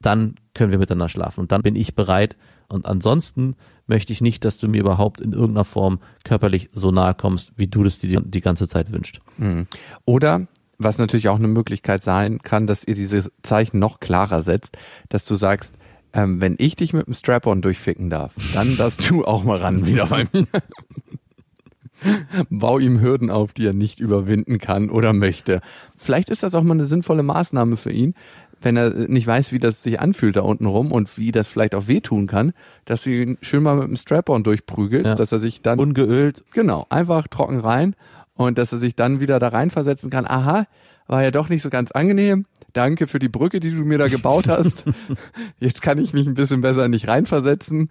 dann 0.00 0.36
können 0.54 0.70
wir 0.70 0.78
miteinander 0.78 1.08
schlafen 1.08 1.40
und 1.40 1.52
dann 1.52 1.62
bin 1.62 1.76
ich 1.76 1.94
bereit. 1.94 2.36
Und 2.68 2.86
ansonsten 2.86 3.54
möchte 3.86 4.12
ich 4.12 4.20
nicht, 4.20 4.44
dass 4.44 4.58
du 4.58 4.68
mir 4.68 4.80
überhaupt 4.80 5.20
in 5.20 5.32
irgendeiner 5.32 5.64
Form 5.64 6.00
körperlich 6.24 6.68
so 6.72 6.90
nahe 6.90 7.14
kommst, 7.14 7.52
wie 7.56 7.68
du 7.68 7.84
das 7.84 7.98
dir 7.98 8.20
die 8.20 8.40
ganze 8.40 8.68
Zeit 8.68 8.92
wünscht. 8.92 9.20
Mhm. 9.38 9.66
Oder 10.04 10.46
was 10.78 10.98
natürlich 10.98 11.28
auch 11.28 11.36
eine 11.36 11.48
Möglichkeit 11.48 12.02
sein 12.02 12.40
kann, 12.42 12.66
dass 12.66 12.86
ihr 12.86 12.94
diese 12.94 13.30
Zeichen 13.42 13.78
noch 13.78 14.00
klarer 14.00 14.42
setzt, 14.42 14.76
dass 15.08 15.24
du 15.24 15.34
sagst, 15.34 15.74
ähm, 16.12 16.40
wenn 16.40 16.56
ich 16.58 16.76
dich 16.76 16.92
mit 16.92 17.06
dem 17.06 17.14
Strap-on 17.14 17.62
durchficken 17.62 18.10
darf, 18.10 18.34
dann 18.54 18.76
darfst 18.76 19.08
du 19.08 19.24
auch 19.24 19.44
mal 19.44 19.58
ran 19.58 19.86
wieder 19.86 20.06
bei 20.06 20.26
mir. 20.32 20.46
Bau 22.50 22.78
ihm 22.78 23.00
Hürden 23.00 23.30
auf, 23.30 23.52
die 23.52 23.66
er 23.66 23.72
nicht 23.72 24.00
überwinden 24.00 24.58
kann 24.58 24.90
oder 24.90 25.12
möchte. 25.12 25.60
Vielleicht 25.96 26.28
ist 26.30 26.42
das 26.42 26.54
auch 26.54 26.62
mal 26.62 26.74
eine 26.74 26.84
sinnvolle 26.84 27.22
Maßnahme 27.22 27.76
für 27.76 27.90
ihn, 27.90 28.14
wenn 28.60 28.76
er 28.76 28.90
nicht 28.90 29.26
weiß, 29.26 29.52
wie 29.52 29.58
das 29.58 29.82
sich 29.82 30.00
anfühlt 30.00 30.36
da 30.36 30.40
unten 30.40 30.66
rum 30.66 30.90
und 30.92 31.18
wie 31.18 31.30
das 31.32 31.46
vielleicht 31.48 31.74
auch 31.74 31.88
wehtun 31.88 32.26
kann, 32.26 32.52
dass 32.84 33.02
du 33.02 33.10
ihn 33.10 33.38
schön 33.42 33.62
mal 33.62 33.76
mit 33.76 33.88
dem 33.88 33.96
Strap-on 33.96 34.42
durchprügelst, 34.44 35.06
Ja. 35.06 35.14
dass 35.14 35.32
er 35.32 35.38
sich 35.38 35.62
dann 35.62 35.78
Ungeölt, 35.78 36.44
Genau, 36.52 36.86
einfach 36.88 37.28
trocken 37.28 37.60
rein 37.60 37.94
und 38.34 38.58
dass 38.58 38.72
er 38.72 38.78
sich 38.78 38.96
dann 38.96 39.20
wieder 39.20 39.38
da 39.38 39.48
reinversetzen 39.48 40.10
kann. 40.10 40.26
Aha, 40.26 40.66
war 41.06 41.22
ja 41.22 41.30
doch 41.30 41.48
nicht 41.48 41.62
so 41.62 41.70
ganz 41.70 41.90
angenehm. 41.92 42.46
Danke 42.72 43.06
für 43.06 43.18
die 43.18 43.28
Brücke, 43.28 43.60
die 43.60 43.70
du 43.70 43.84
mir 43.84 43.98
da 43.98 44.08
gebaut 44.08 44.48
hast. 44.48 44.84
Jetzt 45.60 45.80
kann 45.82 45.98
ich 45.98 46.12
mich 46.12 46.26
ein 46.26 46.34
bisschen 46.34 46.60
besser 46.62 46.88
nicht 46.88 47.08
reinversetzen. 47.08 47.90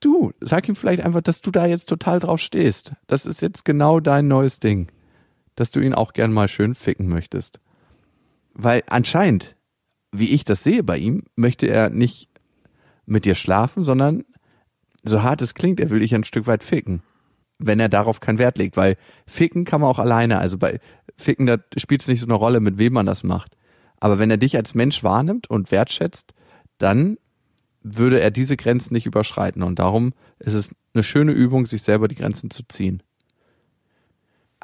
Du, 0.00 0.32
sag 0.40 0.68
ihm 0.68 0.76
vielleicht 0.76 1.02
einfach, 1.04 1.22
dass 1.22 1.40
du 1.40 1.50
da 1.50 1.64
jetzt 1.66 1.88
total 1.88 2.20
drauf 2.20 2.38
stehst. 2.38 2.92
Das 3.06 3.24
ist 3.24 3.40
jetzt 3.40 3.64
genau 3.64 3.98
dein 3.98 4.28
neues 4.28 4.60
Ding. 4.60 4.88
Dass 5.54 5.70
du 5.70 5.80
ihn 5.80 5.94
auch 5.94 6.12
gern 6.12 6.32
mal 6.34 6.48
schön 6.48 6.74
ficken 6.74 7.08
möchtest. 7.08 7.60
Weil 8.52 8.82
anscheinend, 8.88 9.55
wie 10.18 10.30
ich 10.30 10.44
das 10.44 10.62
sehe 10.62 10.82
bei 10.82 10.98
ihm, 10.98 11.24
möchte 11.34 11.66
er 11.66 11.90
nicht 11.90 12.28
mit 13.06 13.24
dir 13.24 13.34
schlafen, 13.34 13.84
sondern 13.84 14.24
so 15.04 15.22
hart 15.22 15.42
es 15.42 15.54
klingt, 15.54 15.80
er 15.80 15.90
will 15.90 16.00
dich 16.00 16.14
ein 16.14 16.24
Stück 16.24 16.46
weit 16.46 16.64
ficken 16.64 17.02
wenn 17.58 17.80
er 17.80 17.88
darauf 17.88 18.20
keinen 18.20 18.38
Wert 18.38 18.58
legt, 18.58 18.76
weil 18.76 18.96
Ficken 19.26 19.64
kann 19.64 19.80
man 19.80 19.90
auch 19.90 19.98
alleine, 19.98 20.38
also 20.38 20.58
bei 20.58 20.80
Ficken, 21.16 21.46
da 21.46 21.58
spielt 21.76 22.02
es 22.02 22.08
nicht 22.08 22.20
so 22.20 22.26
eine 22.26 22.34
Rolle, 22.34 22.60
mit 22.60 22.78
wem 22.78 22.92
man 22.92 23.06
das 23.06 23.22
macht. 23.22 23.56
Aber 23.98 24.18
wenn 24.18 24.30
er 24.30 24.36
dich 24.36 24.56
als 24.56 24.74
Mensch 24.74 25.02
wahrnimmt 25.02 25.48
und 25.48 25.70
wertschätzt, 25.70 26.34
dann 26.78 27.16
würde 27.82 28.20
er 28.20 28.30
diese 28.30 28.56
Grenzen 28.56 28.92
nicht 28.92 29.06
überschreiten. 29.06 29.62
Und 29.62 29.78
darum 29.78 30.12
ist 30.38 30.52
es 30.52 30.70
eine 30.92 31.02
schöne 31.02 31.32
Übung, 31.32 31.66
sich 31.66 31.82
selber 31.82 32.08
die 32.08 32.14
Grenzen 32.14 32.50
zu 32.50 32.62
ziehen. 32.68 33.02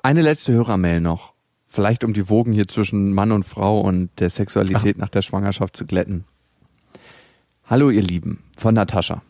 Eine 0.03 0.21
letzte 0.21 0.53
Hörermail 0.53 1.01
noch. 1.01 1.33
Vielleicht 1.72 2.04
um 2.04 2.12
die 2.12 2.28
Wogen 2.28 2.52
hier 2.52 2.68
zwischen 2.68 3.14
Mann 3.14 3.32
und 3.32 3.44
Frau 3.44 3.80
und 3.80 4.11
der 4.18 4.28
Sexualität 4.28 4.98
nach 4.98 5.08
der 5.08 5.22
Schwangerschaft 5.22 5.74
zu 5.74 5.87
glätten. 5.87 6.24
Hallo 7.64 7.88
ihr 7.88 8.02
Lieben, 8.02 8.44
von 8.58 8.74
Natascha. 8.74 9.22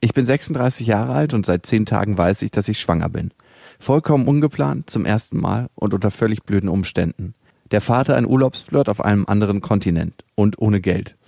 Ich 0.00 0.12
bin 0.12 0.26
36 0.26 0.88
Jahre 0.88 1.12
alt 1.12 1.32
und 1.32 1.46
seit 1.46 1.64
zehn 1.64 1.86
Tagen 1.86 2.18
weiß 2.18 2.42
ich, 2.42 2.50
dass 2.50 2.66
ich 2.66 2.80
schwanger 2.80 3.08
bin. 3.08 3.30
Vollkommen 3.78 4.26
ungeplant, 4.26 4.90
zum 4.90 5.04
ersten 5.04 5.38
Mal 5.38 5.68
und 5.76 5.94
unter 5.94 6.10
völlig 6.10 6.42
blöden 6.42 6.68
Umständen. 6.68 7.34
Der 7.70 7.80
Vater 7.80 8.16
ein 8.16 8.26
Urlaubsflirt 8.26 8.88
auf 8.88 9.00
einem 9.00 9.24
anderen 9.28 9.60
Kontinent 9.60 10.24
und 10.34 10.58
ohne 10.58 10.80
Geld. 10.80 11.14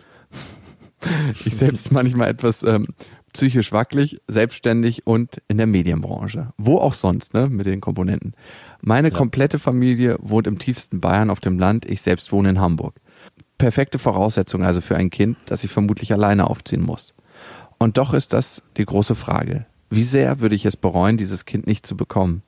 Ich 1.45 1.55
selbst 1.55 1.93
manchmal 1.93 2.29
etwas 2.29 2.65
ähm, 2.65 2.89
psychisch 3.33 3.71
wackelig, 3.71 4.21
selbstständig 4.27 5.07
und 5.07 5.41
in 5.47 5.59
der 5.59 5.69
Medienbranche. 5.69 6.53
Wo 6.57 6.79
auch 6.79 6.95
sonst, 6.95 7.35
ne, 7.35 7.49
mit 7.49 7.67
den 7.67 7.81
Komponenten. 7.81 8.35
Meine 8.81 9.11
komplette 9.11 9.59
Familie 9.59 10.17
wohnt 10.21 10.47
im 10.47 10.59
tiefsten 10.59 11.01
Bayern 11.01 11.31
auf 11.31 11.41
dem 11.41 11.59
Land, 11.59 11.85
ich 11.85 12.03
selbst 12.03 12.33
wohne 12.33 12.51
in 12.51 12.61
Hamburg. 12.61 12.95
Perfekte 13.59 13.99
Voraussetzung 13.99 14.63
also 14.63 14.81
für 14.81 14.97
ein 14.97 15.11
Kind, 15.11 15.37
das 15.47 15.65
ich 15.65 15.71
vermutlich 15.71 16.13
alleine 16.13 16.49
aufziehen 16.49 16.83
muss. 16.83 17.13
Und 17.79 17.99
doch 17.99 18.15
ist 18.15 18.33
das 18.33 18.63
die 18.77 18.85
große 18.85 19.15
Frage. 19.15 19.67
Wie 19.91 20.03
sehr 20.03 20.41
würde 20.41 20.55
ich 20.55 20.67
es 20.67 20.77
bereuen, 20.77 21.17
dieses 21.17 21.45
Kind 21.45 21.67
nicht 21.67 21.87
zu 21.87 21.97
bekommen? 21.97 22.43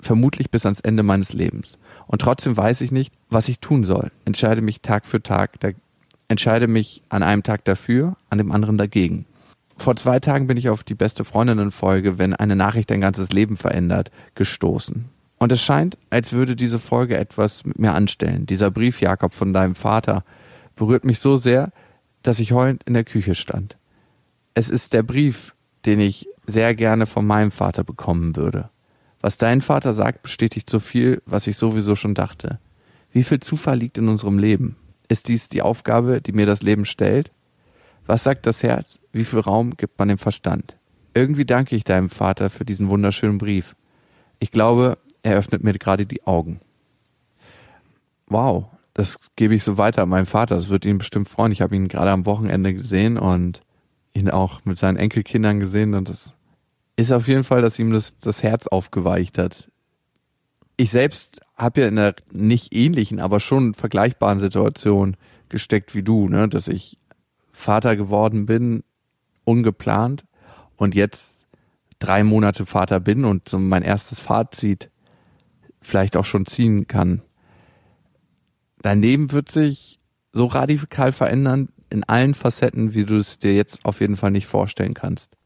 Vermutlich 0.00 0.50
bis 0.50 0.64
ans 0.64 0.80
Ende 0.80 1.02
meines 1.02 1.32
Lebens. 1.32 1.78
Und 2.06 2.20
trotzdem 2.22 2.56
weiß 2.56 2.80
ich 2.82 2.92
nicht, 2.92 3.12
was 3.30 3.48
ich 3.48 3.60
tun 3.60 3.84
soll. 3.84 4.10
Entscheide 4.24 4.62
mich 4.62 4.80
Tag 4.80 5.06
für 5.06 5.22
Tag, 5.22 5.60
da, 5.60 5.70
entscheide 6.28 6.68
mich 6.68 7.02
an 7.08 7.22
einem 7.22 7.42
Tag 7.42 7.64
dafür, 7.64 8.16
an 8.30 8.38
dem 8.38 8.52
anderen 8.52 8.78
dagegen. 8.78 9.26
Vor 9.76 9.96
zwei 9.96 10.20
Tagen 10.20 10.46
bin 10.46 10.56
ich 10.56 10.68
auf 10.68 10.84
die 10.84 10.94
beste 10.94 11.24
Freundinnen-Folge, 11.24 12.18
wenn 12.18 12.34
eine 12.34 12.56
Nachricht 12.56 12.90
dein 12.90 13.00
ganzes 13.00 13.32
Leben 13.32 13.56
verändert, 13.56 14.10
gestoßen. 14.34 15.06
Und 15.44 15.52
es 15.52 15.60
scheint, 15.60 15.98
als 16.08 16.32
würde 16.32 16.56
diese 16.56 16.78
Folge 16.78 17.18
etwas 17.18 17.66
mit 17.66 17.78
mir 17.78 17.92
anstellen. 17.92 18.46
Dieser 18.46 18.70
Brief, 18.70 19.02
Jakob, 19.02 19.34
von 19.34 19.52
deinem 19.52 19.74
Vater, 19.74 20.24
berührt 20.74 21.04
mich 21.04 21.18
so 21.18 21.36
sehr, 21.36 21.70
dass 22.22 22.40
ich 22.40 22.52
heulend 22.52 22.82
in 22.84 22.94
der 22.94 23.04
Küche 23.04 23.34
stand. 23.34 23.76
Es 24.54 24.70
ist 24.70 24.94
der 24.94 25.02
Brief, 25.02 25.54
den 25.84 26.00
ich 26.00 26.26
sehr 26.46 26.74
gerne 26.74 27.04
von 27.04 27.26
meinem 27.26 27.50
Vater 27.50 27.84
bekommen 27.84 28.36
würde. 28.36 28.70
Was 29.20 29.36
dein 29.36 29.60
Vater 29.60 29.92
sagt, 29.92 30.22
bestätigt 30.22 30.70
so 30.70 30.80
viel, 30.80 31.20
was 31.26 31.46
ich 31.46 31.58
sowieso 31.58 31.94
schon 31.94 32.14
dachte. 32.14 32.58
Wie 33.12 33.22
viel 33.22 33.40
Zufall 33.40 33.76
liegt 33.76 33.98
in 33.98 34.08
unserem 34.08 34.38
Leben? 34.38 34.76
Ist 35.08 35.28
dies 35.28 35.50
die 35.50 35.60
Aufgabe, 35.60 36.22
die 36.22 36.32
mir 36.32 36.46
das 36.46 36.62
Leben 36.62 36.86
stellt? 36.86 37.32
Was 38.06 38.24
sagt 38.24 38.46
das 38.46 38.62
Herz? 38.62 38.98
Wie 39.12 39.24
viel 39.24 39.40
Raum 39.40 39.76
gibt 39.76 39.98
man 39.98 40.08
dem 40.08 40.16
Verstand? 40.16 40.78
Irgendwie 41.12 41.44
danke 41.44 41.76
ich 41.76 41.84
deinem 41.84 42.08
Vater 42.08 42.48
für 42.48 42.64
diesen 42.64 42.88
wunderschönen 42.88 43.36
Brief. 43.36 43.76
Ich 44.38 44.50
glaube, 44.50 44.96
er 45.24 45.36
öffnet 45.36 45.64
mir 45.64 45.72
gerade 45.72 46.06
die 46.06 46.24
Augen. 46.26 46.60
Wow, 48.28 48.66
das 48.92 49.30
gebe 49.36 49.54
ich 49.54 49.64
so 49.64 49.76
weiter 49.76 50.02
an 50.02 50.08
meinen 50.10 50.26
Vater. 50.26 50.54
Das 50.54 50.68
wird 50.68 50.84
ihn 50.84 50.98
bestimmt 50.98 51.28
freuen. 51.28 51.50
Ich 51.50 51.62
habe 51.62 51.74
ihn 51.74 51.88
gerade 51.88 52.10
am 52.10 52.26
Wochenende 52.26 52.72
gesehen 52.72 53.18
und 53.18 53.62
ihn 54.12 54.30
auch 54.30 54.64
mit 54.64 54.78
seinen 54.78 54.96
Enkelkindern 54.96 55.58
gesehen 55.58 55.94
und 55.94 56.08
das 56.08 56.32
ist 56.96 57.10
auf 57.10 57.26
jeden 57.26 57.42
Fall, 57.42 57.60
dass 57.60 57.78
ihm 57.80 57.90
das, 57.90 58.16
das 58.20 58.44
Herz 58.44 58.68
aufgeweicht 58.68 59.36
hat. 59.36 59.68
Ich 60.76 60.92
selbst 60.92 61.40
habe 61.56 61.80
ja 61.80 61.88
in 61.88 61.98
einer 61.98 62.14
nicht 62.30 62.72
ähnlichen, 62.72 63.18
aber 63.18 63.40
schon 63.40 63.74
vergleichbaren 63.74 64.38
Situation 64.38 65.16
gesteckt 65.48 65.96
wie 65.96 66.04
du, 66.04 66.28
ne, 66.28 66.48
dass 66.48 66.68
ich 66.68 66.98
Vater 67.52 67.96
geworden 67.96 68.46
bin, 68.46 68.84
ungeplant 69.44 70.24
und 70.76 70.94
jetzt 70.94 71.46
drei 71.98 72.22
Monate 72.22 72.66
Vater 72.66 73.00
bin 73.00 73.24
und 73.24 73.48
so 73.48 73.58
mein 73.58 73.82
erstes 73.82 74.20
Fazit 74.20 74.90
vielleicht 75.84 76.16
auch 76.16 76.24
schon 76.24 76.46
ziehen 76.46 76.86
kann. 76.86 77.22
Dein 78.82 79.00
Leben 79.00 79.32
wird 79.32 79.50
sich 79.50 80.00
so 80.32 80.46
radikal 80.46 81.12
verändern 81.12 81.68
in 81.90 82.04
allen 82.04 82.34
Facetten, 82.34 82.94
wie 82.94 83.04
du 83.04 83.16
es 83.16 83.38
dir 83.38 83.54
jetzt 83.54 83.84
auf 83.84 84.00
jeden 84.00 84.16
Fall 84.16 84.30
nicht 84.30 84.46
vorstellen 84.46 84.94
kannst. 84.94 85.36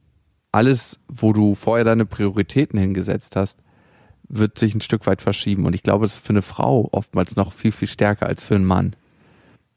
Alles, 0.51 0.99
wo 1.09 1.33
du 1.33 1.55
vorher 1.55 1.85
deine 1.85 2.07
Prioritäten 2.07 2.79
hingesetzt 2.79 3.37
hast, 3.37 3.61
wird 4.29 4.59
sich 4.59 4.75
ein 4.75 4.81
Stück 4.81 5.07
weit 5.07 5.21
verschieben. 5.21 5.67
Und 5.67 5.75
ich 5.75 5.83
glaube, 5.83 6.07
es 6.07 6.15
ist 6.15 6.27
für 6.27 6.31
eine 6.31 6.43
Frau 6.43 6.89
oftmals 6.93 7.37
noch 7.37 7.53
viel, 7.53 7.73
viel 7.73 7.89
stärker 7.89 8.27
als 8.27 8.43
für 8.43 8.55
einen 8.55 8.65
Mann. 8.65 8.97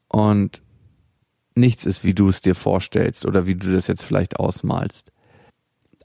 Und 0.08 0.62
nichts 1.54 1.84
ist, 1.84 2.04
wie 2.04 2.14
du 2.14 2.28
es 2.28 2.40
dir 2.40 2.54
vorstellst 2.54 3.26
oder 3.26 3.46
wie 3.46 3.54
du 3.54 3.72
das 3.72 3.86
jetzt 3.86 4.02
vielleicht 4.02 4.38
ausmalst. 4.38 5.12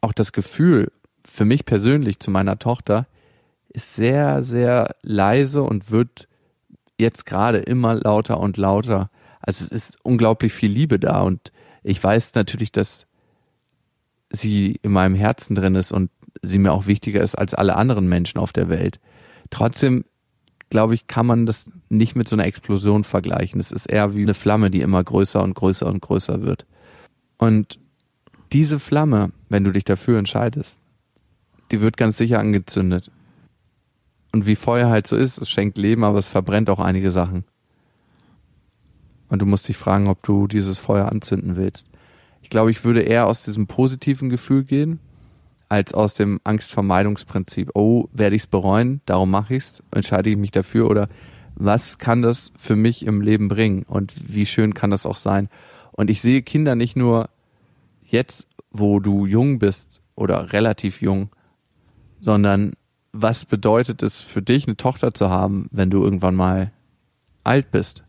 Auch 0.02 0.13
das 0.13 0.32
Gefühl 0.32 0.91
für 1.26 1.46
mich 1.46 1.65
persönlich 1.65 2.20
zu 2.20 2.32
meiner 2.32 2.60
Tochter 2.60 3.08
ist 3.70 3.96
sehr, 3.96 4.44
sehr 4.44 4.96
leise 5.02 5.64
und 5.64 5.92
wird 5.92 6.28
jetzt 6.98 7.26
gerade 7.26 7.60
immer 7.60 7.96
lauter 7.96 8.40
und 8.40 8.58
lauter. 8.58 9.10
Also 9.40 9.66
es 9.66 9.72
ist 9.72 9.98
unglaublich 10.04 10.54
viel 10.54 10.72
Liebe 10.72 11.00
da 11.00 11.22
und 11.22 11.52
ich 11.84 12.04
weiß 12.04 12.34
natürlich, 12.36 12.72
dass 12.72 13.06
sie 14.30 14.80
in 14.82 14.92
meinem 14.92 15.16
Herzen 15.16 15.56
drin 15.56 15.76
ist 15.76 15.92
und 15.92 16.12
sie 16.42 16.60
mir 16.60 16.74
auch 16.74 16.88
wichtiger 16.88 17.22
ist 17.22 17.36
als 17.36 17.54
alle 17.54 17.76
anderen 17.76 18.10
Menschen 18.10 18.40
auf 18.40 18.52
der 18.52 18.70
Welt. 18.70 19.00
Trotzdem 19.50 20.04
glaube 20.70 20.96
ich, 20.96 21.08
kann 21.08 21.26
man 21.26 21.46
das 21.46 21.70
nicht 21.90 22.16
mit 22.16 22.28
so 22.28 22.36
einer 22.36 22.46
Explosion 22.46 23.04
vergleichen. 23.04 23.60
Es 23.60 23.72
ist 23.72 23.86
eher 23.86 24.16
wie 24.16 24.24
eine 24.24 24.34
Flamme, 24.34 24.70
die 24.70 24.82
immer 24.82 25.04
größer 25.04 25.42
und 25.42 25.54
größer 25.54 25.88
und 25.88 26.02
größer 26.02 26.42
wird. 26.42 26.66
Und 27.38 27.80
diese 28.52 28.80
Flamme, 28.80 29.32
wenn 29.50 29.64
du 29.64 29.72
dich 29.72 29.86
dafür 29.86 30.20
entscheidest, 30.20 30.82
die 31.72 31.82
wird 31.82 31.98
ganz 31.98 32.18
sicher 32.18 32.40
angezündet. 32.40 33.12
Und 34.38 34.45
wie 34.45 34.56
Feuer 34.56 34.89
halt 34.89 35.08
so 35.08 35.15
ist, 35.15 35.39
es 35.39 35.50
schenkt 35.50 35.80
Leben, 35.80 36.04
aber 36.04 36.19
es 36.19 36.28
verbrennt 36.28 36.69
auch 36.69 36.78
einige 36.78 37.10
Sachen. 37.10 37.43
Und 39.30 39.41
du 39.41 39.47
musst 39.47 39.67
dich 39.67 39.78
fragen, 39.78 40.06
ob 40.06 40.21
du 40.21 40.45
dieses 40.45 40.78
Feuer 40.78 41.12
anzünden 41.12 41.56
willst. 41.56 41.88
Ich 42.43 42.52
glaube, 42.52 42.69
ich 42.69 42.84
würde 42.84 43.02
eher 43.02 43.26
aus 43.26 43.41
diesem 43.41 43.65
positiven 43.65 44.30
Gefühl 44.30 44.63
gehen, 44.63 45.00
als 45.69 45.95
aus 45.95 46.13
dem 46.13 46.39
Angstvermeidungsprinzip. 46.43 47.71
Oh, 47.73 48.10
werde 48.13 48.36
ich 48.36 48.43
es 48.43 48.47
bereuen, 48.47 49.02
darum 49.08 49.31
mache 49.31 49.56
ich 49.56 49.63
es, 49.63 49.83
entscheide 49.90 50.29
ich 50.29 50.38
mich 50.38 50.52
dafür 50.52 50.88
oder 50.88 51.10
was 51.56 51.98
kann 51.98 52.21
das 52.21 52.54
für 52.58 52.75
mich 52.75 53.08
im 53.08 53.21
Leben 53.21 53.48
bringen 53.48 53.85
und 53.88 54.13
wie 54.31 54.46
schön 54.46 54.75
kann 54.75 54.92
das 54.92 55.08
auch 55.08 55.17
sein. 55.17 55.50
Und 55.94 56.12
ich 56.12 56.21
sehe 56.21 56.44
Kinder 56.44 56.75
nicht 56.75 56.96
nur 56.96 57.31
jetzt, 58.04 58.46
wo 58.69 59.00
du 59.00 59.25
jung 59.25 59.58
bist 59.58 60.00
oder 60.13 60.54
relativ 60.54 61.02
jung, 61.02 61.29
sondern 62.19 62.73
was 63.22 63.46
bedeutet 63.46 64.04
es 64.04 64.22
für 64.22 64.42
dich, 64.42 64.68
eine 64.68 64.78
Tochter 64.78 65.13
zu 65.13 65.30
haben, 65.30 65.68
wenn 65.72 65.90
du 65.90 66.04
irgendwann 66.04 66.36
mal 66.36 66.72
alt 67.44 67.72
bist? 67.72 68.04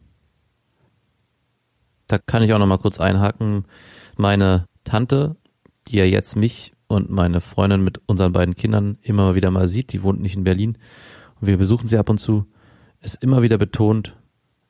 Da 2.07 2.19
kann 2.19 2.43
ich 2.43 2.53
auch 2.53 2.59
noch 2.59 2.67
mal 2.67 2.79
kurz 2.79 3.01
einhaken. 3.01 3.65
Meine 4.17 4.67
Tante, 4.85 5.37
die 5.89 5.97
ja 5.97 6.05
jetzt 6.05 6.37
mich 6.37 6.73
und 6.87 7.11
meine 7.11 7.41
Freundin 7.41 7.85
mit 7.85 8.01
unseren 8.07 8.33
beiden 8.33 8.55
Kindern 8.55 8.99
immer 9.03 9.35
wieder 9.35 9.51
mal 9.51 9.69
sieht, 9.69 9.93
die 9.93 10.03
wohnt 10.03 10.21
nicht 10.21 10.37
in 10.37 10.45
Berlin 10.45 10.79
und 11.41 11.47
wir 11.47 11.59
besuchen 11.59 11.89
sie 11.89 11.99
ab 11.99 12.09
und 12.09 12.19
zu, 12.19 12.47
ist 13.01 13.23
immer 13.23 13.43
wieder 13.43 13.59
betont, 13.59 14.17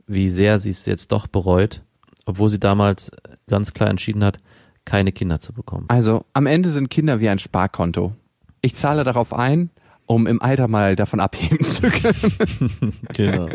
wie 0.06 0.28
sehr 0.28 0.58
sie 0.58 0.70
es 0.70 0.86
jetzt 0.86 1.12
doch 1.12 1.26
bereut, 1.26 1.82
obwohl 2.26 2.48
sie 2.48 2.60
damals 2.60 3.10
ganz 3.46 3.72
klar 3.72 3.90
entschieden 3.90 4.24
hat, 4.24 4.38
keine 4.84 5.12
Kinder 5.12 5.38
zu 5.38 5.52
bekommen. 5.52 5.86
Also 5.88 6.24
am 6.32 6.46
Ende 6.46 6.72
sind 6.72 6.90
Kinder 6.90 7.20
wie 7.20 7.28
ein 7.28 7.38
Sparkonto. 7.38 8.14
Ich 8.60 8.74
zahle 8.74 9.04
darauf 9.04 9.32
ein, 9.32 9.70
um 10.08 10.26
im 10.26 10.40
Alter 10.42 10.68
mal 10.68 10.96
davon 10.96 11.20
abheben 11.20 11.64
zu 11.72 11.82
können. 11.82 12.92
Genau. 13.14 13.48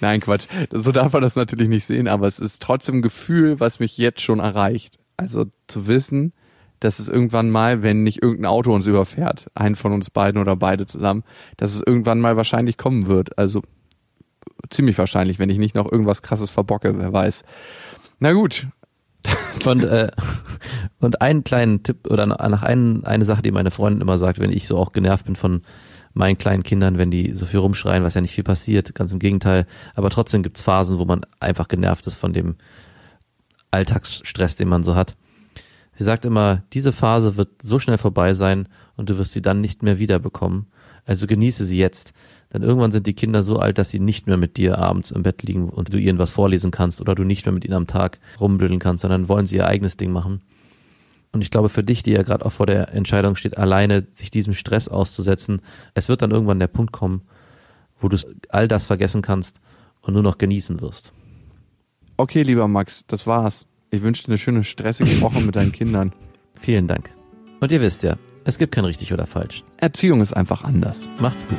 Nein, 0.00 0.20
Quatsch. 0.20 0.46
So 0.70 0.92
darf 0.92 1.12
man 1.12 1.22
das 1.22 1.36
natürlich 1.36 1.68
nicht 1.68 1.84
sehen, 1.84 2.08
aber 2.08 2.26
es 2.26 2.38
ist 2.38 2.60
trotzdem 2.60 2.96
ein 2.96 3.02
Gefühl, 3.02 3.60
was 3.60 3.80
mich 3.80 3.96
jetzt 3.96 4.20
schon 4.20 4.40
erreicht. 4.40 4.98
Also 5.16 5.46
zu 5.68 5.86
wissen, 5.86 6.32
dass 6.80 6.98
es 6.98 7.08
irgendwann 7.08 7.50
mal, 7.50 7.82
wenn 7.82 8.02
nicht 8.02 8.22
irgendein 8.22 8.46
Auto 8.46 8.74
uns 8.74 8.86
überfährt, 8.86 9.46
einen 9.54 9.76
von 9.76 9.92
uns 9.92 10.10
beiden 10.10 10.40
oder 10.40 10.56
beide 10.56 10.86
zusammen, 10.86 11.22
dass 11.56 11.74
es 11.74 11.82
irgendwann 11.84 12.20
mal 12.20 12.36
wahrscheinlich 12.36 12.76
kommen 12.76 13.06
wird. 13.06 13.38
Also 13.38 13.62
ziemlich 14.70 14.98
wahrscheinlich, 14.98 15.38
wenn 15.38 15.50
ich 15.50 15.58
nicht 15.58 15.74
noch 15.74 15.90
irgendwas 15.90 16.22
krasses 16.22 16.50
verbocke, 16.50 16.98
wer 16.98 17.12
weiß. 17.12 17.44
Na 18.18 18.32
gut. 18.32 18.66
Und, 19.66 19.84
äh, 19.84 20.10
und 20.98 21.20
einen 21.20 21.44
kleinen 21.44 21.84
Tipp 21.84 22.08
oder 22.08 22.26
nach 22.26 22.62
einen, 22.62 23.04
eine 23.04 23.24
Sache, 23.24 23.42
die 23.42 23.52
meine 23.52 23.70
Freundin 23.70 24.00
immer 24.00 24.18
sagt, 24.18 24.40
wenn 24.40 24.50
ich 24.50 24.66
so 24.66 24.76
auch 24.76 24.92
genervt 24.92 25.26
bin 25.26 25.36
von 25.36 25.62
meinen 26.14 26.36
kleinen 26.36 26.64
Kindern, 26.64 26.98
wenn 26.98 27.10
die 27.12 27.34
so 27.34 27.46
viel 27.46 27.60
rumschreien, 27.60 28.02
was 28.02 28.14
ja 28.14 28.20
nicht 28.20 28.34
viel 28.34 28.44
passiert, 28.44 28.94
ganz 28.94 29.12
im 29.12 29.18
Gegenteil. 29.18 29.66
Aber 29.94 30.10
trotzdem 30.10 30.42
gibt's 30.42 30.62
Phasen, 30.62 30.98
wo 30.98 31.04
man 31.04 31.20
einfach 31.38 31.68
genervt 31.68 32.06
ist 32.06 32.16
von 32.16 32.32
dem 32.32 32.56
Alltagsstress, 33.70 34.56
den 34.56 34.68
man 34.68 34.82
so 34.82 34.96
hat. 34.96 35.16
Sie 35.94 36.04
sagt 36.04 36.24
immer, 36.24 36.62
diese 36.72 36.92
Phase 36.92 37.36
wird 37.36 37.62
so 37.62 37.78
schnell 37.78 37.98
vorbei 37.98 38.34
sein 38.34 38.68
und 38.96 39.10
du 39.10 39.18
wirst 39.18 39.32
sie 39.32 39.42
dann 39.42 39.60
nicht 39.60 39.82
mehr 39.82 39.98
wiederbekommen. 39.98 40.66
Also 41.04 41.26
genieße 41.26 41.64
sie 41.64 41.78
jetzt. 41.78 42.12
Denn 42.52 42.62
irgendwann 42.62 42.92
sind 42.92 43.06
die 43.06 43.14
Kinder 43.14 43.42
so 43.42 43.58
alt, 43.58 43.78
dass 43.78 43.90
sie 43.90 43.98
nicht 43.98 44.26
mehr 44.26 44.36
mit 44.36 44.56
dir 44.56 44.78
abends 44.78 45.10
im 45.10 45.22
Bett 45.22 45.42
liegen 45.42 45.68
und 45.70 45.92
du 45.92 45.98
ihnen 45.98 46.18
was 46.18 46.30
vorlesen 46.30 46.70
kannst 46.70 47.00
oder 47.00 47.14
du 47.14 47.24
nicht 47.24 47.46
mehr 47.46 47.52
mit 47.52 47.64
ihnen 47.64 47.74
am 47.74 47.86
Tag 47.86 48.18
rumblödeln 48.40 48.80
kannst, 48.80 49.02
sondern 49.02 49.28
wollen 49.28 49.46
sie 49.46 49.56
ihr 49.56 49.66
eigenes 49.66 49.96
Ding 49.96 50.12
machen. 50.12 50.42
Und 51.32 51.40
ich 51.40 51.50
glaube 51.50 51.70
für 51.70 51.82
dich, 51.82 52.02
die 52.02 52.12
ja 52.12 52.22
gerade 52.22 52.44
auch 52.44 52.52
vor 52.52 52.66
der 52.66 52.92
Entscheidung 52.92 53.36
steht, 53.36 53.56
alleine 53.56 54.06
sich 54.14 54.30
diesem 54.30 54.52
Stress 54.52 54.88
auszusetzen, 54.88 55.62
es 55.94 56.10
wird 56.10 56.20
dann 56.20 56.30
irgendwann 56.30 56.60
der 56.60 56.66
Punkt 56.66 56.92
kommen, 56.92 57.22
wo 58.00 58.08
du 58.08 58.18
all 58.50 58.68
das 58.68 58.84
vergessen 58.84 59.22
kannst 59.22 59.60
und 60.02 60.12
nur 60.12 60.22
noch 60.22 60.36
genießen 60.36 60.82
wirst. 60.82 61.14
Okay, 62.18 62.42
lieber 62.42 62.68
Max, 62.68 63.04
das 63.06 63.26
war's. 63.26 63.66
Ich 63.90 64.02
wünsche 64.02 64.24
dir 64.24 64.28
eine 64.28 64.38
schöne 64.38 64.64
stressige 64.64 65.20
Woche 65.22 65.40
mit 65.40 65.56
deinen 65.56 65.72
Kindern. 65.72 66.12
Vielen 66.60 66.86
Dank. 66.86 67.10
Und 67.60 67.72
ihr 67.72 67.80
wisst 67.80 68.02
ja, 68.02 68.16
es 68.44 68.58
gibt 68.58 68.74
kein 68.74 68.84
richtig 68.84 69.12
oder 69.12 69.26
falsch. 69.26 69.64
Erziehung 69.78 70.20
ist 70.20 70.32
einfach 70.32 70.64
anders. 70.64 71.08
Macht's 71.18 71.48
gut. 71.48 71.58